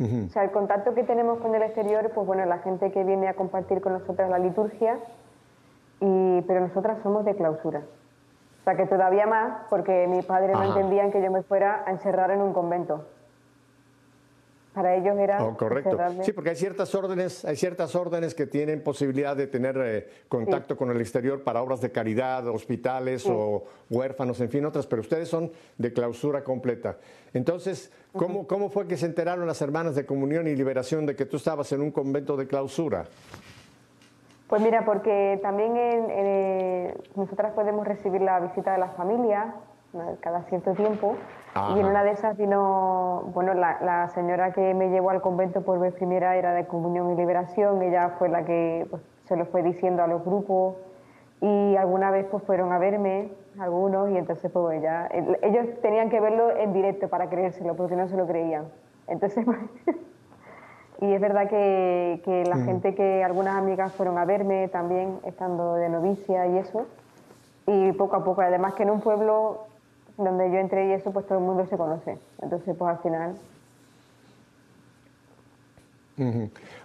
O 0.00 0.30
sea, 0.30 0.44
el 0.44 0.50
contacto 0.50 0.94
que 0.94 1.04
tenemos 1.04 1.40
con 1.40 1.54
el 1.54 1.62
exterior, 1.62 2.10
pues 2.14 2.26
bueno, 2.26 2.46
la 2.46 2.58
gente 2.58 2.90
que 2.90 3.04
viene 3.04 3.28
a 3.28 3.34
compartir 3.34 3.82
con 3.82 3.92
nosotros 3.92 4.30
la 4.30 4.38
liturgia, 4.38 4.98
y, 6.00 6.40
pero 6.42 6.60
nosotras 6.60 7.02
somos 7.02 7.26
de 7.26 7.34
clausura. 7.36 7.82
O 8.60 8.64
sea, 8.64 8.76
que 8.76 8.86
todavía 8.86 9.26
más, 9.26 9.66
porque 9.68 10.06
mis 10.08 10.24
padres 10.24 10.56
no 10.56 10.64
entendían 10.64 11.12
que 11.12 11.22
yo 11.22 11.30
me 11.30 11.42
fuera 11.42 11.82
a 11.86 11.90
encerrar 11.90 12.30
en 12.30 12.40
un 12.40 12.54
convento. 12.54 13.04
Para 14.80 14.94
ellos 14.94 15.18
era 15.18 15.44
oh, 15.44 15.58
correcto. 15.58 15.98
Sí, 16.22 16.32
porque 16.32 16.50
hay 16.50 16.56
ciertas 16.56 16.94
órdenes, 16.94 17.44
hay 17.44 17.56
ciertas 17.56 17.94
órdenes 17.94 18.34
que 18.34 18.46
tienen 18.46 18.82
posibilidad 18.82 19.36
de 19.36 19.46
tener 19.46 19.76
eh, 19.78 20.08
contacto 20.26 20.74
con 20.74 20.90
el 20.90 20.98
exterior 21.02 21.42
para 21.42 21.60
obras 21.60 21.82
de 21.82 21.92
caridad, 21.92 22.48
hospitales 22.48 23.26
o 23.28 23.64
huérfanos, 23.90 24.40
en 24.40 24.48
fin, 24.48 24.64
otras, 24.64 24.86
pero 24.86 25.02
ustedes 25.02 25.28
son 25.28 25.52
de 25.76 25.92
clausura 25.92 26.42
completa. 26.42 26.96
Entonces, 27.34 27.92
¿cómo, 28.16 28.46
¿cómo 28.46 28.70
fue 28.70 28.88
que 28.88 28.96
se 28.96 29.04
enteraron 29.04 29.46
las 29.46 29.60
hermanas 29.60 29.94
de 29.94 30.06
comunión 30.06 30.46
y 30.46 30.56
liberación 30.56 31.04
de 31.04 31.14
que 31.14 31.26
tú 31.26 31.36
estabas 31.36 31.70
en 31.72 31.82
un 31.82 31.90
convento 31.90 32.38
de 32.38 32.46
clausura? 32.46 33.04
Pues 34.48 34.62
mira, 34.62 34.86
porque 34.86 35.38
también 35.42 35.76
en, 35.76 36.94
nosotras 37.16 37.52
podemos 37.52 37.86
recibir 37.86 38.22
la 38.22 38.40
visita 38.40 38.72
de 38.72 38.78
la 38.78 38.88
familia 38.88 39.56
cada 40.20 40.42
cierto 40.44 40.72
tiempo. 40.74 41.16
Y 41.74 41.80
en 41.80 41.86
una 41.86 42.04
de 42.04 42.12
esas 42.12 42.36
vino, 42.36 43.30
bueno, 43.34 43.54
la, 43.54 44.08
señora 44.14 44.52
que 44.52 44.72
me 44.72 44.88
llevó 44.90 45.10
al 45.10 45.20
convento 45.20 45.62
por 45.62 45.80
vez 45.80 45.92
primera 45.94 46.36
era 46.36 46.52
de 46.52 46.66
Comunión 46.66 47.10
y 47.10 47.16
Liberación, 47.16 47.82
ella 47.82 48.10
fue 48.18 48.28
la 48.28 48.44
que 48.44 48.86
pues, 48.88 49.02
se 49.24 49.36
lo 49.36 49.46
fue 49.46 49.62
diciendo 49.62 50.02
a 50.02 50.06
los 50.06 50.24
grupos. 50.24 50.76
Y 51.40 51.74
alguna 51.76 52.10
vez 52.10 52.26
pues 52.30 52.42
fueron 52.44 52.70
a 52.72 52.78
verme, 52.78 53.32
algunos, 53.58 54.10
y 54.10 54.16
entonces 54.16 54.50
pues 54.52 54.82
ya, 54.82 55.08
ellos 55.42 55.66
tenían 55.80 56.10
que 56.10 56.20
verlo 56.20 56.54
en 56.54 56.72
directo 56.72 57.08
para 57.08 57.30
creérselo, 57.30 57.74
porque 57.74 57.96
no 57.96 58.06
se 58.08 58.16
lo 58.16 58.26
creían. 58.26 58.66
Entonces, 59.08 59.44
pues, 59.46 59.58
y 61.00 61.12
es 61.14 61.20
verdad 61.20 61.48
que, 61.48 62.20
que 62.24 62.44
la 62.44 62.56
mm. 62.56 62.64
gente 62.66 62.94
que, 62.94 63.24
algunas 63.24 63.56
amigas 63.56 63.92
fueron 63.92 64.18
a 64.18 64.26
verme 64.26 64.68
también, 64.68 65.18
estando 65.24 65.74
de 65.74 65.88
novicia 65.88 66.46
y 66.46 66.58
eso, 66.58 66.86
y 67.66 67.92
poco 67.92 68.16
a 68.16 68.24
poco, 68.24 68.42
además 68.42 68.74
que 68.74 68.82
en 68.82 68.90
un 68.90 69.00
pueblo 69.00 69.69
donde 70.24 70.50
yo 70.50 70.58
entré 70.58 70.88
y 70.88 70.92
eso, 70.92 71.12
pues 71.12 71.26
todo 71.26 71.38
el 71.38 71.44
mundo 71.44 71.66
se 71.66 71.76
conoce. 71.76 72.18
Entonces, 72.42 72.76
pues 72.76 72.90
al 72.90 73.02
final. 73.02 73.34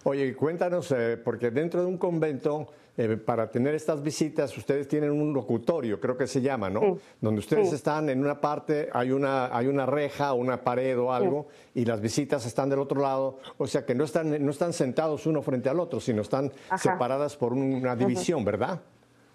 Oye, 0.04 0.36
cuéntanos, 0.36 0.92
eh, 0.92 1.18
porque 1.22 1.52
dentro 1.52 1.82
de 1.82 1.88
un 1.88 1.98
convento, 1.98 2.68
eh, 2.98 3.18
para 3.18 3.52
tener 3.52 3.76
estas 3.76 4.02
visitas, 4.02 4.58
ustedes 4.58 4.88
tienen 4.88 5.12
un 5.12 5.34
locutorio, 5.34 6.00
creo 6.00 6.16
que 6.16 6.26
se 6.28 6.42
llama, 6.42 6.70
¿no? 6.70 6.98
Donde 7.20 7.40
ustedes 7.40 7.74
están 7.74 8.08
en 8.08 8.22
una 8.22 8.40
parte, 8.40 8.90
hay 8.94 9.12
una, 9.12 9.56
hay 9.56 9.68
una 9.68 9.86
reja, 9.86 10.32
una 10.34 10.64
pared 10.64 10.98
o 10.98 11.12
algo, 11.12 11.48
y 11.74 11.84
las 11.84 12.00
visitas 12.00 12.46
están 12.46 12.70
del 12.70 12.80
otro 12.80 13.02
lado. 13.02 13.40
O 13.58 13.68
sea 13.68 13.86
que 13.86 13.94
no 13.94 14.06
están, 14.06 14.44
no 14.44 14.52
están 14.52 14.72
sentados 14.72 15.26
uno 15.26 15.42
frente 15.42 15.68
al 15.68 15.82
otro, 15.82 16.00
sino 16.00 16.22
están 16.22 16.52
separadas 16.78 17.36
por 17.36 17.52
una 17.52 17.96
división, 17.98 18.46
¿verdad? 18.46 18.80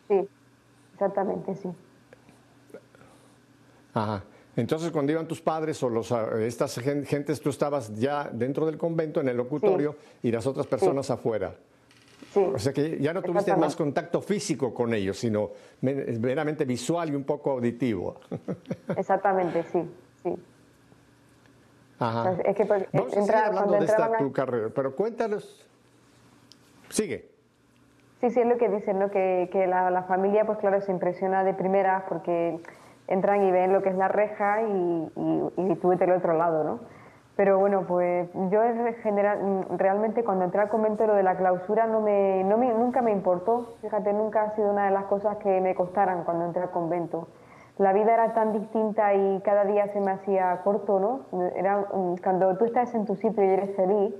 Sí, 0.09 0.26
exactamente, 0.94 1.55
sí. 1.57 1.68
Ajá. 3.95 4.24
Entonces, 4.57 4.91
cuando 4.91 5.12
iban 5.12 5.26
tus 5.26 5.41
padres 5.41 5.82
o 5.82 5.88
los, 5.88 6.11
ah, 6.12 6.28
estas 6.41 6.78
gentes, 6.78 7.41
tú 7.41 7.51
estabas 7.51 7.95
ya 7.95 8.28
dentro 8.32 8.66
del 8.66 8.76
convento, 8.76 9.20
en 9.20 9.28
el 9.28 9.36
locutorio, 9.36 9.97
y 10.22 10.30
las 10.30 10.47
otras 10.47 10.66
personas 10.66 11.11
afuera. 11.11 11.55
Sí. 12.32 12.41
O 12.41 12.59
sea 12.59 12.72
que 12.72 12.99
ya 13.01 13.12
no 13.12 13.22
tuviste 13.22 13.57
más 13.57 13.74
contacto 13.74 14.20
físico 14.20 14.72
con 14.72 14.95
ellos, 14.95 15.18
sino 15.18 15.51
meramente 15.80 16.64
visual 16.64 17.11
y 17.11 17.14
un 17.14 17.24
poco 17.24 17.51
auditivo. 17.53 18.20
Exactamente, 18.97 19.64
sí, 19.64 19.82
sí. 20.22 20.34
Ajá. 21.99 22.36
es 22.45 22.57
que 22.57 22.66
pues, 22.66 22.86
Vamos 22.93 23.12
a 23.16 23.20
seguir 23.20 23.34
hablando 23.34 23.72
de 23.72 23.84
esta 23.84 24.18
tu 24.18 24.32
carrera, 24.32 24.68
pero 24.74 24.95
cuéntanos. 24.95 25.66
Sigue. 26.88 27.30
Sí, 28.20 28.30
sí, 28.30 28.41
es 28.41 28.47
lo 28.47 28.59
que 28.59 28.68
dicen, 28.68 28.99
¿no? 28.99 29.11
que, 29.11 29.49
que 29.51 29.66
la, 29.66 29.91
la, 29.91 30.03
familia, 30.03 30.45
pues 30.45 30.59
claro, 30.59 30.80
se 30.82 30.93
impresiona 30.93 31.43
de 31.43 31.55
primera 31.55 32.05
porque 32.09 32.61
entran 33.11 33.42
y 33.42 33.50
ven 33.50 33.72
lo 33.72 33.82
que 33.82 33.90
es 33.90 33.96
la 33.96 34.08
reja 34.08 34.62
y, 34.62 35.12
y, 35.56 35.74
tú 35.76 35.90
del 35.90 36.12
otro 36.12 36.32
lado, 36.32 36.64
¿no? 36.64 36.80
Pero 37.36 37.58
bueno, 37.58 37.84
pues 37.86 38.28
yo 38.50 38.61
general, 39.02 39.66
realmente 39.76 40.24
cuando 40.24 40.44
entré 40.44 40.61
al 40.61 40.68
convento 40.68 41.06
lo 41.06 41.14
de 41.14 41.22
la 41.22 41.36
clausura 41.36 41.86
no 41.86 42.00
me, 42.00 42.44
no 42.44 42.56
me, 42.56 42.72
nunca 42.72 43.02
me 43.02 43.12
importó, 43.12 43.74
fíjate, 43.80 44.12
nunca 44.12 44.42
ha 44.42 44.50
sido 44.50 44.70
una 44.70 44.86
de 44.86 44.90
las 44.90 45.04
cosas 45.04 45.36
que 45.38 45.61
me 45.61 45.74
costaran 45.74 46.24
cuando 46.24 46.44
entré 46.44 46.62
al 46.62 46.70
convento. 46.70 47.28
La 47.78 47.92
vida 47.94 48.12
era 48.12 48.34
tan 48.34 48.52
distinta 48.52 49.14
y 49.14 49.40
cada 49.40 49.64
día 49.64 49.88
se 49.88 50.00
me 50.00 50.11
hacía 50.11 50.61
corto, 50.62 51.00
¿no? 51.00 51.48
Era, 51.56 51.86
cuando 52.22 52.56
tú 52.58 52.66
estás 52.66 52.94
en 52.94 53.06
tu 53.06 53.16
sitio 53.16 53.42
y 53.42 53.48
eres 53.48 53.74
feliz, 53.74 54.14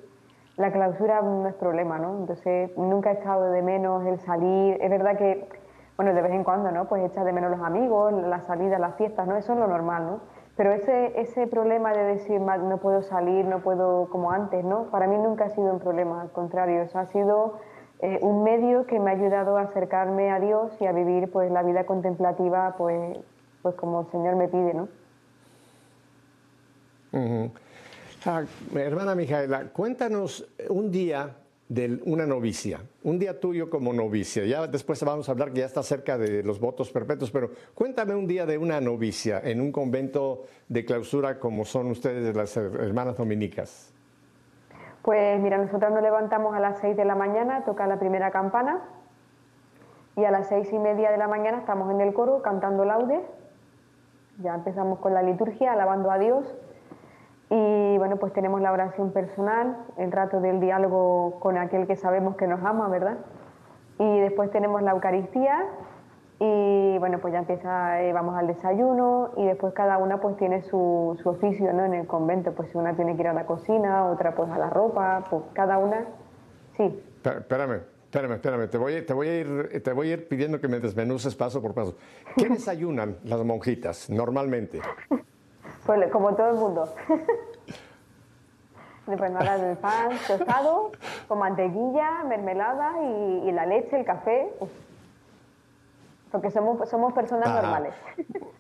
la 0.57 0.73
clausura 0.73 1.21
no 1.21 1.47
es 1.47 1.55
problema, 1.55 1.99
¿no? 1.99 2.19
Entonces 2.19 2.77
nunca 2.77 3.11
he 3.11 3.15
echado 3.15 3.51
de 3.51 3.63
menos 3.63 4.05
el 4.07 4.19
salir. 4.21 4.79
Es 4.81 4.91
verdad 4.91 5.17
que 5.17 5.47
bueno, 6.01 6.15
de 6.15 6.23
vez 6.23 6.33
en 6.33 6.45
cuando, 6.45 6.73
¿no? 6.73 6.89
Pues 6.89 7.05
echas 7.05 7.27
de 7.27 7.33
menos 7.35 7.51
los 7.51 7.61
amigos, 7.61 8.11
la 8.15 8.41
salida, 8.47 8.79
las 8.79 8.97
fiestas, 8.97 9.29
¿no? 9.29 9.37
Eso 9.37 9.53
es 9.53 9.59
lo 9.59 9.67
normal, 9.67 10.07
¿no? 10.07 10.21
Pero 10.57 10.73
ese, 10.73 11.13
ese 11.21 11.47
problema 11.47 11.93
de 11.93 12.05
decir 12.05 12.41
no 12.41 12.79
puedo 12.79 13.03
salir, 13.03 13.45
no 13.45 13.59
puedo 13.61 14.09
como 14.09 14.31
antes, 14.31 14.65
¿no? 14.65 14.85
Para 14.85 15.07
mí 15.07 15.19
nunca 15.19 15.45
ha 15.45 15.51
sido 15.51 15.71
un 15.71 15.79
problema, 15.79 16.23
al 16.23 16.31
contrario, 16.31 16.89
ha 16.95 17.05
sido 17.05 17.59
eh, 17.99 18.19
un 18.23 18.43
medio 18.45 18.87
que 18.87 18.99
me 18.99 19.11
ha 19.11 19.13
ayudado 19.13 19.59
a 19.59 19.65
acercarme 19.65 20.31
a 20.31 20.41
Dios 20.41 20.73
y 20.81 20.87
a 20.87 20.93
vivir 20.93 21.31
pues 21.31 21.53
la 21.53 21.63
vida 21.63 21.85
contemplativa 21.85 22.77
pues, 22.79 23.19
pues 23.61 23.75
como 23.75 24.01
el 24.01 24.07
Señor 24.07 24.37
me 24.37 24.49
pide, 24.49 24.73
¿no? 24.73 24.89
Ah, 28.25 28.43
hermana 28.75 29.15
Mijaela, 29.15 29.65
cuéntanos 29.71 30.49
un 30.71 30.91
día 30.91 31.29
de 31.71 32.01
una 32.05 32.27
novicia, 32.27 32.81
un 33.05 33.21
día 33.21 33.39
tuyo 33.39 33.71
como 33.71 33.93
novicia. 33.93 34.45
Ya 34.45 34.67
después 34.67 35.03
vamos 35.05 35.29
a 35.29 35.33
hablar 35.33 35.53
que 35.53 35.61
ya 35.61 35.67
está 35.67 35.85
cerca 35.85 36.19
de 36.19 36.43
los 36.43 36.59
votos 36.59 36.91
perpetuos, 36.91 37.31
pero 37.31 37.53
cuéntame 37.77 38.17
un 38.17 38.27
día 38.27 38.45
de 38.45 38.59
una 38.59 38.81
novicia 38.81 39.41
en 39.45 39.61
un 39.61 39.71
convento 39.71 40.43
de 40.69 40.85
clausura 40.85 41.39
como 41.39 41.65
son 41.65 41.87
ustedes 41.87 42.35
las 42.35 42.57
hermanas 42.57 43.17
dominicas. 43.17 43.95
Pues 45.03 45.41
mira, 45.41 45.59
nosotros 45.59 45.93
nos 45.93 46.03
levantamos 46.03 46.57
a 46.57 46.61
las 46.61 46.81
seis 46.81 46.97
de 46.97 47.05
la 47.05 47.15
mañana, 47.15 47.65
toca 47.65 47.87
la 47.87 48.01
primera 48.01 48.33
campana 48.33 48.83
y 50.17 50.25
a 50.25 50.33
las 50.33 50.49
seis 50.49 50.73
y 50.73 50.79
media 50.81 51.13
de 51.13 51.19
la 51.19 51.29
mañana 51.29 51.59
estamos 51.59 51.89
en 51.93 52.01
el 52.01 52.13
coro 52.13 52.43
cantando 52.43 52.85
laudes. 52.85 53.23
Ya 54.43 54.57
empezamos 54.57 54.99
con 54.99 55.15
la 55.15 55.23
liturgia, 55.23 55.73
alabando 55.73 56.11
a 56.11 56.19
Dios 56.19 56.53
y 57.51 57.99
bueno, 57.99 58.17
pues 58.17 58.33
tenemos 58.33 58.61
la 58.61 58.73
oración 58.73 59.11
personal, 59.11 59.77
el 59.97 60.13
rato 60.13 60.41
del 60.41 60.61
diálogo 60.61 61.41
con 61.41 61.59
aquel 61.59 61.89
que 61.89 61.97
sabemos 61.97 62.37
que 62.37 62.47
nos 62.47 62.65
ama, 62.65 62.89
¿verdad? 62.89 63.19
Y 63.99 64.21
después 64.21 64.53
tenemos 64.53 64.81
la 64.83 64.93
Eucaristía 64.93 65.67
y 66.39 66.97
bueno, 66.99 67.19
pues 67.19 67.33
ya 67.33 67.41
empieza, 67.41 68.03
eh, 68.03 68.13
vamos 68.13 68.37
al 68.39 68.47
desayuno 68.47 69.33
y 69.37 69.45
después 69.45 69.75
cada 69.75 69.99
una 69.99 70.21
pues 70.21 70.37
tiene 70.37 70.63
su, 70.63 71.19
su, 71.21 71.29
oficio, 71.29 71.73
¿no? 71.73 71.85
En 71.85 71.93
el 71.93 72.07
convento, 72.07 72.55
pues 72.55 72.73
una 72.77 72.95
tiene 72.95 73.17
que 73.17 73.23
ir 73.23 73.29
a 73.29 73.35
la 73.35 73.47
cocina, 73.47 74.07
otra 74.07 74.35
pues 74.37 74.49
a 74.49 74.57
la 74.57 74.71
ropa, 74.71 75.25
pues 75.29 75.43
cada 75.53 75.77
una, 75.79 76.07
sí. 76.77 77.03
Espérame, 77.25 77.83
espérame, 78.05 78.33
espérame, 78.35 78.71
te 78.71 78.79
voy, 78.79 79.03
te 79.03 79.13
voy, 79.13 79.29
a 79.29 79.39
ir, 79.39 79.83
te 79.83 79.93
voy 79.93 80.11
a 80.11 80.13
ir 80.15 80.29
pidiendo 80.29 80.61
que 80.61 80.69
me 80.69 80.79
desmenuces 80.79 81.35
paso 81.35 81.61
por 81.61 81.75
paso. 81.75 81.97
¿Qué 82.37 82.49
desayunan 82.49 83.17
las 83.25 83.45
monjitas 83.45 84.09
normalmente? 84.09 84.81
Pues 85.91 86.09
como 86.13 86.37
todo 86.37 86.51
el 86.51 86.55
mundo. 86.55 86.95
Después 89.09 89.33
nada 89.33 89.59
del 89.59 89.77
pan 89.77 90.11
tostado, 90.25 90.93
con 91.27 91.41
mantequilla, 91.41 92.23
mermelada 92.29 92.93
y, 93.03 93.51
la 93.51 93.67
leche, 93.67 93.99
el 93.99 94.05
café. 94.05 94.55
Porque 96.31 96.53
somos, 96.53 96.89
somos 96.89 97.13
personas 97.13 97.53
normales. 97.53 97.95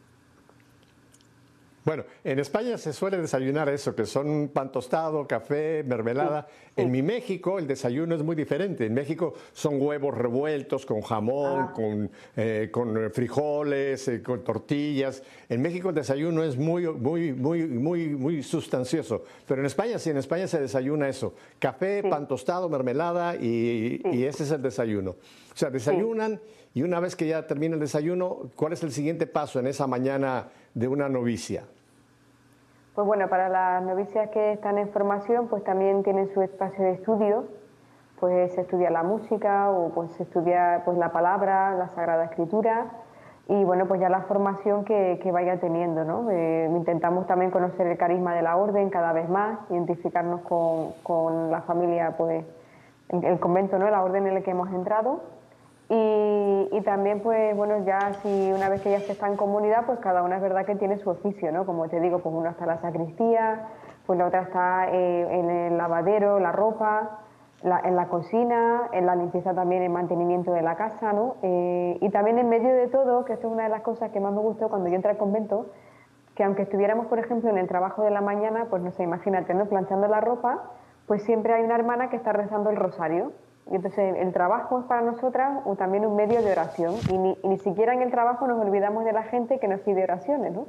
Bueno, 1.90 2.04
en 2.22 2.38
España 2.38 2.78
se 2.78 2.92
suele 2.92 3.16
desayunar 3.16 3.68
eso, 3.68 3.96
que 3.96 4.06
son 4.06 4.50
pan 4.54 4.70
tostado, 4.70 5.26
café, 5.26 5.82
mermelada. 5.82 6.46
En 6.76 6.88
mi 6.88 7.02
México 7.02 7.58
el 7.58 7.66
desayuno 7.66 8.14
es 8.14 8.22
muy 8.22 8.36
diferente. 8.36 8.86
En 8.86 8.94
México 8.94 9.34
son 9.52 9.82
huevos 9.82 10.16
revueltos 10.16 10.86
con 10.86 11.00
jamón, 11.00 11.66
ah. 11.68 11.72
con, 11.74 12.08
eh, 12.36 12.68
con, 12.70 13.10
frijoles, 13.10 14.06
eh, 14.06 14.22
con 14.22 14.44
tortillas. 14.44 15.24
En 15.48 15.60
México 15.62 15.88
el 15.88 15.96
desayuno 15.96 16.44
es 16.44 16.56
muy, 16.56 16.86
muy, 16.86 17.32
muy, 17.32 17.66
muy, 17.66 18.10
muy 18.10 18.44
sustancioso. 18.44 19.24
Pero 19.44 19.60
en 19.60 19.66
España 19.66 19.98
sí, 19.98 20.10
en 20.10 20.18
España 20.18 20.46
se 20.46 20.60
desayuna 20.60 21.08
eso. 21.08 21.34
Café, 21.58 22.04
pan 22.08 22.28
tostado, 22.28 22.68
mermelada 22.68 23.34
y, 23.34 24.00
y, 24.12 24.22
ese 24.22 24.44
es 24.44 24.52
el 24.52 24.62
desayuno. 24.62 25.10
O 25.10 25.56
sea, 25.56 25.70
desayunan 25.70 26.40
y 26.72 26.82
una 26.82 27.00
vez 27.00 27.16
que 27.16 27.26
ya 27.26 27.48
termina 27.48 27.74
el 27.74 27.80
desayuno, 27.80 28.48
¿cuál 28.54 28.74
es 28.74 28.82
el 28.84 28.92
siguiente 28.92 29.26
paso 29.26 29.58
en 29.58 29.66
esa 29.66 29.88
mañana 29.88 30.50
de 30.72 30.86
una 30.86 31.08
novicia? 31.08 31.64
Pues 33.00 33.06
bueno, 33.06 33.28
para 33.30 33.48
las 33.48 33.82
novicias 33.82 34.28
que 34.28 34.52
están 34.52 34.76
en 34.76 34.90
formación, 34.90 35.48
pues 35.48 35.64
también 35.64 36.02
tienen 36.02 36.28
su 36.34 36.42
espacio 36.42 36.84
de 36.84 36.90
estudio, 36.90 37.44
pues 38.20 38.52
se 38.52 38.60
estudia 38.60 38.90
la 38.90 39.02
música 39.02 39.70
o 39.70 39.88
pues 39.94 40.12
se 40.12 40.24
estudia 40.24 40.82
pues 40.84 40.98
la 40.98 41.10
palabra, 41.10 41.74
la 41.76 41.88
Sagrada 41.88 42.24
Escritura 42.24 42.90
y 43.48 43.64
bueno, 43.64 43.88
pues 43.88 44.02
ya 44.02 44.10
la 44.10 44.20
formación 44.24 44.84
que, 44.84 45.18
vaya 45.32 45.58
teniendo, 45.60 46.04
¿no? 46.04 46.30
Eh, 46.30 46.68
intentamos 46.70 47.26
también 47.26 47.50
conocer 47.50 47.86
el 47.86 47.96
carisma 47.96 48.34
de 48.34 48.42
la 48.42 48.58
orden 48.58 48.90
cada 48.90 49.14
vez 49.14 49.30
más, 49.30 49.58
identificarnos 49.70 50.42
con, 50.42 50.92
con 51.02 51.50
la 51.50 51.62
familia, 51.62 52.18
pues 52.18 52.44
el 53.08 53.40
convento, 53.40 53.78
¿no? 53.78 53.88
La 53.88 54.04
orden 54.04 54.26
en 54.26 54.34
la 54.34 54.42
que 54.42 54.50
hemos 54.50 54.68
entrado 54.74 55.22
y, 55.92 56.80
también, 56.82 57.20
pues 57.20 57.56
bueno, 57.56 57.84
ya 57.84 58.14
si 58.22 58.52
una 58.52 58.68
vez 58.68 58.80
que 58.80 58.92
ya 58.92 59.00
se 59.00 59.12
está 59.12 59.26
en 59.26 59.36
comunidad, 59.36 59.86
pues 59.86 59.98
cada 59.98 60.22
una 60.22 60.36
es 60.36 60.42
verdad 60.42 60.64
que 60.64 60.76
tiene 60.76 60.98
su 60.98 61.10
oficio, 61.10 61.50
¿no? 61.50 61.66
Como 61.66 61.88
te 61.88 62.00
digo, 62.00 62.20
pues 62.20 62.32
una 62.32 62.50
está 62.50 62.62
en 62.62 62.70
la 62.70 62.80
sacristía, 62.80 63.66
pues 64.06 64.16
la 64.16 64.26
otra 64.26 64.42
está 64.42 64.88
eh, 64.88 65.38
en 65.40 65.50
el 65.50 65.76
lavadero, 65.76 66.38
la 66.38 66.52
ropa, 66.52 67.18
en 67.62 67.96
la 67.96 68.06
cocina, 68.06 68.88
en 68.92 69.04
la 69.04 69.16
limpieza 69.16 69.52
también, 69.52 69.82
el 69.82 69.90
mantenimiento 69.90 70.52
de 70.52 70.62
la 70.62 70.76
casa, 70.76 71.12
¿no? 71.12 71.36
Eh, 71.42 71.98
y 72.00 72.08
también 72.10 72.38
en 72.38 72.48
medio 72.48 72.72
de 72.72 72.86
todo, 72.86 73.24
que 73.24 73.32
esto 73.32 73.48
es 73.48 73.52
una 73.52 73.64
de 73.64 73.70
las 73.70 73.82
cosas 73.82 74.12
que 74.12 74.20
más 74.20 74.32
me 74.32 74.40
gustó 74.40 74.68
cuando 74.68 74.88
yo 74.88 74.94
entré 74.94 75.10
al 75.10 75.18
convento, 75.18 75.66
que 76.36 76.44
aunque 76.44 76.62
estuviéramos, 76.62 77.06
por 77.06 77.18
ejemplo, 77.18 77.50
en 77.50 77.58
el 77.58 77.66
trabajo 77.66 78.02
de 78.02 78.10
la 78.10 78.20
mañana, 78.20 78.66
pues 78.70 78.80
no 78.80 78.92
sé, 78.92 79.02
imagínate, 79.02 79.54
¿no? 79.54 79.66
Planchando 79.66 80.06
la 80.06 80.20
ropa, 80.20 80.70
pues 81.06 81.24
siempre 81.24 81.52
hay 81.52 81.64
una 81.64 81.74
hermana 81.74 82.10
que 82.10 82.16
está 82.16 82.32
rezando 82.32 82.70
el 82.70 82.76
rosario. 82.76 83.32
Y 83.70 83.76
entonces 83.76 84.16
el 84.16 84.32
trabajo 84.32 84.80
es 84.80 84.84
para 84.86 85.02
nosotras 85.02 85.62
también 85.78 86.04
un 86.04 86.16
medio 86.16 86.42
de 86.42 86.52
oración 86.52 86.94
y 87.08 87.18
ni, 87.18 87.38
ni, 87.44 87.58
siquiera 87.58 87.94
en 87.94 88.02
el 88.02 88.10
trabajo 88.10 88.46
nos 88.46 88.60
olvidamos 88.60 89.04
de 89.04 89.12
la 89.12 89.22
gente 89.22 89.58
que 89.58 89.68
nos 89.68 89.80
pide 89.80 90.02
oraciones, 90.02 90.52
¿no? 90.52 90.66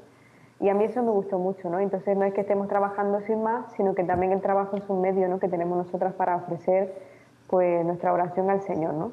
Y 0.59 0.69
a 0.69 0.75
mí 0.75 0.83
eso 0.83 1.01
me 1.01 1.09
gustó 1.09 1.39
mucho, 1.39 1.71
¿no? 1.71 1.79
Entonces 1.79 2.15
no 2.15 2.23
es 2.23 2.33
que 2.35 2.41
estemos 2.41 2.67
trabajando 2.67 3.19
sin 3.21 3.41
más, 3.41 3.71
sino 3.71 3.95
que 3.95 4.03
también 4.03 4.31
el 4.31 4.41
trabajo 4.41 4.77
es 4.77 4.87
un 4.89 5.01
medio, 5.01 5.27
¿no? 5.27 5.39
Que 5.39 5.47
tenemos 5.47 5.75
nosotras 5.75 6.13
para 6.13 6.35
ofrecer, 6.35 6.93
pues, 7.47 7.83
nuestra 7.83 8.13
oración 8.13 8.51
al 8.51 8.61
Señor, 8.61 8.93
¿no? 8.93 9.11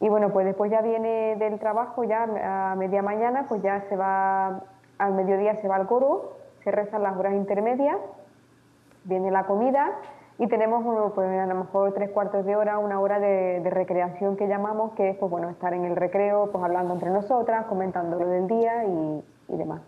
Y 0.00 0.08
bueno, 0.08 0.32
pues 0.32 0.46
después 0.46 0.70
ya 0.70 0.80
viene 0.80 1.34
del 1.36 1.58
trabajo, 1.58 2.04
ya 2.04 2.70
a 2.72 2.76
media 2.76 3.02
mañana, 3.02 3.46
pues 3.48 3.60
ya 3.62 3.80
se 3.88 3.96
va, 3.96 4.62
al 4.98 5.14
mediodía 5.14 5.56
se 5.56 5.66
va 5.66 5.76
al 5.76 5.86
coro, 5.88 6.36
se 6.62 6.70
rezan 6.70 7.02
las 7.02 7.16
horas 7.16 7.34
intermedias, 7.34 7.98
viene 9.04 9.32
la 9.32 9.44
comida 9.46 9.90
y 10.38 10.48
tenemos 10.48 10.82
pues, 11.14 11.28
a 11.28 11.46
lo 11.46 11.54
mejor 11.54 11.92
tres 11.94 12.10
cuartos 12.10 12.44
de 12.44 12.56
hora, 12.56 12.78
una 12.78 13.00
hora 13.00 13.20
de, 13.20 13.60
recreación 13.70 14.36
que 14.36 14.48
llamamos, 14.48 14.92
que 14.94 15.10
es 15.10 15.16
pues, 15.16 15.30
bueno, 15.30 15.50
estar 15.50 15.74
en 15.74 15.84
el 15.84 15.96
recreo, 15.96 16.50
pues 16.50 16.64
hablando 16.64 16.94
entre 16.94 17.10
nosotras, 17.10 17.66
comentando 17.66 18.18
lo 18.18 18.26
del 18.26 18.46
día 18.46 18.84
y, 18.84 19.22
demás. 19.56 19.82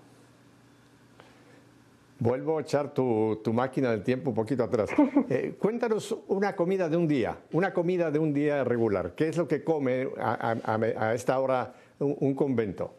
Vuelvo 2.18 2.58
a 2.58 2.60
echar 2.60 2.90
tu, 2.90 3.40
máquina 3.52 3.90
del 3.90 4.02
tiempo 4.02 4.30
un 4.30 4.36
poquito 4.36 4.64
atrás. 4.64 4.90
Eh, 5.30 5.56
cuéntanos 5.58 6.16
una 6.28 6.54
comida 6.54 6.88
de 6.88 6.98
un 6.98 7.08
día, 7.08 7.38
una 7.52 7.72
comida 7.72 8.10
de 8.10 8.18
un 8.18 8.34
día 8.34 8.62
regular. 8.62 9.12
¿Qué 9.14 9.28
es 9.28 9.38
lo 9.38 9.48
que 9.48 9.64
come 9.64 10.08
a, 10.18 11.14
esta 11.14 11.40
hora 11.40 11.72
un, 11.98 12.34
convento? 12.34 12.92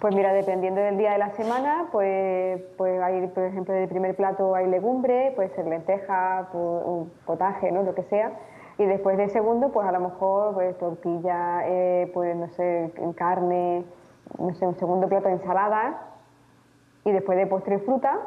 Pues 0.00 0.14
mira, 0.14 0.32
dependiendo 0.32 0.80
del 0.80 0.96
día 0.96 1.10
de 1.10 1.18
la 1.18 1.30
semana, 1.30 1.88
pues, 1.90 2.62
pues 2.76 3.02
hay, 3.02 3.26
por 3.26 3.42
ejemplo, 3.42 3.74
de 3.74 3.88
primer 3.88 4.14
plato 4.14 4.54
hay 4.54 4.68
legumbre, 4.68 5.32
puede 5.34 5.48
ser 5.56 5.66
lenteja, 5.66 6.48
un 6.52 7.10
potaje, 7.26 7.72
¿no? 7.72 7.82
Lo 7.82 7.96
que 7.96 8.04
sea. 8.04 8.30
Y 8.78 8.84
después 8.84 9.18
de 9.18 9.28
segundo, 9.28 9.72
pues 9.72 9.88
a 9.88 9.90
lo 9.90 9.98
mejor 9.98 10.54
pues, 10.54 10.78
tortilla, 10.78 11.62
eh, 11.66 12.08
pues 12.14 12.36
no 12.36 12.48
sé, 12.50 12.92
carne, 13.16 13.84
no 14.38 14.54
sé, 14.54 14.68
un 14.68 14.76
segundo 14.76 15.08
plato 15.08 15.26
de 15.26 15.34
ensalada 15.34 16.00
y 17.04 17.10
después 17.10 17.36
de 17.36 17.48
postre 17.48 17.80
fruta, 17.80 18.20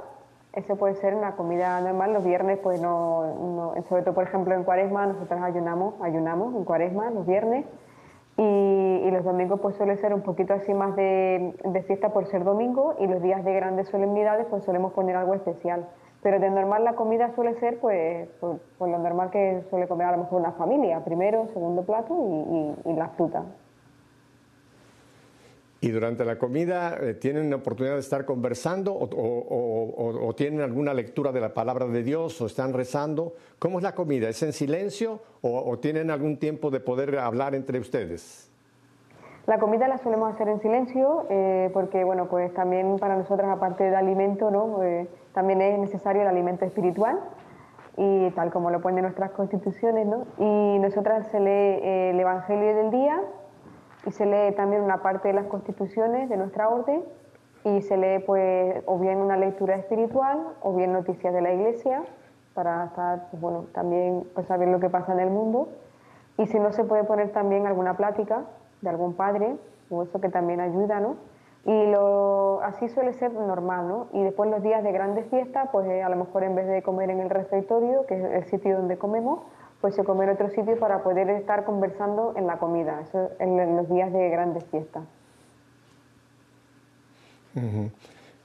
eso 0.52 0.76
puede 0.76 0.96
ser 0.96 1.16
una 1.16 1.38
comida 1.38 1.80
normal. 1.80 2.12
Los 2.12 2.26
viernes, 2.26 2.60
pues 2.62 2.82
no, 2.82 3.74
sobre 3.88 4.02
todo 4.02 4.14
por 4.14 4.26
ejemplo 4.26 4.54
en 4.54 4.66
cuaresma, 4.66 5.06
nosotros 5.06 5.40
ayunamos, 5.42 5.94
ayunamos 6.02 6.54
en 6.54 6.66
cuaresma 6.66 7.12
los 7.12 7.26
viernes 7.26 7.66
y, 8.38 9.12
los 9.12 9.26
domingos 9.26 9.60
pues 9.60 9.76
suele 9.76 9.98
ser 9.98 10.14
un 10.14 10.22
poquito 10.22 10.54
así 10.54 10.74
más 10.74 10.96
de, 10.96 11.54
de, 11.66 11.84
fiesta 11.84 12.14
por 12.14 12.28
ser 12.28 12.46
domingo 12.46 12.96
y 12.98 13.08
los 13.08 13.22
días 13.22 13.44
de 13.44 13.54
grandes 13.54 13.90
solemnidades 13.90 14.48
pues 14.50 14.64
solemos 14.64 14.94
poner 14.94 15.18
algo 15.18 15.34
especial. 15.34 15.86
Pero 16.24 16.40
de 16.40 16.50
normal 16.50 16.86
la 16.86 16.94
comida 16.94 17.34
suele 17.36 17.56
ser 17.56 17.80
pues, 17.80 18.30
pues, 18.40 18.62
pues 18.78 18.92
lo 18.92 19.00
normal 19.00 19.32
que 19.32 19.64
suele 19.70 19.88
comer 19.88 20.08
a 20.08 20.12
lo 20.12 20.20
mejor 20.20 20.40
una 20.40 20.54
familia, 20.54 21.04
primero, 21.04 21.48
segundo 21.48 21.84
plato 21.84 22.16
y, 22.86 22.90
y 22.90 22.94
la 22.94 23.10
fruta. 23.10 23.44
¿Y 25.84 25.90
durante 25.90 26.24
la 26.24 26.38
comida 26.38 26.96
eh, 27.02 27.16
tienen 27.16 27.50
la 27.50 27.56
oportunidad 27.56 27.96
de 27.96 28.02
estar 28.02 28.24
conversando 28.24 28.94
o, 28.96 30.34
tienen 30.38 30.62
alguna 30.62 30.94
lectura 30.94 31.32
de 31.32 31.42
la 31.42 31.56
palabra 31.56 31.88
de 31.88 32.04
Dios 32.04 32.40
o 32.40 32.46
están 32.46 32.72
rezando? 32.72 33.34
¿Cómo 33.58 33.80
es 33.80 33.84
la 33.84 33.96
comida? 33.96 34.30
¿Es 34.30 34.44
en 34.44 34.54
silencio 34.54 35.22
o, 35.42 35.80
tienen 35.80 36.12
algún 36.12 36.38
tiempo 36.38 36.70
de 36.70 36.82
poder 36.82 37.18
hablar 37.18 37.56
entre 37.56 37.80
ustedes? 37.80 38.52
La 39.48 39.58
comida 39.58 39.88
la 39.88 39.98
solemos 39.98 40.32
hacer 40.32 40.50
en 40.50 40.62
silencio 40.62 41.26
eh, 41.32 41.72
porque, 41.74 42.04
bueno, 42.04 42.30
pues 42.30 42.54
también 42.54 43.00
para 43.00 43.18
nosotras, 43.18 43.50
aparte 43.50 43.86
del 43.86 43.96
alimento, 43.96 44.52
¿no? 44.52 44.84
Eh, 44.84 45.08
también 45.34 45.62
es 45.62 45.80
necesario 45.80 46.22
el 46.22 46.28
alimento 46.28 46.64
espiritual 46.64 47.20
y 47.98 48.30
tal 48.32 48.52
como 48.52 48.70
lo 48.70 48.82
ponen 48.82 49.02
nuestras 49.02 49.32
constituciones, 49.32 50.06
¿no? 50.06 50.28
Y 50.38 50.78
nosotras 50.78 51.28
se 51.32 51.40
lee 51.40 51.80
el 52.12 52.20
Evangelio 52.20 52.76
del 52.76 52.92
día 52.92 53.20
y 54.06 54.12
se 54.12 54.26
lee 54.26 54.56
también 54.56 54.82
una 54.82 55.02
parte 55.02 55.28
de 55.28 55.34
las 55.34 55.46
constituciones 55.46 56.30
de 56.30 56.38
nuestra 56.38 56.70
orden 56.70 57.04
y 57.64 57.82
se 57.82 57.98
lee 57.98 58.24
pues 58.26 58.84
o 58.86 58.98
bien 58.98 59.20
una 59.20 59.38
lectura 59.38 59.76
espiritual 59.76 60.40
o 60.62 60.74
bien 60.74 60.94
noticias 60.94 61.34
de 61.34 61.42
la 61.42 61.54
iglesia 61.54 62.04
para 62.54 62.86
estar 62.86 63.28
pues, 63.30 63.42
bueno 63.42 63.66
también 63.74 64.28
pues, 64.34 64.48
saber 64.48 64.70
lo 64.70 64.80
que 64.80 64.90
pasa 64.90 65.14
en 65.14 65.20
el 65.20 65.30
mundo. 65.30 65.70
Y 66.38 66.48
si 66.48 66.60
no 66.60 66.72
se 66.72 66.84
puede 66.84 67.04
poner 67.04 67.32
también 67.32 67.68
alguna 67.68 67.98
plática 67.98 68.46
de 68.82 68.90
algún 68.90 69.14
padre 69.14 69.56
o 69.90 70.04
eso 70.04 70.20
que 70.20 70.30
también 70.30 70.60
ayuda 70.60 71.00
no 71.00 71.16
y 71.64 71.92
lo, 71.92 72.62
así 72.64 72.90
suele 72.90 73.14
ser 73.14 73.32
normal 73.34 73.88
no 73.88 74.08
y 74.14 74.24
después 74.24 74.50
los 74.50 74.64
días 74.64 74.84
de 74.84 74.92
grandes 74.92 75.28
fiestas 75.28 75.70
pues 75.72 75.88
eh, 75.88 76.02
a 76.02 76.10
lo 76.10 76.16
mejor 76.16 76.44
en 76.44 76.56
vez 76.56 76.68
de 76.68 76.82
comer 76.82 77.12
en 77.12 77.20
el 77.20 77.30
refectorio 77.30 78.06
que 78.08 78.16
es 78.16 78.24
el 78.24 78.46
sitio 78.46 78.78
donde 78.78 78.98
comemos 78.98 79.42
pues 79.82 79.96
se 79.96 80.04
come 80.04 80.24
en 80.26 80.32
otro 80.32 80.50
sitio 80.50 80.78
para 80.80 81.04
poder 81.04 81.30
estar 81.32 81.66
conversando 81.66 82.34
en 82.38 82.48
la 82.48 82.58
comida, 82.58 83.02
eso 83.02 83.32
en 83.40 83.76
los 83.76 83.90
días 83.90 84.14
de 84.14 84.30
grandes 84.30 84.64
fiestas. 84.66 85.04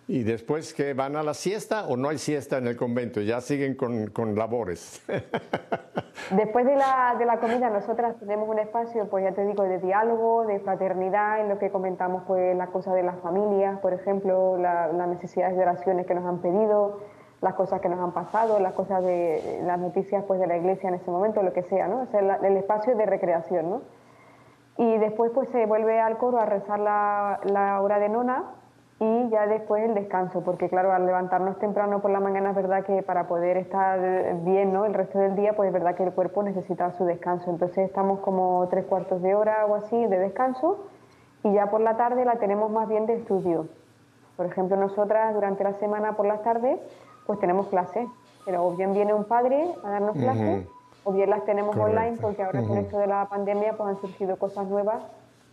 ¿Y 0.09 0.22
después 0.22 0.72
que 0.72 0.95
van 0.95 1.16
a 1.16 1.22
la 1.22 1.34
siesta 1.34 1.87
o 1.87 1.97
no 1.97 2.09
hay 2.09 2.18
siesta 2.18 2.59
en 2.59 2.68
el 2.68 2.76
convento? 2.76 3.20
Ya 3.20 3.41
siguen 3.41 3.74
con, 3.74 4.37
labores. 4.37 5.05
después 6.30 6.64
de 6.64 6.76
la, 6.76 7.16
de 7.18 7.26
la, 7.26 7.39
comida 7.41 7.70
nosotras 7.70 8.16
tenemos 8.20 8.49
un 8.49 8.59
espacio, 8.61 9.09
pues 9.09 9.24
ya 9.24 9.32
te 9.32 9.45
digo, 9.45 9.64
de 9.64 9.78
diálogo, 9.78 10.47
de 10.47 10.61
fraternidad, 10.61 11.41
en 11.41 11.49
lo 11.49 11.59
que 11.59 11.70
comentamos 11.70 12.22
pues 12.26 12.57
las 12.57 12.70
cosas 12.70 12.95
de 12.95 13.03
las 13.03 13.18
familias, 13.20 13.80
por 13.80 13.93
ejemplo, 13.93 14.57
las 14.57 15.09
necesidades 15.09 15.57
de 15.57 15.62
oraciones 15.62 16.07
que 16.07 16.14
nos 16.14 16.24
han 16.24 16.41
pedido, 16.41 17.01
las 17.41 17.55
cosas 17.55 17.80
que 17.80 17.89
nos 17.89 18.01
han 18.01 18.12
pasado, 18.12 18.59
las 18.61 18.72
cosas 18.72 19.03
de 19.05 19.61
las 19.64 19.78
noticias 19.78 20.24
pues 20.26 20.41
de 20.41 20.47
la 20.47 20.57
iglesia 20.57 20.89
en 20.89 20.95
ese 20.95 21.11
momento, 21.11 21.43
lo 21.43 21.53
que 21.53 21.62
sea, 21.62 21.87
¿no? 21.87 22.07
El, 22.12 22.57
espacio 22.57 22.97
de 22.97 23.07
recreación, 23.07 23.70
¿no? 23.70 23.82
Y 24.78 24.99
después 24.99 25.30
pues 25.34 25.49
se 25.51 25.66
vuelve 25.66 26.01
al 26.01 26.18
coro 26.18 26.39
a 26.39 26.47
rezar 26.47 26.78
la, 26.78 27.41
la, 27.45 27.80
hora 27.80 27.99
de 27.99 28.09
nona 28.09 28.45
y 28.99 29.28
ya 29.28 29.47
después 29.47 29.84
el 29.84 29.95
descanso, 29.95 30.43
porque 30.43 30.70
claro, 30.70 30.93
al 30.93 31.05
levantarnos 31.05 31.59
temprano 31.59 32.01
por 32.01 32.11
la 32.11 32.20
mañana 32.20 32.51
es 32.51 32.57
verdad 32.57 32.84
que 32.84 33.03
para 33.03 33.26
poder 33.26 33.59
estar 33.59 34.01
bien, 34.43 34.72
¿no? 34.72 34.87
El 34.87 34.95
resto 34.95 35.18
del 35.18 35.37
día 35.37 35.55
pues 35.55 35.68
es 35.68 35.72
verdad 35.72 35.95
que 35.95 36.05
el 36.05 36.12
cuerpo 36.12 36.43
necesita 36.43 36.91
su 36.93 37.05
descanso, 37.05 37.51
entonces 37.51 37.87
estamos 37.87 38.20
como 38.20 38.66
tres 38.70 38.87
cuartos 38.87 39.20
de 39.20 39.34
hora 39.34 39.66
o 39.66 39.74
así 39.74 40.07
de 40.07 40.18
descanso 40.18 40.87
y 41.43 41.53
ya 41.53 41.70
por 41.70 41.80
la 41.80 41.97
tarde 41.99 42.24
la 42.24 42.37
tenemos 42.37 42.70
más 42.70 42.89
bien 42.89 43.07
de 43.07 43.14
estudio. 43.14 43.66
Por 44.37 44.47
ejemplo, 44.47 44.76
nosotras 44.76 45.34
durante 45.34 45.64
la 45.64 45.74
semana 45.74 46.16
por 46.16 46.26
las 46.26 46.43
tardes 46.43 46.78
pues 47.27 47.39
tenemos 47.41 47.68
clases. 47.68 48.09
Pero 48.45 48.64
o 48.64 48.77
bien 48.77 48.93
viene 48.93 49.12
un 49.12 49.24
padre 49.24 49.66
a 49.83 49.91
darnos 49.91 50.16
clases, 50.16 50.66
o 51.03 51.12
bien 51.12 51.31
las 51.31 51.45
tenemos 51.45 51.77
online, 51.77 52.16
porque 52.20 52.45
ahora 52.45 52.62
con 52.62 52.79
esto 52.79 52.99
de 52.99 53.09
la 53.09 53.29
pandemia 53.29 53.77
pues 53.77 53.89
han 53.89 54.01
surgido 54.01 54.39
cosas 54.39 54.68
nuevas 54.68 55.03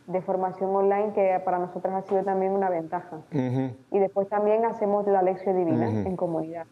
de 0.06 0.22
formación 0.22 0.76
online 0.76 1.14
que 1.14 1.42
para 1.44 1.60
nosotros 1.60 1.94
ha 1.94 2.02
sido 2.04 2.24
también 2.24 2.52
una 2.52 2.70
ventaja. 2.70 3.18
Y 3.32 4.00
después 4.00 4.30
también 4.30 4.66
hacemos 4.66 5.08
la 5.08 5.22
lección 5.22 5.58
divina 5.58 5.90
en 5.90 6.16
comunidad. 6.16 6.68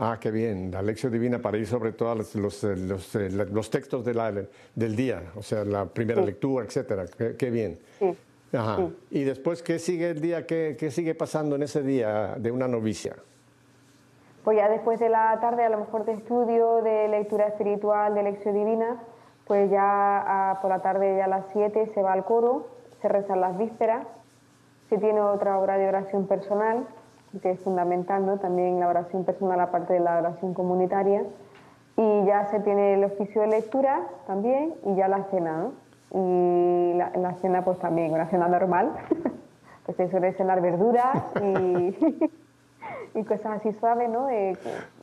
Ah, 0.00 0.18
qué 0.20 0.30
bien, 0.30 0.70
la 0.70 0.80
lección 0.80 1.12
divina 1.12 1.40
para 1.40 1.58
ir 1.58 1.66
sobre 1.66 1.90
todos 1.90 2.36
los, 2.36 2.62
eh, 2.62 2.76
los, 2.76 3.16
eh, 3.16 3.30
los, 3.30 3.68
textos 3.68 4.04
de 4.04 4.14
la, 4.14 4.32
del 4.76 4.94
día, 4.94 5.24
o 5.34 5.42
sea, 5.42 5.64
la 5.64 5.86
primera 5.86 6.22
lectura, 6.22 6.64
etcétera. 6.64 7.06
Qué, 7.36 7.50
bien. 7.50 7.80
Sí. 7.98 8.16
Ajá. 8.52 8.88
¿Y 9.10 9.24
después 9.24 9.62
qué 9.62 9.78
sigue 9.78 10.10
el 10.10 10.20
día, 10.20 10.46
qué, 10.46 10.76
qué, 10.78 10.90
sigue 10.90 11.14
pasando 11.14 11.56
en 11.56 11.62
ese 11.62 11.82
día 11.82 12.34
de 12.38 12.50
una 12.50 12.66
novicia? 12.66 13.16
Pues 14.44 14.56
ya 14.56 14.68
después 14.68 14.98
de 15.00 15.10
la 15.10 15.38
tarde, 15.40 15.64
a 15.64 15.68
lo 15.68 15.78
mejor 15.78 16.06
de 16.06 16.12
estudio, 16.12 16.82
de 16.82 17.08
lectura 17.08 17.48
espiritual, 17.48 18.14
de 18.14 18.22
lección 18.22 18.54
divina, 18.54 19.02
pues 19.46 19.70
ya 19.70 20.58
por 20.62 20.70
la 20.70 20.80
tarde, 20.80 21.16
ya 21.18 21.24
a 21.24 21.28
las 21.28 21.46
7, 21.52 21.86
se 21.92 22.02
va 22.02 22.12
al 22.12 22.24
coro, 22.24 22.68
se 23.02 23.08
rezan 23.08 23.40
las 23.40 23.58
vísperas, 23.58 24.06
se 24.88 24.98
tiene 24.98 25.20
otra 25.20 25.58
hora 25.58 25.76
de 25.76 25.88
oración 25.88 26.26
personal, 26.26 26.86
que 27.42 27.50
es 27.50 27.60
fundamental, 27.60 28.24
¿no? 28.24 28.38
También 28.38 28.80
la 28.80 28.88
oración 28.88 29.24
personal 29.24 29.60
aparte 29.60 29.94
de 29.94 30.00
la 30.00 30.18
oración 30.18 30.54
comunitaria, 30.54 31.24
y 31.96 32.24
ya 32.24 32.46
se 32.46 32.60
tiene 32.60 32.94
el 32.94 33.04
oficio 33.04 33.42
de 33.42 33.48
lectura 33.48 34.06
también, 34.26 34.74
y 34.84 34.94
ya 34.94 35.08
la 35.08 35.24
cena, 35.24 35.58
¿no? 35.58 35.87
Y 36.10 36.94
la, 36.94 37.10
la 37.16 37.34
cena 37.34 37.64
pues 37.64 37.78
también, 37.78 38.12
una 38.12 38.26
cena 38.26 38.48
normal, 38.48 38.92
pues 39.84 39.96
se 39.96 40.08
suele 40.10 40.32
cenar 40.32 40.60
verduras 40.60 41.22
y, 41.42 41.96
y 43.14 43.24
cosas 43.24 43.58
así 43.58 43.72
suaves, 43.72 44.08
¿no? 44.08 44.28
Eh, 44.30 44.56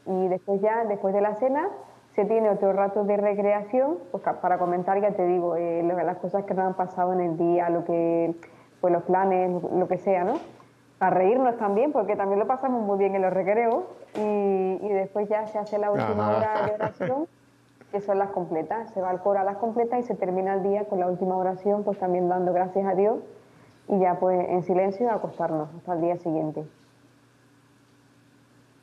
y 0.06 0.28
después 0.28 0.62
ya, 0.62 0.86
después 0.86 1.14
de 1.14 1.22
la 1.22 1.36
cena, 1.36 1.68
se 2.16 2.26
tiene 2.26 2.50
otro 2.50 2.72
rato 2.74 3.04
de 3.04 3.18
recreación 3.18 3.98
pues, 4.12 4.24
para 4.42 4.58
comentar, 4.58 5.00
ya 5.02 5.12
te 5.12 5.26
digo, 5.26 5.56
eh, 5.56 5.84
las 5.84 6.18
cosas 6.18 6.46
que 6.46 6.54
nos 6.54 6.66
han 6.66 6.74
pasado 6.76 7.14
en 7.14 7.20
el 7.20 7.38
día, 7.38 7.70
lo 7.70 7.84
que, 7.84 8.34
pues 8.80 8.94
los 8.94 9.04
planes, 9.04 9.52
lo 9.64 9.88
que 9.88 9.98
sea, 9.98 10.24
¿no? 10.24 10.36
Para 10.98 11.18
reírnos 11.18 11.58
también, 11.58 11.92
porque 11.92 12.16
también 12.16 12.40
lo 12.40 12.48
pasamos 12.48 12.84
muy 12.84 12.98
bien 12.98 13.16
en 13.16 13.22
los 13.22 13.34
recreos 13.34 13.84
y, 14.16 14.80
y 14.82 14.90
después 14.90 15.28
ya 15.28 15.46
se 15.48 15.58
hace 15.58 15.78
la 15.78 15.92
última 15.92 16.38
hora 16.38 16.66
de 16.66 16.74
oración 16.74 17.28
que 17.96 18.02
son 18.02 18.20
las 18.20 18.32
completas. 18.32 18.92
Se 18.92 19.00
va 19.00 19.10
al 19.10 19.22
coro 19.22 19.40
a 19.40 19.46
las 19.46 19.56
completas 19.56 20.02
y 20.02 20.04
se 20.04 20.16
termina 20.16 20.56
el 20.56 20.64
día 20.64 20.84
con 20.84 21.00
la 21.00 21.08
última 21.08 21.38
oración, 21.38 21.86
pues 21.86 21.98
también 21.98 22.28
dando 22.28 22.52
gracias 22.52 22.86
a 22.86 22.94
Dios 22.94 23.20
y 23.88 24.00
ya 24.00 24.20
pues 24.20 24.38
en 24.50 24.64
silencio 24.64 25.10
acostarnos 25.10 25.70
hasta 25.78 25.94
el 25.94 26.02
día 26.02 26.18
siguiente. 26.18 26.66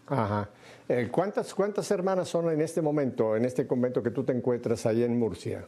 Ajá. 0.07 0.49
Eh, 0.89 1.11
¿cuántas, 1.13 1.55
¿Cuántas 1.55 1.91
hermanas 1.91 2.29
son 2.29 2.49
en 2.49 2.63
este 2.63 2.81
momento, 2.81 3.37
en 3.37 3.45
este 3.45 3.67
convento 3.67 4.03
que 4.03 4.11
tú 4.11 4.25
te 4.25 4.33
encuentras 4.33 4.87
ahí 4.87 5.03
en 5.05 5.19
Murcia? 5.19 5.67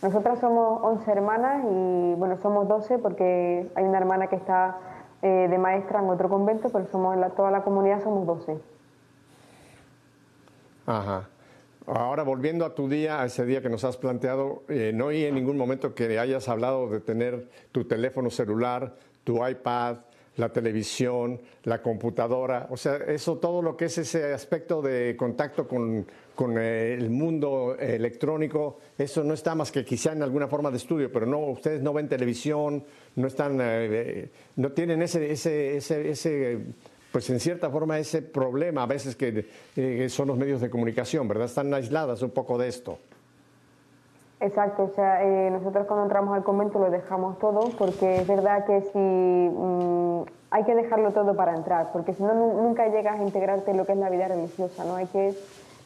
Nosotras 0.00 0.38
somos 0.38 0.80
11 0.84 1.10
hermanas 1.10 1.64
y 1.64 2.14
bueno, 2.14 2.36
somos 2.36 2.68
12 2.68 2.98
porque 2.98 3.68
hay 3.74 3.84
una 3.84 3.98
hermana 3.98 4.28
que 4.28 4.36
está 4.36 4.78
eh, 5.22 5.48
de 5.50 5.58
maestra 5.58 5.98
en 5.98 6.08
otro 6.10 6.28
convento, 6.28 6.68
pero 6.68 6.86
somos 6.86 7.16
la, 7.16 7.30
toda 7.30 7.50
la 7.50 7.64
comunidad 7.64 8.04
somos 8.04 8.24
12. 8.24 8.56
Ajá. 10.86 11.28
Ahora 11.86 12.24
volviendo 12.24 12.64
a 12.64 12.74
tu 12.74 12.88
día, 12.88 13.22
a 13.22 13.26
ese 13.26 13.46
día 13.46 13.62
que 13.62 13.68
nos 13.68 13.84
has 13.84 13.96
planteado, 13.96 14.64
eh, 14.68 14.90
no 14.92 15.08
hay 15.08 15.24
en 15.24 15.36
ningún 15.36 15.56
momento 15.56 15.94
que 15.94 16.18
hayas 16.18 16.48
hablado 16.48 16.88
de 16.88 16.98
tener 16.98 17.48
tu 17.70 17.84
teléfono 17.84 18.28
celular, 18.28 18.96
tu 19.22 19.46
iPad, 19.46 19.98
la 20.34 20.48
televisión, 20.48 21.40
la 21.62 21.80
computadora, 21.80 22.66
o 22.70 22.76
sea, 22.76 22.96
eso 22.96 23.38
todo 23.38 23.62
lo 23.62 23.76
que 23.76 23.86
es 23.86 23.98
ese 23.98 24.34
aspecto 24.34 24.82
de 24.82 25.16
contacto 25.16 25.66
con, 25.66 26.06
eh, 26.58 26.94
el 26.98 27.08
mundo 27.08 27.76
electrónico, 27.78 28.78
eso 28.98 29.22
no 29.22 29.32
está 29.32 29.54
más 29.54 29.70
que 29.70 29.84
quizá 29.84 30.12
en 30.12 30.24
alguna 30.24 30.48
forma 30.48 30.72
de 30.72 30.76
estudio, 30.78 31.10
pero 31.10 31.24
no, 31.24 31.38
ustedes 31.38 31.80
no 31.82 31.92
ven 31.92 32.08
televisión, 32.08 32.84
no 33.14 33.28
están, 33.28 33.58
eh, 33.62 34.28
no 34.56 34.72
tienen 34.72 35.02
ese, 35.02 35.30
ese, 35.30 35.76
ese, 35.76 36.60
pues 37.12 37.30
en 37.30 37.40
cierta 37.40 37.70
forma 37.70 37.98
ese 37.98 38.22
problema 38.22 38.82
a 38.82 38.86
veces 38.86 39.16
que 39.16 39.46
eh, 39.76 40.08
son 40.08 40.28
los 40.28 40.36
medios 40.36 40.60
de 40.60 40.70
comunicación, 40.70 41.26
¿verdad? 41.28 41.46
Están 41.46 41.72
aisladas 41.72 42.22
un 42.22 42.30
poco 42.30 42.58
de 42.58 42.68
esto. 42.68 42.98
Exacto, 44.38 44.84
o 44.84 44.94
sea, 44.94 45.24
eh, 45.24 45.50
nosotros 45.50 45.86
cuando 45.86 46.04
entramos 46.04 46.36
al 46.36 46.44
convento 46.44 46.78
lo 46.78 46.90
dejamos 46.90 47.38
todo 47.38 47.70
porque 47.78 48.16
es 48.16 48.26
verdad 48.28 48.66
que 48.66 48.82
si 48.82 48.98
mm, 48.98 50.24
hay 50.50 50.64
que 50.64 50.74
dejarlo 50.74 51.12
todo 51.12 51.34
para 51.34 51.54
entrar, 51.54 51.90
porque 51.92 52.12
si 52.12 52.22
no 52.22 52.34
nunca 52.34 52.86
llegas 52.88 53.18
a 53.18 53.22
integrarte 53.22 53.70
en 53.70 53.78
lo 53.78 53.86
que 53.86 53.92
es 53.92 53.98
la 53.98 54.10
vida 54.10 54.28
religiosa, 54.28 54.84
¿no? 54.84 54.96
Hay 54.96 55.06
que 55.06 55.34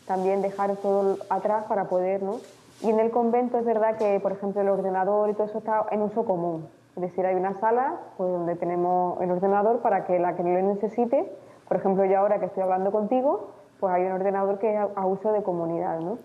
también 0.06 0.42
dejar 0.42 0.76
todo 0.78 1.18
atrás 1.28 1.66
para 1.68 1.84
poder, 1.84 2.24
¿no? 2.24 2.40
Y 2.82 2.90
en 2.90 2.98
el 2.98 3.12
convento 3.12 3.58
es 3.58 3.64
verdad 3.64 3.96
que, 3.98 4.18
por 4.18 4.32
ejemplo, 4.32 4.60
el 4.62 4.68
ordenador 4.68 5.30
y 5.30 5.34
todo 5.34 5.46
eso 5.46 5.58
está 5.58 5.86
en 5.92 6.02
uso 6.02 6.24
común, 6.24 6.66
es 6.96 7.02
decir, 7.02 7.24
hay 7.26 7.34
una 7.34 7.54
sala 7.54 8.00
pues, 8.16 8.30
donde 8.30 8.56
tenemos 8.56 9.20
el 9.20 9.30
ordenador 9.30 9.80
para 9.80 10.04
que 10.04 10.18
la 10.18 10.36
que 10.36 10.42
lo 10.42 10.62
necesite, 10.62 11.30
por 11.68 11.76
ejemplo, 11.76 12.04
yo 12.04 12.18
ahora 12.18 12.40
que 12.40 12.46
estoy 12.46 12.62
hablando 12.62 12.90
contigo, 12.90 13.50
pues 13.78 13.92
hay 13.92 14.04
un 14.04 14.12
ordenador 14.12 14.58
que 14.58 14.74
es 14.74 14.80
a 14.94 15.06
uso 15.06 15.32
de 15.32 15.42
comunidad, 15.42 16.00
¿no? 16.00 16.18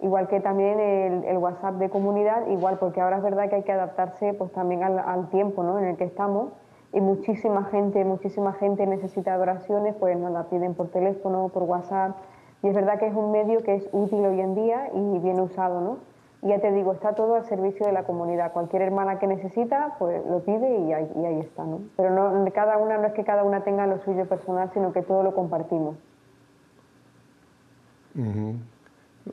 igual 0.00 0.28
que 0.28 0.40
también 0.40 0.78
el, 0.80 1.38
WhatsApp 1.38 1.74
de 1.76 1.90
comunidad, 1.90 2.46
igual 2.48 2.78
porque 2.78 3.00
ahora 3.00 3.16
es 3.16 3.22
verdad 3.22 3.48
que 3.48 3.56
hay 3.56 3.62
que 3.62 3.72
adaptarse 3.72 4.34
pues 4.34 4.52
también 4.52 4.82
al, 4.82 5.28
tiempo 5.30 5.62
¿no? 5.62 5.78
en 5.78 5.86
el 5.86 5.96
que 5.96 6.04
estamos 6.04 6.50
y 6.92 7.00
muchísima 7.00 7.64
gente, 7.64 8.04
muchísima 8.04 8.52
gente 8.54 8.86
necesita 8.86 9.38
oraciones, 9.38 9.94
pues 9.98 10.16
nos 10.16 10.32
la 10.32 10.44
piden 10.44 10.74
por 10.74 10.88
teléfono, 10.88 11.48
por 11.48 11.64
WhatsApp 11.64 12.16
y 12.62 12.68
es 12.68 12.74
verdad 12.74 12.98
que 12.98 13.06
es 13.06 13.14
un 13.14 13.32
medio 13.32 13.62
que 13.62 13.74
es 13.74 13.88
útil 13.92 14.24
hoy 14.24 14.40
en 14.40 14.54
día 14.54 14.90
y 14.94 15.18
bien 15.18 15.40
usado, 15.40 15.80
¿no? 15.80 15.98
Ya 16.42 16.60
te 16.60 16.70
digo, 16.70 16.92
está 16.92 17.14
todo 17.14 17.34
al 17.34 17.44
servicio 17.46 17.86
de 17.86 17.92
la 17.92 18.04
comunidad. 18.04 18.52
Cualquier 18.52 18.82
hermana 18.82 19.18
que 19.18 19.26
necesita, 19.26 19.96
pues 19.98 20.24
lo 20.24 20.40
pide 20.44 20.78
y 20.78 20.92
ahí, 20.92 21.40
está, 21.40 21.64
¿no? 21.64 21.80
Pero 21.96 22.10
no, 22.10 22.48
cada 22.52 22.78
una 22.78 22.96
no 22.96 23.08
es 23.08 23.12
que 23.12 23.24
cada 23.24 23.42
una 23.42 23.64
tenga 23.64 23.86
lo 23.86 23.98
suyo 24.04 24.26
personal, 24.28 24.70
sino 24.72 24.92
que 24.92 25.02
todo 25.02 25.24
lo 25.24 25.34
compartimos. 25.34 25.96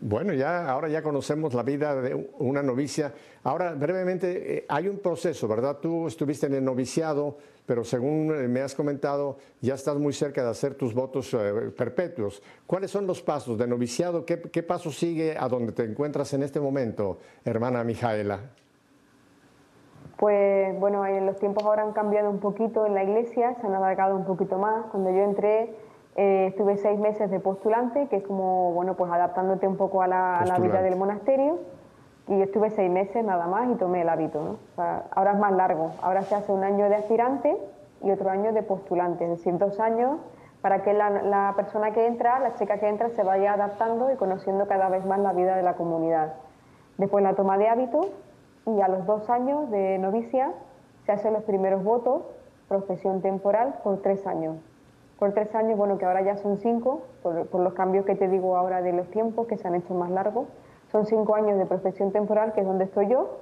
Bueno, 0.02 0.34
ya 0.34 0.70
ahora 0.70 0.90
ya 0.90 1.02
conocemos 1.02 1.54
la 1.54 1.64
vida 1.64 1.96
de 2.02 2.30
una 2.40 2.62
novicia. 2.62 3.14
Ahora, 3.44 3.74
brevemente, 3.74 4.58
eh, 4.58 4.66
hay 4.68 4.88
un 4.88 5.00
proceso, 5.00 5.48
¿verdad? 5.48 5.78
Tú 5.82 6.08
estuviste 6.08 6.48
en 6.48 6.56
el 6.56 6.66
noviciado, 6.66 7.38
pero 7.66 7.84
según 7.84 8.34
eh, 8.36 8.48
me 8.48 8.62
has 8.62 8.76
comentado, 8.76 9.38
ya 9.62 9.76
estás 9.76 9.98
muy 9.98 10.14
cerca 10.14 10.44
de 10.44 10.50
hacer 10.50 10.76
tus 10.76 10.94
votos 10.94 11.34
eh, 11.34 11.72
perpetuos. 11.78 12.42
¿Cuáles 12.68 12.92
son 12.92 13.08
los 13.08 13.22
pasos 13.22 13.58
de 13.58 13.68
noviciado? 13.68 14.26
¿Qué, 14.26 14.42
¿Qué, 14.42 14.64
paso 14.64 14.92
sigue 14.92 15.38
a 15.38 15.48
donde 15.48 15.72
te 15.72 15.84
encuentras 15.84 16.34
en 16.34 16.44
este 16.44 16.60
momento, 16.60 17.20
hermana 17.46 17.84
Mijaela? 17.84 18.40
Pues 20.18 20.80
bueno, 20.80 21.06
los 21.22 21.38
tiempos 21.40 21.64
ahora 21.64 21.84
han 21.84 21.92
cambiado 21.92 22.30
un 22.30 22.40
poquito 22.40 22.86
en 22.86 22.94
la 22.94 23.04
iglesia, 23.04 23.56
se 23.60 23.68
han 23.68 23.74
alargado 23.74 24.16
un 24.16 24.26
poquito 24.26 24.58
más. 24.58 24.86
Cuando 24.88 25.10
yo 25.12 25.24
entré 25.24 25.76
eh, 26.16 26.48
estuve 26.48 26.78
seis 26.78 26.98
meses 26.98 27.30
de 27.30 27.42
postulante, 27.42 28.08
que 28.08 28.18
es 28.18 28.24
como, 28.24 28.72
bueno, 28.72 28.96
pues 28.96 29.12
adaptándote 29.12 29.68
un 29.68 29.76
poco 29.76 30.02
a 30.02 30.08
la, 30.08 30.58
vida 30.62 30.82
del 30.82 30.96
monasterio. 30.96 31.60
Y 32.28 32.42
estuve 32.42 32.72
seis 32.72 32.90
meses 32.90 33.24
nada 33.24 33.46
más 33.46 33.70
y 33.70 33.76
tomé 33.76 34.02
el 34.02 34.10
hábito, 34.10 34.42
¿no? 34.42 34.84
ahora 35.12 35.34
es 35.34 35.38
más 35.38 35.52
largo. 35.52 35.92
Ahora 36.02 36.24
se 36.24 36.34
hace 36.34 36.52
un 36.52 36.64
año 36.64 36.90
de 36.90 36.96
aspirante 36.96 37.56
y 38.02 38.10
otro 38.10 38.30
año 38.32 38.52
de 38.52 38.64
postulante, 38.64 39.26
es 39.26 39.30
decir, 39.30 39.58
dos 39.60 39.80
años 39.80 40.18
para 40.62 40.82
que 40.82 40.94
la, 40.94 41.12
la 41.12 41.54
persona 41.56 41.92
que 41.92 42.08
entra, 42.08 42.40
la 42.40 42.56
chica 42.56 42.80
que 42.80 42.88
entra, 42.88 43.10
se 43.10 43.22
vaya 43.22 43.54
adaptando 43.54 44.12
y 44.12 44.16
conociendo 44.16 44.68
cada 44.68 44.90
vez 44.90 45.06
más 45.06 45.20
la 45.20 45.34
vida 45.34 45.56
de 45.56 45.62
la 45.62 45.76
comunidad. 45.76 46.34
Después 46.98 47.24
la 47.24 47.36
toma 47.36 47.60
de 47.60 47.68
hábito 47.68 48.10
y 48.66 48.82
a 48.82 48.88
los 48.88 49.06
dos 49.06 49.30
años 49.30 49.70
de 49.70 50.00
novicia 50.00 50.54
se 51.06 51.12
hacen 51.12 51.34
los 51.34 51.44
primeros 51.44 51.84
votos, 51.84 52.24
profesión 52.68 53.22
temporal, 53.22 53.76
por 53.84 54.02
tres 54.02 54.26
años 54.26 54.56
por 55.20 55.34
tres 55.34 55.54
años, 55.56 55.78
bueno, 55.78 55.98
que 55.98 56.06
ahora 56.06 56.22
ya 56.22 56.38
son 56.38 56.58
cinco, 56.58 57.04
por, 57.24 57.54
los 57.54 57.74
cambios 57.74 58.06
que 58.06 58.16
te 58.16 58.28
digo 58.28 58.58
ahora 58.58 58.82
de 58.82 58.94
los 58.94 59.10
tiempos, 59.12 59.48
que 59.48 59.58
se 59.58 59.68
han 59.68 59.76
hecho 59.76 59.94
más 59.94 60.10
largos. 60.10 60.48
Son 60.92 61.06
cinco 61.06 61.36
años 61.36 61.58
de 61.58 61.66
profesión 61.66 62.12
temporal, 62.12 62.54
que 62.54 62.62
es 62.62 62.68
donde 62.68 62.86
estoy 62.86 63.10
yo, 63.10 63.40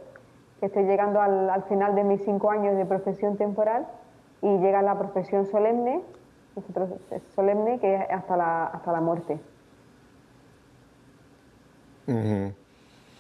que 0.60 0.68
estoy 0.68 0.84
llegando 0.84 1.22
al, 1.22 1.64
final 1.64 1.96
de 1.96 2.04
mis 2.04 2.24
cinco 2.24 2.52
años 2.52 2.78
de 2.78 2.86
profesión 2.86 3.38
temporal 3.38 3.88
y 4.42 4.58
llega 4.58 4.82
la 4.82 4.98
profesión 4.98 5.46
solemne, 5.46 6.02
nosotros 6.56 6.90
solemne, 7.36 7.80
que 7.80 7.96
es 7.96 8.02
hasta 8.10 8.38
la, 8.38 8.66
hasta 8.66 8.92
la 8.92 9.02
muerte 9.02 9.40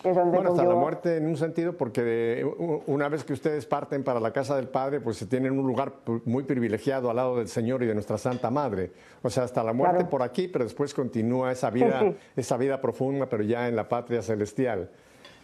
bueno, 0.03 0.49
hasta 0.49 0.63
la 0.63 0.75
muerte 0.75 1.17
en 1.17 1.27
un 1.27 1.37
sentido, 1.37 1.77
porque 1.77 2.45
una 2.87 3.07
vez 3.07 3.23
que 3.23 3.33
ustedes 3.33 3.65
parten 3.65 4.03
para 4.03 4.19
la 4.19 4.31
casa 4.33 4.55
del 4.55 4.67
Padre, 4.67 4.99
pues 4.99 5.17
se 5.17 5.25
tienen 5.25 5.57
un 5.57 5.65
lugar 5.65 5.93
muy 6.25 6.43
privilegiado 6.43 7.09
al 7.09 7.15
lado 7.15 7.37
del 7.37 7.47
Señor 7.47 7.83
y 7.83 7.85
de 7.85 7.93
nuestra 7.93 8.17
Santa 8.17 8.49
Madre. 8.51 8.91
O 9.21 9.29
sea, 9.29 9.43
hasta 9.43 9.63
la 9.63 9.73
muerte 9.73 10.05
por 10.05 10.21
aquí, 10.21 10.47
pero 10.47 10.65
después 10.65 10.93
continúa 10.93 11.51
esa 11.51 11.69
vida, 11.69 12.13
esa 12.35 12.57
vida 12.57 12.81
profunda, 12.81 13.27
pero 13.27 13.43
ya 13.43 13.67
en 13.67 13.75
la 13.75 13.87
patria 13.87 14.21
celestial. 14.21 14.89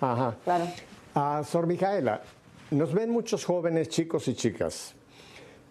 Ajá. 0.02 0.36
Claro. 0.44 0.66
Ah, 1.16 1.42
Sor 1.46 1.66
Mijaela, 1.66 2.22
nos 2.72 2.94
ven 2.94 3.10
muchos 3.10 3.46
jóvenes, 3.46 3.90
chicos 3.90 4.28
y 4.28 4.36
chicas. 4.36 4.96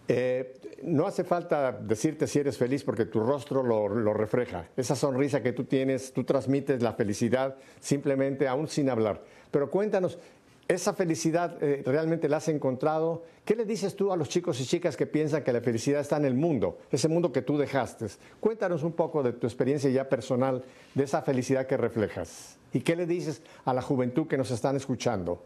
Eh, 0.07 0.58
no 0.83 1.07
hace 1.07 1.23
falta 1.23 1.71
decirte 1.71 2.27
si 2.27 2.39
eres 2.39 2.57
feliz 2.57 2.83
porque 2.83 3.05
tu 3.05 3.19
rostro 3.19 3.63
lo, 3.63 4.13
refleja. 4.13 4.67
Esa 4.75 4.95
sonrisa 4.95 5.41
que 5.41 5.53
tú 5.53 5.63
tienes, 5.65 6.13
tú 6.13 6.23
transmites 6.23 6.81
la 6.81 6.93
felicidad 6.93 7.55
simplemente 7.79 8.47
aún 8.47 8.67
sin 8.67 8.89
hablar. 8.89 9.23
Pero 9.51 9.69
cuéntanos, 9.69 10.19
¿esa 10.67 10.93
felicidad 10.93 11.61
eh, 11.61 11.83
realmente 11.85 12.29
la 12.29 12.37
has 12.37 12.47
encontrado? 12.47 13.23
¿Qué 13.45 13.55
le 13.55 13.65
dices 13.65 13.95
tú 13.95 14.11
a 14.11 14.17
los 14.17 14.29
chicos 14.29 14.59
y 14.61 14.65
chicas 14.65 14.95
que 14.95 15.05
piensan 15.05 15.43
que 15.43 15.53
la 15.53 15.61
felicidad 15.61 16.01
está 16.01 16.17
en 16.17 16.25
el 16.25 16.35
mundo, 16.35 16.79
ese 16.91 17.07
mundo 17.07 17.31
que 17.31 17.41
tú 17.41 17.57
dejaste? 17.57 18.07
Cuéntanos 18.39 18.83
un 18.83 18.93
poco 18.93 19.23
de 19.23 19.33
tu 19.33 19.47
experiencia 19.47 19.89
ya 19.89 20.07
personal, 20.07 20.63
de 20.93 21.03
esa 21.03 21.21
felicidad 21.21 21.67
que 21.67 21.77
reflejas. 21.77 22.57
¿Y 22.73 22.81
qué 22.81 22.95
le 22.95 23.05
dices 23.05 23.41
a 23.65 23.73
la 23.73 23.81
juventud 23.81 24.27
que 24.27 24.37
nos 24.37 24.51
están 24.51 24.75
escuchando? 24.75 25.43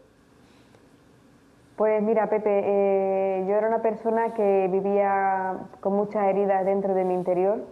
Pues 1.76 2.00
mira, 2.04 2.28
Pepe, 2.28 2.60
eh, 2.64 3.44
yo 3.48 3.56
era 3.56 3.66
una 3.66 3.82
persona 3.82 4.32
que 4.34 4.68
vivía 4.70 5.56
con 5.80 5.94
muchas 5.94 6.28
heridas 6.28 6.64
dentro 6.64 6.94
de 6.94 7.04
mi 7.04 7.14
interior. 7.14 7.64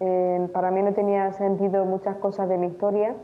Eh, 0.00 0.46
para 0.52 0.70
mí 0.70 0.82
no 0.82 0.92
tenía 0.92 1.32
sentido 1.32 1.86
muchas 1.86 2.16
cosas 2.16 2.50
de 2.50 2.58
mi 2.58 2.66
historia. 2.66 3.14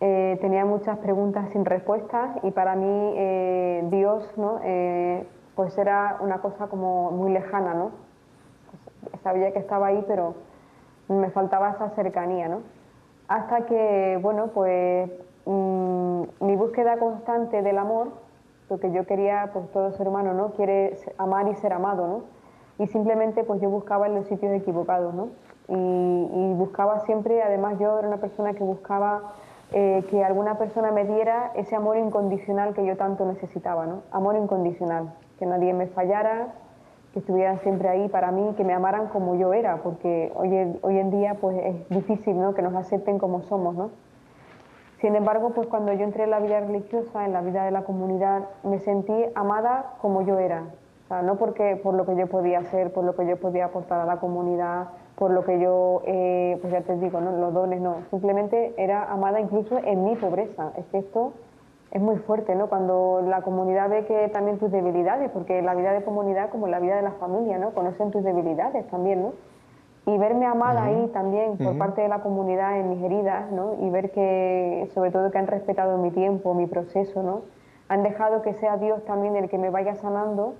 Eh, 0.00 0.36
tenía 0.40 0.64
muchas 0.64 0.98
preguntas 0.98 1.48
sin 1.50 1.64
respuestas 1.64 2.38
y 2.42 2.50
para 2.50 2.74
mí 2.74 3.88
Dios, 3.88 4.36
¿no? 4.36 4.60
pues 5.54 5.76
era 5.78 6.18
una 6.20 6.40
cosa 6.40 6.66
como 6.66 7.12
muy 7.12 7.32
lejana, 7.32 7.74
¿no? 7.74 7.90
sabía 9.22 9.52
que 9.52 9.60
estaba 9.60 9.88
ahí, 9.88 10.04
pero 10.08 10.34
me 11.08 11.30
faltaba 11.30 11.70
esa 11.70 11.90
cercanía, 11.90 12.48
¿no? 12.48 12.62
Hasta 13.28 13.66
que, 13.66 14.18
bueno, 14.22 14.48
pues 14.54 15.10
mm, 15.46 16.22
mi 16.40 16.56
búsqueda 16.56 16.98
constante 16.98 17.62
del 17.62 17.78
amor 17.78 18.27
porque 18.68 18.92
yo 18.92 19.06
quería, 19.06 19.50
pues 19.52 19.70
todo 19.72 19.92
ser 19.92 20.06
humano, 20.08 20.34
¿no? 20.34 20.50
Quiere 20.52 20.98
amar 21.16 21.48
y 21.48 21.54
ser 21.54 21.72
amado, 21.72 22.06
¿no? 22.06 22.22
Y 22.78 22.86
simplemente 22.88 23.44
pues 23.44 23.60
yo 23.60 23.70
buscaba 23.70 24.06
en 24.06 24.14
los 24.14 24.26
sitios 24.26 24.52
equivocados, 24.52 25.14
¿no? 25.14 25.28
Y, 25.68 26.54
buscaba 26.54 27.00
siempre, 27.00 27.42
además 27.42 27.78
yo 27.78 27.98
era 27.98 28.08
una 28.08 28.16
persona 28.16 28.52
que 28.54 28.64
buscaba 28.64 29.34
eh, 29.72 30.04
que 30.10 30.24
alguna 30.24 30.58
persona 30.58 30.90
me 30.90 31.04
diera 31.04 31.52
ese 31.54 31.76
amor 31.76 31.96
incondicional 31.98 32.74
que 32.74 32.84
yo 32.84 32.96
tanto 32.96 33.24
necesitaba, 33.24 33.86
¿no? 33.86 34.02
Amor 34.10 34.36
incondicional, 34.36 35.14
que 35.38 35.46
nadie 35.46 35.72
me 35.72 35.86
fallara, 35.86 36.54
que 37.12 37.20
estuvieran 37.20 37.60
siempre 37.60 37.88
ahí 37.88 38.08
para 38.08 38.32
mí, 38.32 38.54
que 38.56 38.64
me 38.64 38.74
amaran 38.74 39.06
como 39.08 39.36
yo 39.36 39.52
era, 39.52 39.76
porque 39.82 40.32
hoy, 40.34 40.78
hoy 40.82 40.98
en 40.98 41.10
día 41.10 41.36
pues 41.40 41.56
es 41.62 41.88
difícil, 41.90 42.40
¿no? 42.40 42.54
Que 42.54 42.62
nos 42.62 42.74
acepten 42.74 43.18
como 43.18 43.42
somos, 43.42 43.74
¿no? 43.74 43.90
Sin 45.00 45.14
embargo, 45.14 45.50
pues 45.50 45.68
cuando 45.68 45.92
yo 45.92 46.04
entré 46.04 46.24
en 46.24 46.30
la 46.30 46.40
vida 46.40 46.60
religiosa, 46.60 47.24
en 47.24 47.32
la 47.32 47.40
vida 47.40 47.64
de 47.64 47.70
la 47.70 47.84
comunidad, 47.84 48.48
me 48.64 48.80
sentí 48.80 49.14
amada 49.34 49.94
como 50.00 50.22
yo 50.22 50.38
era. 50.38 50.64
O 51.04 51.08
sea, 51.08 51.22
no 51.22 51.36
porque 51.36 51.76
por 51.76 51.94
lo 51.94 52.04
que 52.04 52.16
yo 52.16 52.26
podía 52.26 52.58
hacer, 52.58 52.92
por 52.92 53.04
lo 53.04 53.14
que 53.14 53.26
yo 53.26 53.36
podía 53.36 53.66
aportar 53.66 54.00
a 54.00 54.04
la 54.04 54.18
comunidad, 54.18 54.88
por 55.16 55.30
lo 55.30 55.44
que 55.44 55.60
yo, 55.60 56.02
eh, 56.04 56.58
pues 56.60 56.72
ya 56.72 56.80
te 56.82 56.96
digo, 56.96 57.20
¿no? 57.20 57.32
los 57.32 57.54
dones, 57.54 57.80
no. 57.80 58.02
Simplemente 58.10 58.74
era 58.76 59.04
amada 59.04 59.40
incluso 59.40 59.78
en 59.78 60.04
mi 60.04 60.16
pobreza. 60.16 60.72
Es 60.76 60.84
que 60.86 60.98
esto 60.98 61.32
es 61.90 62.02
muy 62.02 62.16
fuerte, 62.18 62.54
¿no? 62.54 62.68
Cuando 62.68 63.22
la 63.26 63.42
comunidad 63.42 63.88
ve 63.88 64.04
que 64.04 64.28
también 64.28 64.58
tus 64.58 64.70
debilidades, 64.70 65.30
porque 65.30 65.62
la 65.62 65.74
vida 65.74 65.92
de 65.92 66.02
comunidad, 66.02 66.50
como 66.50 66.66
la 66.66 66.80
vida 66.80 66.96
de 66.96 67.02
la 67.02 67.12
familia, 67.12 67.56
¿no? 67.58 67.70
Conocen 67.70 68.10
tus 68.10 68.22
debilidades 68.22 68.86
también, 68.88 69.22
¿no? 69.22 69.32
Y 70.08 70.16
verme 70.16 70.46
amada 70.46 70.84
ahí 70.84 71.10
también 71.12 71.58
por 71.58 71.76
parte 71.76 72.00
de 72.00 72.08
la 72.08 72.20
comunidad 72.20 72.80
en 72.80 72.88
mis 72.88 73.02
heridas, 73.02 73.52
¿no? 73.52 73.74
Y 73.78 73.90
ver 73.90 74.10
que, 74.10 74.88
sobre 74.94 75.10
todo, 75.10 75.30
que 75.30 75.36
han 75.36 75.46
respetado 75.46 75.98
mi 75.98 76.10
tiempo, 76.10 76.54
mi 76.54 76.66
proceso, 76.66 77.22
¿no? 77.22 77.42
Han 77.88 78.02
dejado 78.02 78.40
que 78.40 78.54
sea 78.54 78.78
Dios 78.78 79.04
también 79.04 79.36
el 79.36 79.50
que 79.50 79.58
me 79.58 79.68
vaya 79.68 79.96
sanando 79.96 80.54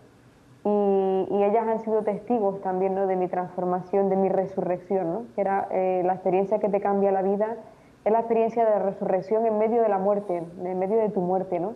y, 0.65 1.43
ellas 1.43 1.67
han 1.67 1.81
sido 1.81 2.03
testigos 2.03 2.61
también 2.61 2.95
¿no? 2.95 3.07
de 3.07 3.17
mi 3.17 3.29
transformación, 3.29 4.11
de 4.11 4.17
mi 4.17 4.29
resurrección, 4.29 5.13
¿no? 5.13 5.23
que 5.35 5.41
era 5.41 5.67
eh, 5.71 6.03
la 6.05 6.15
experiencia 6.15 6.59
que 6.59 6.69
te 6.69 6.81
cambia 6.81 7.11
la 7.11 7.23
vida, 7.23 7.57
es 8.05 8.13
la 8.13 8.19
experiencia 8.19 8.65
de 8.65 8.71
la 8.71 8.79
resurrección 8.81 9.47
en 9.47 9.57
medio 9.57 9.81
de 9.81 9.89
la 9.89 9.99
muerte, 9.99 10.43
en 10.63 10.79
medio 10.79 10.99
de 10.99 11.09
tu 11.09 11.21
muerte, 11.21 11.59
¿no? 11.59 11.75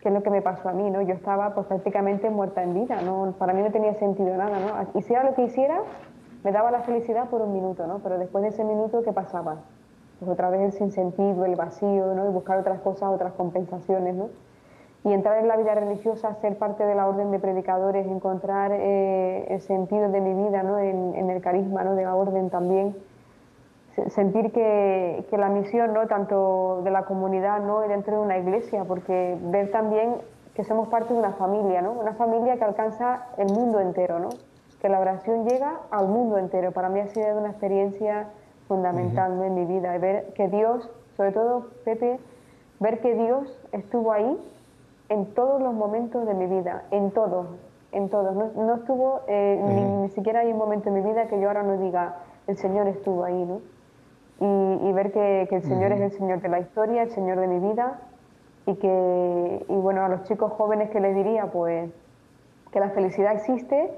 que 0.00 0.08
es 0.08 0.14
lo 0.14 0.22
que 0.22 0.30
me 0.30 0.42
pasó 0.42 0.68
a 0.68 0.72
mí, 0.72 0.90
¿no? 0.90 1.00
yo 1.02 1.14
estaba 1.14 1.54
pues, 1.54 1.66
prácticamente 1.66 2.28
muerta 2.28 2.62
en 2.62 2.74
vida, 2.74 3.02
¿no? 3.02 3.34
para 3.38 3.52
mí 3.52 3.62
no 3.62 3.70
tenía 3.70 3.94
sentido 3.94 4.36
nada, 4.36 4.58
¿no? 4.58 4.98
hiciera 4.98 5.22
lo 5.22 5.34
que 5.34 5.42
hiciera, 5.42 5.80
me 6.44 6.52
daba 6.52 6.70
la 6.70 6.80
felicidad 6.80 7.28
por 7.28 7.42
un 7.42 7.52
minuto, 7.52 7.86
¿no? 7.86 7.98
pero 7.98 8.18
después 8.18 8.42
de 8.42 8.50
ese 8.50 8.62
minuto, 8.62 9.02
¿qué 9.02 9.12
pasaba? 9.12 9.56
Pues 10.20 10.30
otra 10.30 10.50
vez 10.50 10.60
el 10.60 10.72
sinsentido, 10.72 11.44
el 11.44 11.56
vacío, 11.56 12.14
¿no? 12.14 12.28
y 12.28 12.32
buscar 12.32 12.58
otras 12.58 12.80
cosas, 12.80 13.08
otras 13.10 13.32
compensaciones. 13.32 14.14
¿no? 14.14 14.28
y 15.04 15.12
entrar 15.12 15.38
en 15.38 15.48
la 15.48 15.56
vida 15.56 15.74
religiosa, 15.74 16.34
ser 16.36 16.56
parte 16.56 16.84
de 16.84 16.94
la 16.94 17.06
orden 17.06 17.30
de 17.30 17.38
predicadores, 17.38 18.06
encontrar 18.06 18.72
eh, 18.72 19.46
el 19.50 19.60
sentido 19.60 20.08
de 20.08 20.20
mi 20.20 20.32
vida 20.32 20.62
¿no? 20.62 20.78
en, 20.78 21.28
el 21.28 21.42
carisma 21.42 21.84
¿no? 21.84 21.94
de 21.94 22.04
la 22.04 22.14
orden 22.14 22.48
también, 22.48 22.96
sentir 24.08 24.50
que, 24.50 25.26
que, 25.28 25.36
la 25.36 25.50
misión, 25.50 25.92
¿no? 25.92 26.06
tanto 26.06 26.80
de 26.84 26.90
la 26.90 27.04
comunidad 27.04 27.60
¿no? 27.60 27.80
dentro 27.80 28.16
de 28.16 28.22
una 28.22 28.38
iglesia, 28.38 28.84
porque 28.84 29.36
ver 29.42 29.70
también 29.70 30.16
que 30.54 30.64
somos 30.64 30.88
parte 30.88 31.12
de 31.12 31.18
una 31.18 31.32
familia, 31.32 31.82
¿no? 31.82 31.92
una 31.92 32.14
familia 32.14 32.56
que 32.56 32.64
alcanza 32.64 33.26
el 33.36 33.52
mundo 33.52 33.80
entero, 33.80 34.18
¿no? 34.18 34.30
Que 34.84 34.90
la 34.90 35.00
oración 35.00 35.48
llega 35.48 35.80
al 35.90 36.08
mundo 36.08 36.36
entero. 36.36 36.70
Para 36.72 36.90
mí 36.90 37.00
ha 37.00 37.06
sido 37.06 37.38
una 37.38 37.48
experiencia 37.48 38.28
fundamental 38.68 39.42
en 39.42 39.54
mi 39.54 39.64
vida, 39.64 39.96
ver 39.96 40.34
que 40.34 40.46
Dios, 40.48 40.90
sobre 41.16 41.32
todo 41.32 41.68
Pepe, 41.86 42.20
ver 42.80 43.00
que 43.00 43.14
Dios 43.14 43.58
estuvo 43.72 44.12
ahí 44.12 44.38
en 45.08 45.24
todos 45.32 45.62
los 45.62 45.72
momentos 45.72 46.26
de 46.26 46.34
mi 46.34 46.44
vida, 46.44 46.82
en 46.90 47.12
todos, 47.12 47.46
en 47.92 48.10
todos. 48.10 48.34
No, 48.34 48.74
estuvo, 48.74 49.22
eh, 49.26 49.58
ni, 50.02 50.10
siquiera 50.10 50.40
hay 50.40 50.52
un 50.52 50.58
momento 50.58 50.90
en 50.90 50.96
mi 50.96 51.00
vida 51.00 51.28
que 51.28 51.40
yo 51.40 51.48
ahora 51.48 51.62
no 51.62 51.78
diga, 51.78 52.16
el 52.46 52.58
Señor 52.58 52.86
estuvo 52.86 53.24
ahí, 53.24 53.42
¿no? 53.42 53.62
Y, 54.38 54.92
ver 54.92 55.12
que, 55.12 55.48
el 55.50 55.62
Señor 55.62 55.92
es 55.92 56.00
el 56.02 56.12
Señor 56.12 56.42
de 56.42 56.50
la 56.50 56.60
historia, 56.60 57.04
el 57.04 57.10
Señor 57.10 57.40
de 57.40 57.46
mi 57.46 57.70
vida, 57.70 58.00
y 58.66 58.74
que, 58.74 59.64
y 59.66 59.76
bueno, 59.76 60.04
a 60.04 60.10
los 60.10 60.24
chicos 60.24 60.52
jóvenes 60.52 60.90
que 60.90 61.00
les 61.00 61.16
diría, 61.16 61.46
pues, 61.46 61.90
que 62.70 62.80
la 62.80 62.90
felicidad 62.90 63.32
existe, 63.32 63.90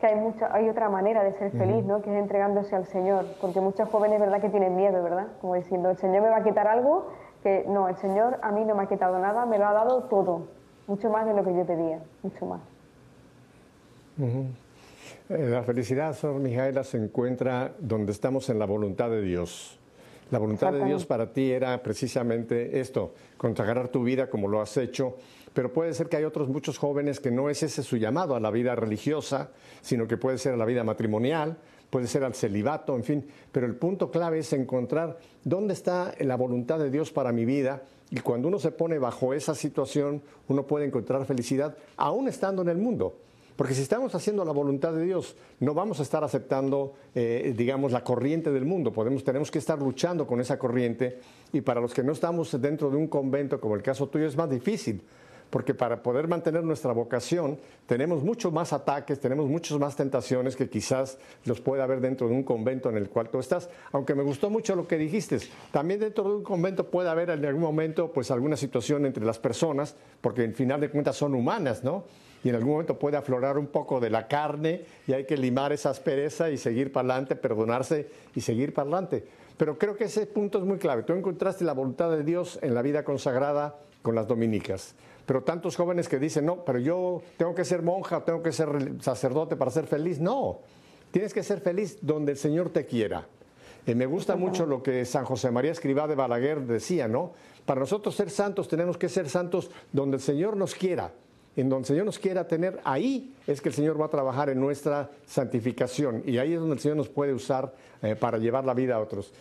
que 0.00 0.06
hay, 0.06 0.14
mucha, 0.16 0.48
hay 0.54 0.68
otra 0.68 0.88
manera 0.88 1.22
de 1.22 1.32
ser 1.34 1.52
feliz, 1.52 1.84
¿no? 1.84 2.00
Que 2.00 2.10
es 2.10 2.18
entregándose 2.18 2.74
al 2.74 2.86
Señor, 2.86 3.26
porque 3.40 3.60
muchos 3.60 3.88
jóvenes, 3.90 4.18
¿verdad?, 4.18 4.40
que 4.40 4.48
tienen 4.48 4.74
miedo, 4.74 5.02
¿verdad? 5.02 5.26
Como 5.40 5.54
diciendo, 5.54 5.90
el 5.90 5.98
Señor 5.98 6.22
me 6.22 6.30
va 6.30 6.38
a 6.38 6.42
quitar 6.42 6.66
algo 6.66 7.08
que 7.42 7.64
no, 7.68 7.88
el 7.88 7.96
Señor 7.96 8.38
a 8.42 8.50
mí 8.50 8.64
no 8.64 8.74
me 8.74 8.84
ha 8.84 8.86
quitado 8.86 9.18
nada, 9.18 9.44
me 9.46 9.58
lo 9.58 9.66
ha 9.66 9.72
dado 9.72 10.04
todo, 10.04 10.46
mucho 10.86 11.10
más 11.10 11.26
de 11.26 11.34
lo 11.34 11.44
que 11.44 11.54
yo 11.54 11.64
pedía, 11.66 12.00
mucho 12.22 12.46
más. 12.46 12.60
Eh, 15.28 15.48
la 15.50 15.62
felicidad, 15.62 16.14
Sor 16.14 16.34
Mijaela, 16.40 16.82
se 16.82 16.96
encuentra 16.96 17.72
donde 17.78 18.12
estamos 18.12 18.48
en 18.48 18.58
la 18.58 18.66
voluntad 18.66 19.10
de 19.10 19.20
Dios. 19.20 19.78
La 20.30 20.38
voluntad 20.38 20.72
de 20.72 20.84
Dios 20.84 21.06
para 21.06 21.32
ti 21.32 21.50
era 21.50 21.82
precisamente 21.82 22.80
esto, 22.80 23.14
consagrar 23.36 23.88
tu 23.88 24.04
vida 24.04 24.30
como 24.30 24.46
lo 24.46 24.60
has 24.60 24.76
hecho, 24.76 25.16
pero 25.52 25.72
puede 25.72 25.94
ser 25.94 26.08
que 26.08 26.16
hay 26.16 26.24
otros 26.24 26.48
muchos 26.48 26.78
jóvenes 26.78 27.20
que 27.20 27.30
no 27.30 27.50
es 27.50 27.62
ese 27.62 27.82
su 27.82 27.96
llamado 27.96 28.34
a 28.34 28.40
la 28.40 28.50
vida 28.50 28.74
religiosa, 28.74 29.50
sino 29.82 30.06
que 30.06 30.16
puede 30.16 30.38
ser 30.38 30.54
a 30.54 30.56
la 30.56 30.64
vida 30.64 30.84
matrimonial, 30.84 31.56
puede 31.90 32.06
ser 32.06 32.24
al 32.24 32.34
celibato, 32.34 32.94
en 32.94 33.04
fin, 33.04 33.26
pero 33.50 33.66
el 33.66 33.74
punto 33.74 34.10
clave 34.10 34.38
es 34.38 34.52
encontrar 34.52 35.18
dónde 35.44 35.74
está 35.74 36.14
la 36.20 36.36
voluntad 36.36 36.78
de 36.78 36.90
Dios 36.90 37.10
para 37.10 37.32
mi 37.32 37.44
vida 37.44 37.82
y 38.10 38.20
cuando 38.20 38.48
uno 38.48 38.58
se 38.58 38.70
pone 38.70 38.98
bajo 38.98 39.34
esa 39.34 39.54
situación, 39.54 40.22
uno 40.48 40.66
puede 40.66 40.86
encontrar 40.86 41.24
felicidad 41.26 41.76
aún 41.96 42.28
estando 42.28 42.62
en 42.62 42.68
el 42.68 42.78
mundo. 42.78 43.16
Porque 43.56 43.74
si 43.74 43.82
estamos 43.82 44.14
haciendo 44.14 44.42
la 44.44 44.52
voluntad 44.52 44.94
de 44.94 45.04
Dios, 45.04 45.36
no 45.58 45.74
vamos 45.74 46.00
a 46.00 46.02
estar 46.02 46.24
aceptando, 46.24 46.94
eh, 47.14 47.52
digamos, 47.54 47.92
la 47.92 48.02
corriente 48.02 48.50
del 48.50 48.64
mundo. 48.64 48.90
Podemos, 48.90 49.22
tenemos 49.22 49.50
que 49.50 49.58
estar 49.58 49.78
luchando 49.78 50.26
con 50.26 50.40
esa 50.40 50.58
corriente. 50.58 51.18
Y 51.52 51.60
para 51.60 51.78
los 51.78 51.92
que 51.92 52.02
no 52.02 52.12
estamos 52.12 52.58
dentro 52.58 52.88
de 52.88 52.96
un 52.96 53.06
convento, 53.06 53.60
como 53.60 53.74
el 53.74 53.82
caso 53.82 54.08
tuyo, 54.08 54.26
es 54.26 54.34
más 54.34 54.48
difícil 54.48 55.02
porque 55.50 55.74
para 55.74 56.02
poder 56.02 56.28
mantener 56.28 56.62
nuestra 56.62 56.92
vocación 56.92 57.58
tenemos 57.86 58.22
muchos 58.22 58.52
más 58.52 58.72
ataques, 58.72 59.20
tenemos 59.20 59.48
muchas 59.48 59.78
más 59.78 59.96
tentaciones 59.96 60.56
que 60.56 60.68
quizás 60.68 61.18
los 61.44 61.60
pueda 61.60 61.84
haber 61.84 62.00
dentro 62.00 62.28
de 62.28 62.34
un 62.34 62.44
convento 62.44 62.88
en 62.88 62.96
el 62.96 63.08
cual 63.08 63.28
tú 63.28 63.38
estás. 63.38 63.68
Aunque 63.92 64.14
me 64.14 64.22
gustó 64.22 64.48
mucho 64.48 64.76
lo 64.76 64.86
que 64.86 64.96
dijiste, 64.96 65.38
también 65.72 66.00
dentro 66.00 66.24
de 66.24 66.36
un 66.36 66.44
convento 66.44 66.88
puede 66.88 67.10
haber 67.10 67.30
en 67.30 67.44
algún 67.44 67.62
momento 67.62 68.12
pues 68.12 68.30
alguna 68.30 68.56
situación 68.56 69.06
entre 69.06 69.24
las 69.24 69.38
personas, 69.38 69.96
porque 70.20 70.44
en 70.44 70.54
final 70.54 70.80
de 70.80 70.90
cuentas 70.90 71.16
son 71.16 71.34
humanas, 71.34 71.82
¿no? 71.84 72.04
y 72.42 72.48
en 72.48 72.54
algún 72.54 72.72
momento 72.72 72.98
puede 72.98 73.16
aflorar 73.16 73.58
un 73.58 73.66
poco 73.66 74.00
de 74.00 74.10
la 74.10 74.26
carne 74.26 74.84
y 75.06 75.12
hay 75.12 75.24
que 75.24 75.36
limar 75.36 75.72
esa 75.72 75.90
aspereza 75.90 76.50
y 76.50 76.56
seguir 76.56 76.92
para 76.92 77.08
adelante, 77.08 77.36
perdonarse 77.36 78.08
y 78.34 78.40
seguir 78.40 78.72
para 78.72 78.84
adelante. 78.88 79.24
Pero 79.56 79.76
creo 79.76 79.94
que 79.94 80.04
ese 80.04 80.26
punto 80.26 80.58
es 80.58 80.64
muy 80.64 80.78
clave. 80.78 81.02
Tú 81.02 81.12
encontraste 81.12 81.64
la 81.64 81.74
voluntad 81.74 82.10
de 82.10 82.24
Dios 82.24 82.58
en 82.62 82.74
la 82.74 82.80
vida 82.80 83.04
consagrada 83.04 83.78
con 84.02 84.14
las 84.14 84.26
dominicas. 84.26 84.94
Pero 85.30 85.44
tantos 85.44 85.76
jóvenes 85.76 86.08
que 86.08 86.18
dicen, 86.18 86.44
no, 86.44 86.64
pero 86.64 86.80
yo 86.80 87.22
tengo 87.36 87.54
que 87.54 87.64
ser 87.64 87.82
monja, 87.82 88.24
tengo 88.24 88.42
que 88.42 88.50
ser 88.50 88.68
sacerdote 89.00 89.54
para 89.54 89.70
ser 89.70 89.86
feliz. 89.86 90.18
No, 90.18 90.58
tienes 91.12 91.32
que 91.32 91.44
ser 91.44 91.60
feliz 91.60 91.98
donde 92.02 92.32
el 92.32 92.36
Señor 92.36 92.70
te 92.70 92.84
quiera. 92.84 93.28
Y 93.86 93.94
me 93.94 94.06
gusta 94.06 94.34
mucho 94.34 94.66
lo 94.66 94.82
que 94.82 95.04
San 95.04 95.24
José 95.24 95.52
María 95.52 95.70
Escribá 95.70 96.08
de 96.08 96.16
Balaguer 96.16 96.62
decía, 96.62 97.06
¿no? 97.06 97.30
Para 97.64 97.78
nosotros 97.78 98.16
ser 98.16 98.28
santos 98.28 98.66
tenemos 98.66 98.98
que 98.98 99.08
ser 99.08 99.28
santos 99.28 99.70
donde 99.92 100.16
el 100.16 100.20
Señor 100.20 100.56
nos 100.56 100.74
quiera. 100.74 101.12
En 101.54 101.68
donde 101.68 101.82
el 101.82 101.86
Señor 101.86 102.06
nos 102.06 102.18
quiera 102.18 102.48
tener, 102.48 102.80
ahí 102.82 103.32
es 103.46 103.60
que 103.60 103.68
el 103.68 103.74
Señor 103.76 104.00
va 104.00 104.06
a 104.06 104.10
trabajar 104.10 104.50
en 104.50 104.58
nuestra 104.58 105.12
santificación. 105.26 106.24
Y 106.26 106.38
ahí 106.38 106.54
es 106.54 106.58
donde 106.58 106.74
el 106.74 106.80
Señor 106.80 106.96
nos 106.96 107.08
puede 107.08 107.32
usar 107.32 107.72
eh, 108.02 108.16
para 108.16 108.38
llevar 108.38 108.64
la 108.64 108.74
vida 108.74 108.96
a 108.96 108.98
otros. 108.98 109.32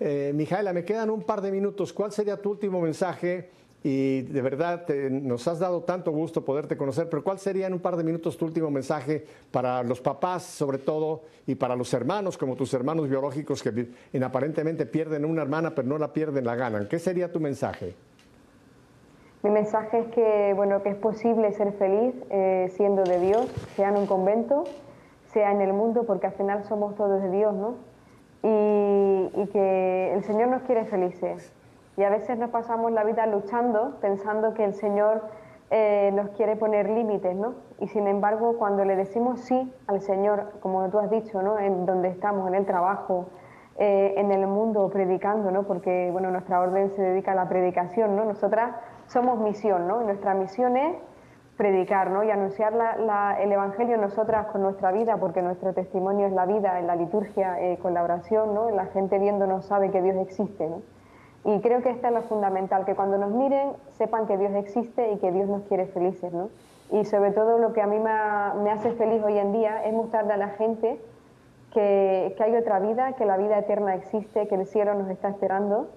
Eh, 0.00 0.32
Mijaela, 0.34 0.72
me 0.72 0.84
quedan 0.84 1.08
un 1.08 1.22
par 1.22 1.40
de 1.40 1.52
minutos. 1.52 1.92
¿Cuál 1.92 2.10
sería 2.10 2.36
tu 2.36 2.50
último 2.50 2.80
mensaje 2.80 3.48
y 3.88 4.22
de 4.22 4.42
verdad 4.42 4.84
nos 4.88 5.46
has 5.46 5.60
dado 5.60 5.84
tanto 5.84 6.10
gusto 6.10 6.44
poderte 6.44 6.76
conocer, 6.76 7.08
pero 7.08 7.22
¿cuál 7.22 7.38
sería 7.38 7.68
en 7.68 7.72
un 7.72 7.78
par 7.78 7.94
de 7.94 8.02
minutos 8.02 8.36
tu 8.36 8.44
último 8.44 8.68
mensaje 8.68 9.24
para 9.52 9.84
los 9.84 10.00
papás 10.00 10.42
sobre 10.42 10.78
todo 10.78 11.22
y 11.46 11.54
para 11.54 11.76
los 11.76 11.94
hermanos 11.94 12.36
como 12.36 12.56
tus 12.56 12.74
hermanos 12.74 13.08
biológicos 13.08 13.62
que 13.62 13.86
aparentemente 14.20 14.86
pierden 14.86 15.24
una 15.24 15.42
hermana 15.42 15.72
pero 15.72 15.86
no 15.86 15.98
la 15.98 16.12
pierden, 16.12 16.44
la 16.44 16.56
ganan? 16.56 16.88
¿Qué 16.88 16.98
sería 16.98 17.30
tu 17.30 17.38
mensaje? 17.38 17.94
Mi 19.44 19.50
mensaje 19.50 20.00
es 20.00 20.06
que, 20.08 20.52
bueno, 20.56 20.82
que 20.82 20.88
es 20.88 20.96
posible 20.96 21.52
ser 21.52 21.72
feliz 21.74 22.12
eh, 22.30 22.68
siendo 22.74 23.04
de 23.04 23.20
Dios, 23.20 23.46
sea 23.76 23.90
en 23.90 23.98
un 23.98 24.06
convento, 24.08 24.64
sea 25.32 25.52
en 25.52 25.60
el 25.60 25.72
mundo, 25.72 26.02
porque 26.08 26.26
al 26.26 26.32
final 26.32 26.64
somos 26.64 26.96
todos 26.96 27.22
de 27.22 27.30
Dios, 27.30 27.54
¿no? 27.54 27.76
Y 28.42 29.46
que 29.52 30.12
el 30.12 30.24
Señor 30.24 30.48
nos 30.48 30.62
quiere 30.62 30.86
felices 30.86 31.52
y 31.96 32.02
a 32.02 32.10
veces 32.10 32.38
nos 32.38 32.50
pasamos 32.50 32.92
la 32.92 33.04
vida 33.04 33.26
luchando, 33.26 33.98
pensando 34.00 34.52
que 34.54 34.64
el 34.64 34.74
Señor 34.74 35.22
eh, 35.70 36.10
nos 36.14 36.30
quiere 36.30 36.54
poner 36.56 36.88
límites, 36.88 37.34
¿no? 37.34 37.54
Y 37.80 37.88
sin 37.88 38.06
embargo, 38.06 38.56
cuando 38.58 38.84
le 38.84 38.94
decimos 38.94 39.40
sí 39.40 39.72
al 39.86 40.00
Señor, 40.00 40.52
como 40.60 40.88
tú 40.90 40.98
has 40.98 41.10
dicho, 41.10 41.42
¿no? 41.42 41.58
En 41.58 41.86
donde 41.86 42.08
estamos, 42.08 42.46
en 42.48 42.54
el 42.54 42.66
trabajo, 42.66 43.26
eh, 43.78 44.14
en 44.16 44.30
el 44.30 44.46
mundo, 44.46 44.88
predicando, 44.90 45.50
¿no? 45.50 45.64
Porque, 45.64 46.10
bueno, 46.12 46.30
nuestra 46.30 46.60
orden 46.60 46.90
se 46.90 47.02
dedica 47.02 47.32
a 47.32 47.34
la 47.34 47.48
predicación, 47.48 48.14
¿no? 48.14 48.24
Nosotras 48.24 48.76
somos 49.06 49.38
misión, 49.40 49.88
¿no? 49.88 50.02
Y 50.02 50.04
nuestra 50.04 50.34
misión 50.34 50.76
es 50.76 50.96
predicar, 51.56 52.10
¿no? 52.10 52.22
Y 52.22 52.30
anunciar 52.30 52.74
el 53.40 53.50
Evangelio 53.52 53.96
nosotras 53.96 54.46
con 54.48 54.62
nuestra 54.62 54.92
vida, 54.92 55.16
porque 55.16 55.42
nuestro 55.42 55.72
testimonio 55.72 56.26
es 56.26 56.32
la 56.32 56.46
vida, 56.46 56.78
en 56.78 56.86
la 56.86 56.94
liturgia, 56.94 57.58
eh, 57.60 57.78
con 57.78 57.94
la 57.94 58.02
oración, 58.02 58.54
¿no? 58.54 58.70
La 58.70 58.86
gente 58.86 59.18
viéndonos 59.18 59.64
sabe 59.64 59.90
que 59.90 60.02
Dios 60.02 60.16
existe, 60.16 60.68
¿no? 60.68 60.82
Y 61.46 61.60
creo 61.60 61.80
que 61.80 61.90
esta 61.90 62.08
es 62.08 62.14
lo 62.14 62.22
fundamental, 62.22 62.84
que 62.84 62.96
cuando 62.96 63.18
nos 63.18 63.30
miren 63.30 63.74
sepan 63.96 64.26
que 64.26 64.36
Dios 64.36 64.52
existe 64.54 65.12
y 65.12 65.18
que 65.18 65.30
Dios 65.30 65.48
nos 65.48 65.62
quiere 65.62 65.86
felices, 65.86 66.32
¿no? 66.32 66.50
Y 66.90 67.04
sobre 67.04 67.30
todo 67.30 67.58
lo 67.58 67.72
que 67.72 67.80
a 67.80 67.86
mí 67.86 68.00
me, 68.00 68.70
hace 68.70 68.90
feliz 68.92 69.22
hoy 69.22 69.38
en 69.38 69.52
día 69.52 69.84
es 69.84 69.94
mostrarle 69.94 70.32
a 70.32 70.36
la 70.38 70.48
gente 70.48 71.00
que, 71.72 72.34
que, 72.36 72.42
hay 72.42 72.56
otra 72.56 72.80
vida, 72.80 73.12
que 73.12 73.24
la 73.24 73.36
vida 73.36 73.58
eterna 73.58 73.94
existe, 73.94 74.48
que 74.48 74.56
el 74.56 74.66
cielo 74.66 74.94
nos 74.94 75.08
está 75.08 75.28
esperando 75.28 75.88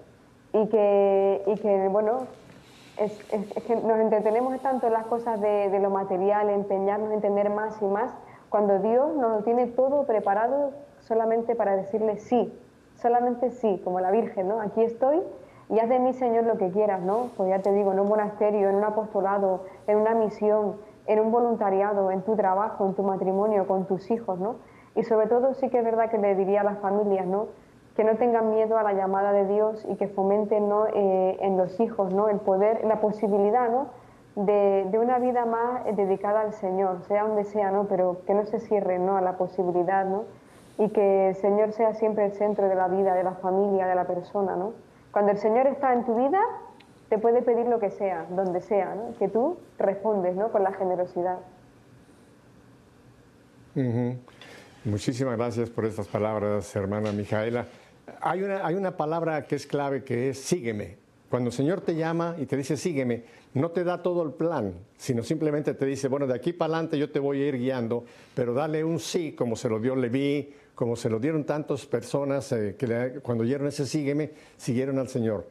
y 0.52 0.68
que, 0.68 1.42
y 1.46 1.54
que 1.56 1.88
bueno, 1.88 2.28
nos 3.84 3.98
entretenemos 3.98 4.60
tanto 4.60 4.86
en 4.86 4.92
las 4.92 5.06
cosas 5.06 5.40
de, 5.40 5.68
de, 5.68 5.80
lo 5.80 5.90
material, 5.90 6.48
empeñarnos 6.48 7.10
en 7.12 7.20
tener 7.20 7.50
más 7.50 7.82
y 7.82 7.86
más, 7.86 8.12
cuando 8.50 8.78
Dios 8.78 9.16
nos 9.16 9.32
lo 9.32 9.42
tiene 9.42 9.66
todo 9.66 10.04
preparado 10.04 10.70
solamente 11.00 11.56
para 11.56 11.76
decirle 11.76 12.18
sí, 12.18 12.52
solamente 13.00 13.50
sí, 13.50 13.80
como 13.84 14.00
la 14.00 14.10
Virgen, 14.10 14.48
¿no? 14.48 14.60
Aquí 14.60 14.82
estoy 14.82 15.22
y 15.68 15.78
haz 15.78 15.88
de 15.88 16.00
mí, 16.00 16.12
Señor, 16.12 16.44
lo 16.44 16.58
que 16.58 16.70
quieras, 16.70 17.00
¿no? 17.00 17.30
Pues 17.36 17.48
ya 17.48 17.60
te 17.60 17.72
digo, 17.72 17.92
en 17.92 18.00
un 18.00 18.08
monasterio, 18.08 18.68
en 18.68 18.76
un 18.76 18.84
apostolado, 18.84 19.64
en 19.86 19.98
una 19.98 20.14
misión, 20.14 20.76
en 21.06 21.20
un 21.20 21.30
voluntariado, 21.30 22.10
en 22.10 22.22
tu 22.22 22.34
trabajo, 22.34 22.86
en 22.86 22.94
tu 22.94 23.02
matrimonio, 23.02 23.66
con 23.66 23.86
tus 23.86 24.10
hijos, 24.10 24.40
¿no? 24.40 24.56
Y 24.96 25.04
sobre 25.04 25.28
todo 25.28 25.54
sí 25.54 25.68
que 25.68 25.78
es 25.78 25.84
verdad 25.84 26.10
que 26.10 26.18
le 26.18 26.34
diría 26.34 26.62
a 26.62 26.64
las 26.64 26.78
familias, 26.78 27.26
¿no? 27.26 27.46
Que 27.94 28.02
no 28.02 28.16
tengan 28.16 28.50
miedo 28.50 28.78
a 28.78 28.82
la 28.82 28.94
llamada 28.94 29.32
de 29.32 29.46
Dios 29.46 29.86
y 29.88 29.94
que 29.94 30.08
fomenten 30.08 30.68
¿no? 30.68 30.86
Eh, 30.88 31.38
en 31.40 31.56
los 31.56 31.78
hijos, 31.78 32.12
¿no? 32.12 32.28
El 32.28 32.38
poder, 32.38 32.84
la 32.84 33.00
posibilidad, 33.00 33.70
¿no? 33.70 33.86
de, 34.36 34.86
de, 34.90 34.98
una 34.98 35.18
vida 35.18 35.44
más 35.44 35.84
dedicada 35.96 36.42
al 36.42 36.52
Señor, 36.52 37.02
sea 37.08 37.24
donde 37.24 37.44
sea, 37.44 37.70
¿no? 37.70 37.86
Pero 37.88 38.22
que 38.26 38.34
no 38.34 38.44
se 38.44 38.60
cierre, 38.60 38.98
¿no? 38.98 39.16
A 39.16 39.20
la 39.20 39.36
posibilidad, 39.36 40.04
¿no? 40.04 40.24
Y 40.78 40.88
que 40.90 41.28
el 41.30 41.34
Señor 41.36 41.72
sea 41.72 41.94
siempre 41.94 42.26
el 42.26 42.32
centro 42.32 42.68
de 42.68 42.74
la 42.74 42.88
vida, 42.88 43.14
de 43.14 43.24
la 43.24 43.34
familia, 43.34 43.86
de 43.86 43.94
la 43.94 44.06
persona, 44.06 44.56
¿no? 44.56 44.72
Cuando 45.12 45.32
el 45.32 45.38
Señor 45.38 45.66
está 45.66 45.92
en 45.92 46.04
tu 46.04 46.14
vida, 46.14 46.40
te 47.08 47.18
puede 47.18 47.42
pedir 47.42 47.66
lo 47.66 47.80
que 47.80 47.90
sea, 47.90 48.26
donde 48.30 48.60
sea, 48.60 48.94
¿no? 48.94 49.14
Que 49.18 49.28
tú 49.28 49.58
respondes, 49.78 50.36
¿no? 50.36 50.50
Con 50.52 50.62
la 50.62 50.72
generosidad. 50.72 51.38
Muchísimas 54.84 55.36
gracias 55.36 55.68
por 55.70 55.84
estas 55.84 56.08
palabras, 56.08 56.74
hermana 56.74 57.12
Mijaela. 57.12 57.66
Hay 58.20 58.42
una, 58.42 58.66
hay 58.66 58.74
una 58.74 58.96
palabra 58.96 59.42
que 59.42 59.56
es 59.56 59.66
clave 59.66 60.04
que 60.04 60.30
es 60.30 60.40
sígueme. 60.40 60.99
Cuando 61.30 61.50
el 61.50 61.54
Señor 61.54 61.80
te 61.80 61.94
llama 61.94 62.34
y 62.40 62.46
te 62.46 62.56
dice 62.56 62.76
sígueme, 62.76 63.22
no 63.54 63.70
te 63.70 63.84
da 63.84 64.02
todo 64.02 64.24
el 64.24 64.32
plan, 64.32 64.74
sino 64.96 65.22
simplemente 65.22 65.74
te 65.74 65.86
dice, 65.86 66.08
bueno, 66.08 66.26
de 66.26 66.34
aquí 66.34 66.52
para 66.52 66.74
adelante 66.74 66.98
yo 66.98 67.08
te 67.12 67.20
voy 67.20 67.40
a 67.40 67.46
ir 67.46 67.56
guiando, 67.56 68.04
pero 68.34 68.52
dale 68.52 68.82
un 68.82 68.98
sí, 68.98 69.30
como 69.32 69.54
se 69.54 69.68
lo 69.68 69.78
dio 69.78 69.94
Leví, 69.94 70.52
como 70.74 70.96
se 70.96 71.08
lo 71.08 71.20
dieron 71.20 71.44
tantas 71.44 71.86
personas 71.86 72.50
eh, 72.50 72.74
que 72.76 73.20
cuando 73.22 73.44
oyeron 73.44 73.68
ese 73.68 73.86
sígueme, 73.86 74.32
siguieron 74.56 74.98
al 74.98 75.06
Señor. 75.06 75.48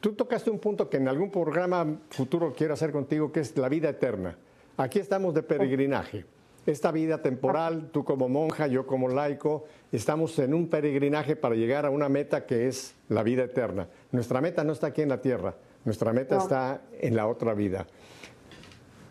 Tú 0.00 0.12
tocaste 0.12 0.50
un 0.50 0.58
punto 0.58 0.90
que 0.90 0.98
en 0.98 1.08
algún 1.08 1.30
programa 1.30 1.86
futuro 2.10 2.52
quiero 2.54 2.74
hacer 2.74 2.92
contigo, 2.92 3.32
que 3.32 3.40
es 3.40 3.56
la 3.56 3.70
vida 3.70 3.88
eterna. 3.88 4.36
Aquí 4.76 4.98
estamos 4.98 5.32
de 5.32 5.42
peregrinaje 5.42 6.26
esta 6.66 6.92
vida 6.92 7.22
temporal, 7.22 7.90
tú 7.92 8.04
como 8.04 8.28
monja, 8.28 8.66
yo 8.66 8.86
como 8.86 9.08
laico, 9.08 9.64
estamos 9.90 10.38
en 10.38 10.54
un 10.54 10.68
peregrinaje 10.68 11.36
para 11.36 11.54
llegar 11.54 11.86
a 11.86 11.90
una 11.90 12.08
meta 12.08 12.46
que 12.46 12.68
es 12.68 12.94
la 13.08 13.22
vida 13.22 13.44
eterna. 13.44 13.88
Nuestra 14.12 14.40
meta 14.40 14.62
no 14.64 14.72
está 14.72 14.88
aquí 14.88 15.02
en 15.02 15.08
la 15.08 15.20
tierra, 15.20 15.54
nuestra 15.84 16.12
meta 16.12 16.38
está 16.38 16.82
en 17.00 17.16
la 17.16 17.26
otra 17.26 17.54
vida. 17.54 17.86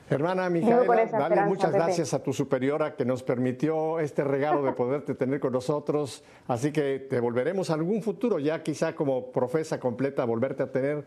Hermana 0.10 0.50
Mijaela, 0.50 1.06
dale 1.06 1.46
muchas 1.46 1.72
gracias 1.72 2.14
a 2.14 2.22
tu 2.22 2.34
superiora 2.34 2.96
que 2.98 3.06
nos 3.06 3.24
permitió 3.24 3.98
este 4.02 4.26
regalo 4.26 4.62
de 4.62 4.74
poderte 4.74 5.16
tener 5.16 5.40
con 5.40 5.54
nosotros. 5.54 6.22
Así 6.50 6.74
que 6.74 7.00
te 7.00 7.22
volveremos 7.22 7.70
a 7.70 7.76
algún 7.76 8.04
futuro, 8.04 8.38
ya 8.38 8.62
quizá 8.62 8.94
como 8.94 9.32
profesa 9.32 9.80
completa, 9.80 10.26
volverte 10.26 10.64
a 10.64 10.72
tener 10.72 11.06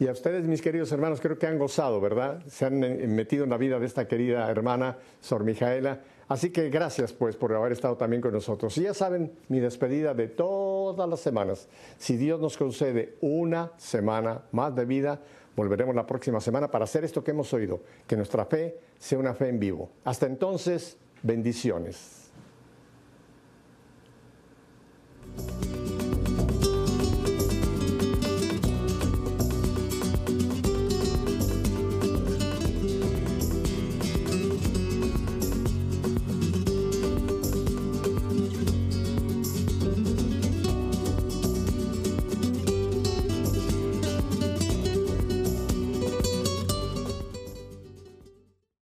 y 0.00 0.06
a 0.06 0.12
ustedes, 0.12 0.46
mis 0.46 0.62
queridos 0.62 0.92
hermanos, 0.92 1.20
creo 1.20 1.38
que 1.38 1.46
han 1.48 1.58
gozado, 1.58 2.00
¿verdad? 2.00 2.40
Se 2.46 2.64
han 2.64 2.84
eh, 2.84 3.06
metido 3.08 3.42
en 3.42 3.50
la 3.50 3.56
vida 3.56 3.80
de 3.80 3.86
esta 3.86 4.06
querida 4.06 4.48
hermana 4.48 4.96
Sor 5.20 5.42
Mijaela. 5.42 6.00
Así 6.28 6.50
que 6.50 6.70
gracias, 6.70 7.12
pues, 7.12 7.34
por 7.34 7.52
haber 7.52 7.72
estado 7.72 7.96
también 7.96 8.22
con 8.22 8.32
nosotros. 8.32 8.76
Y 8.78 8.82
ya 8.82 8.94
saben, 8.94 9.32
mi 9.48 9.58
despedida 9.58 10.14
de 10.14 10.28
todas 10.28 11.08
las 11.08 11.18
semanas. 11.18 11.68
Si 11.96 12.16
Dios 12.16 12.40
nos 12.40 12.56
concede 12.56 13.16
una 13.20 13.72
semana 13.76 14.42
más 14.52 14.76
de 14.76 14.84
vida, 14.84 15.20
volveremos 15.56 15.96
la 15.96 16.06
próxima 16.06 16.40
semana 16.40 16.70
para 16.70 16.84
hacer 16.84 17.04
esto 17.04 17.24
que 17.24 17.32
hemos 17.32 17.52
oído, 17.52 17.80
que 18.06 18.16
nuestra 18.16 18.44
fe 18.44 18.78
sea 18.98 19.18
una 19.18 19.34
fe 19.34 19.48
en 19.48 19.58
vivo. 19.58 19.90
Hasta 20.04 20.26
entonces, 20.26 20.96
bendiciones. 21.22 22.30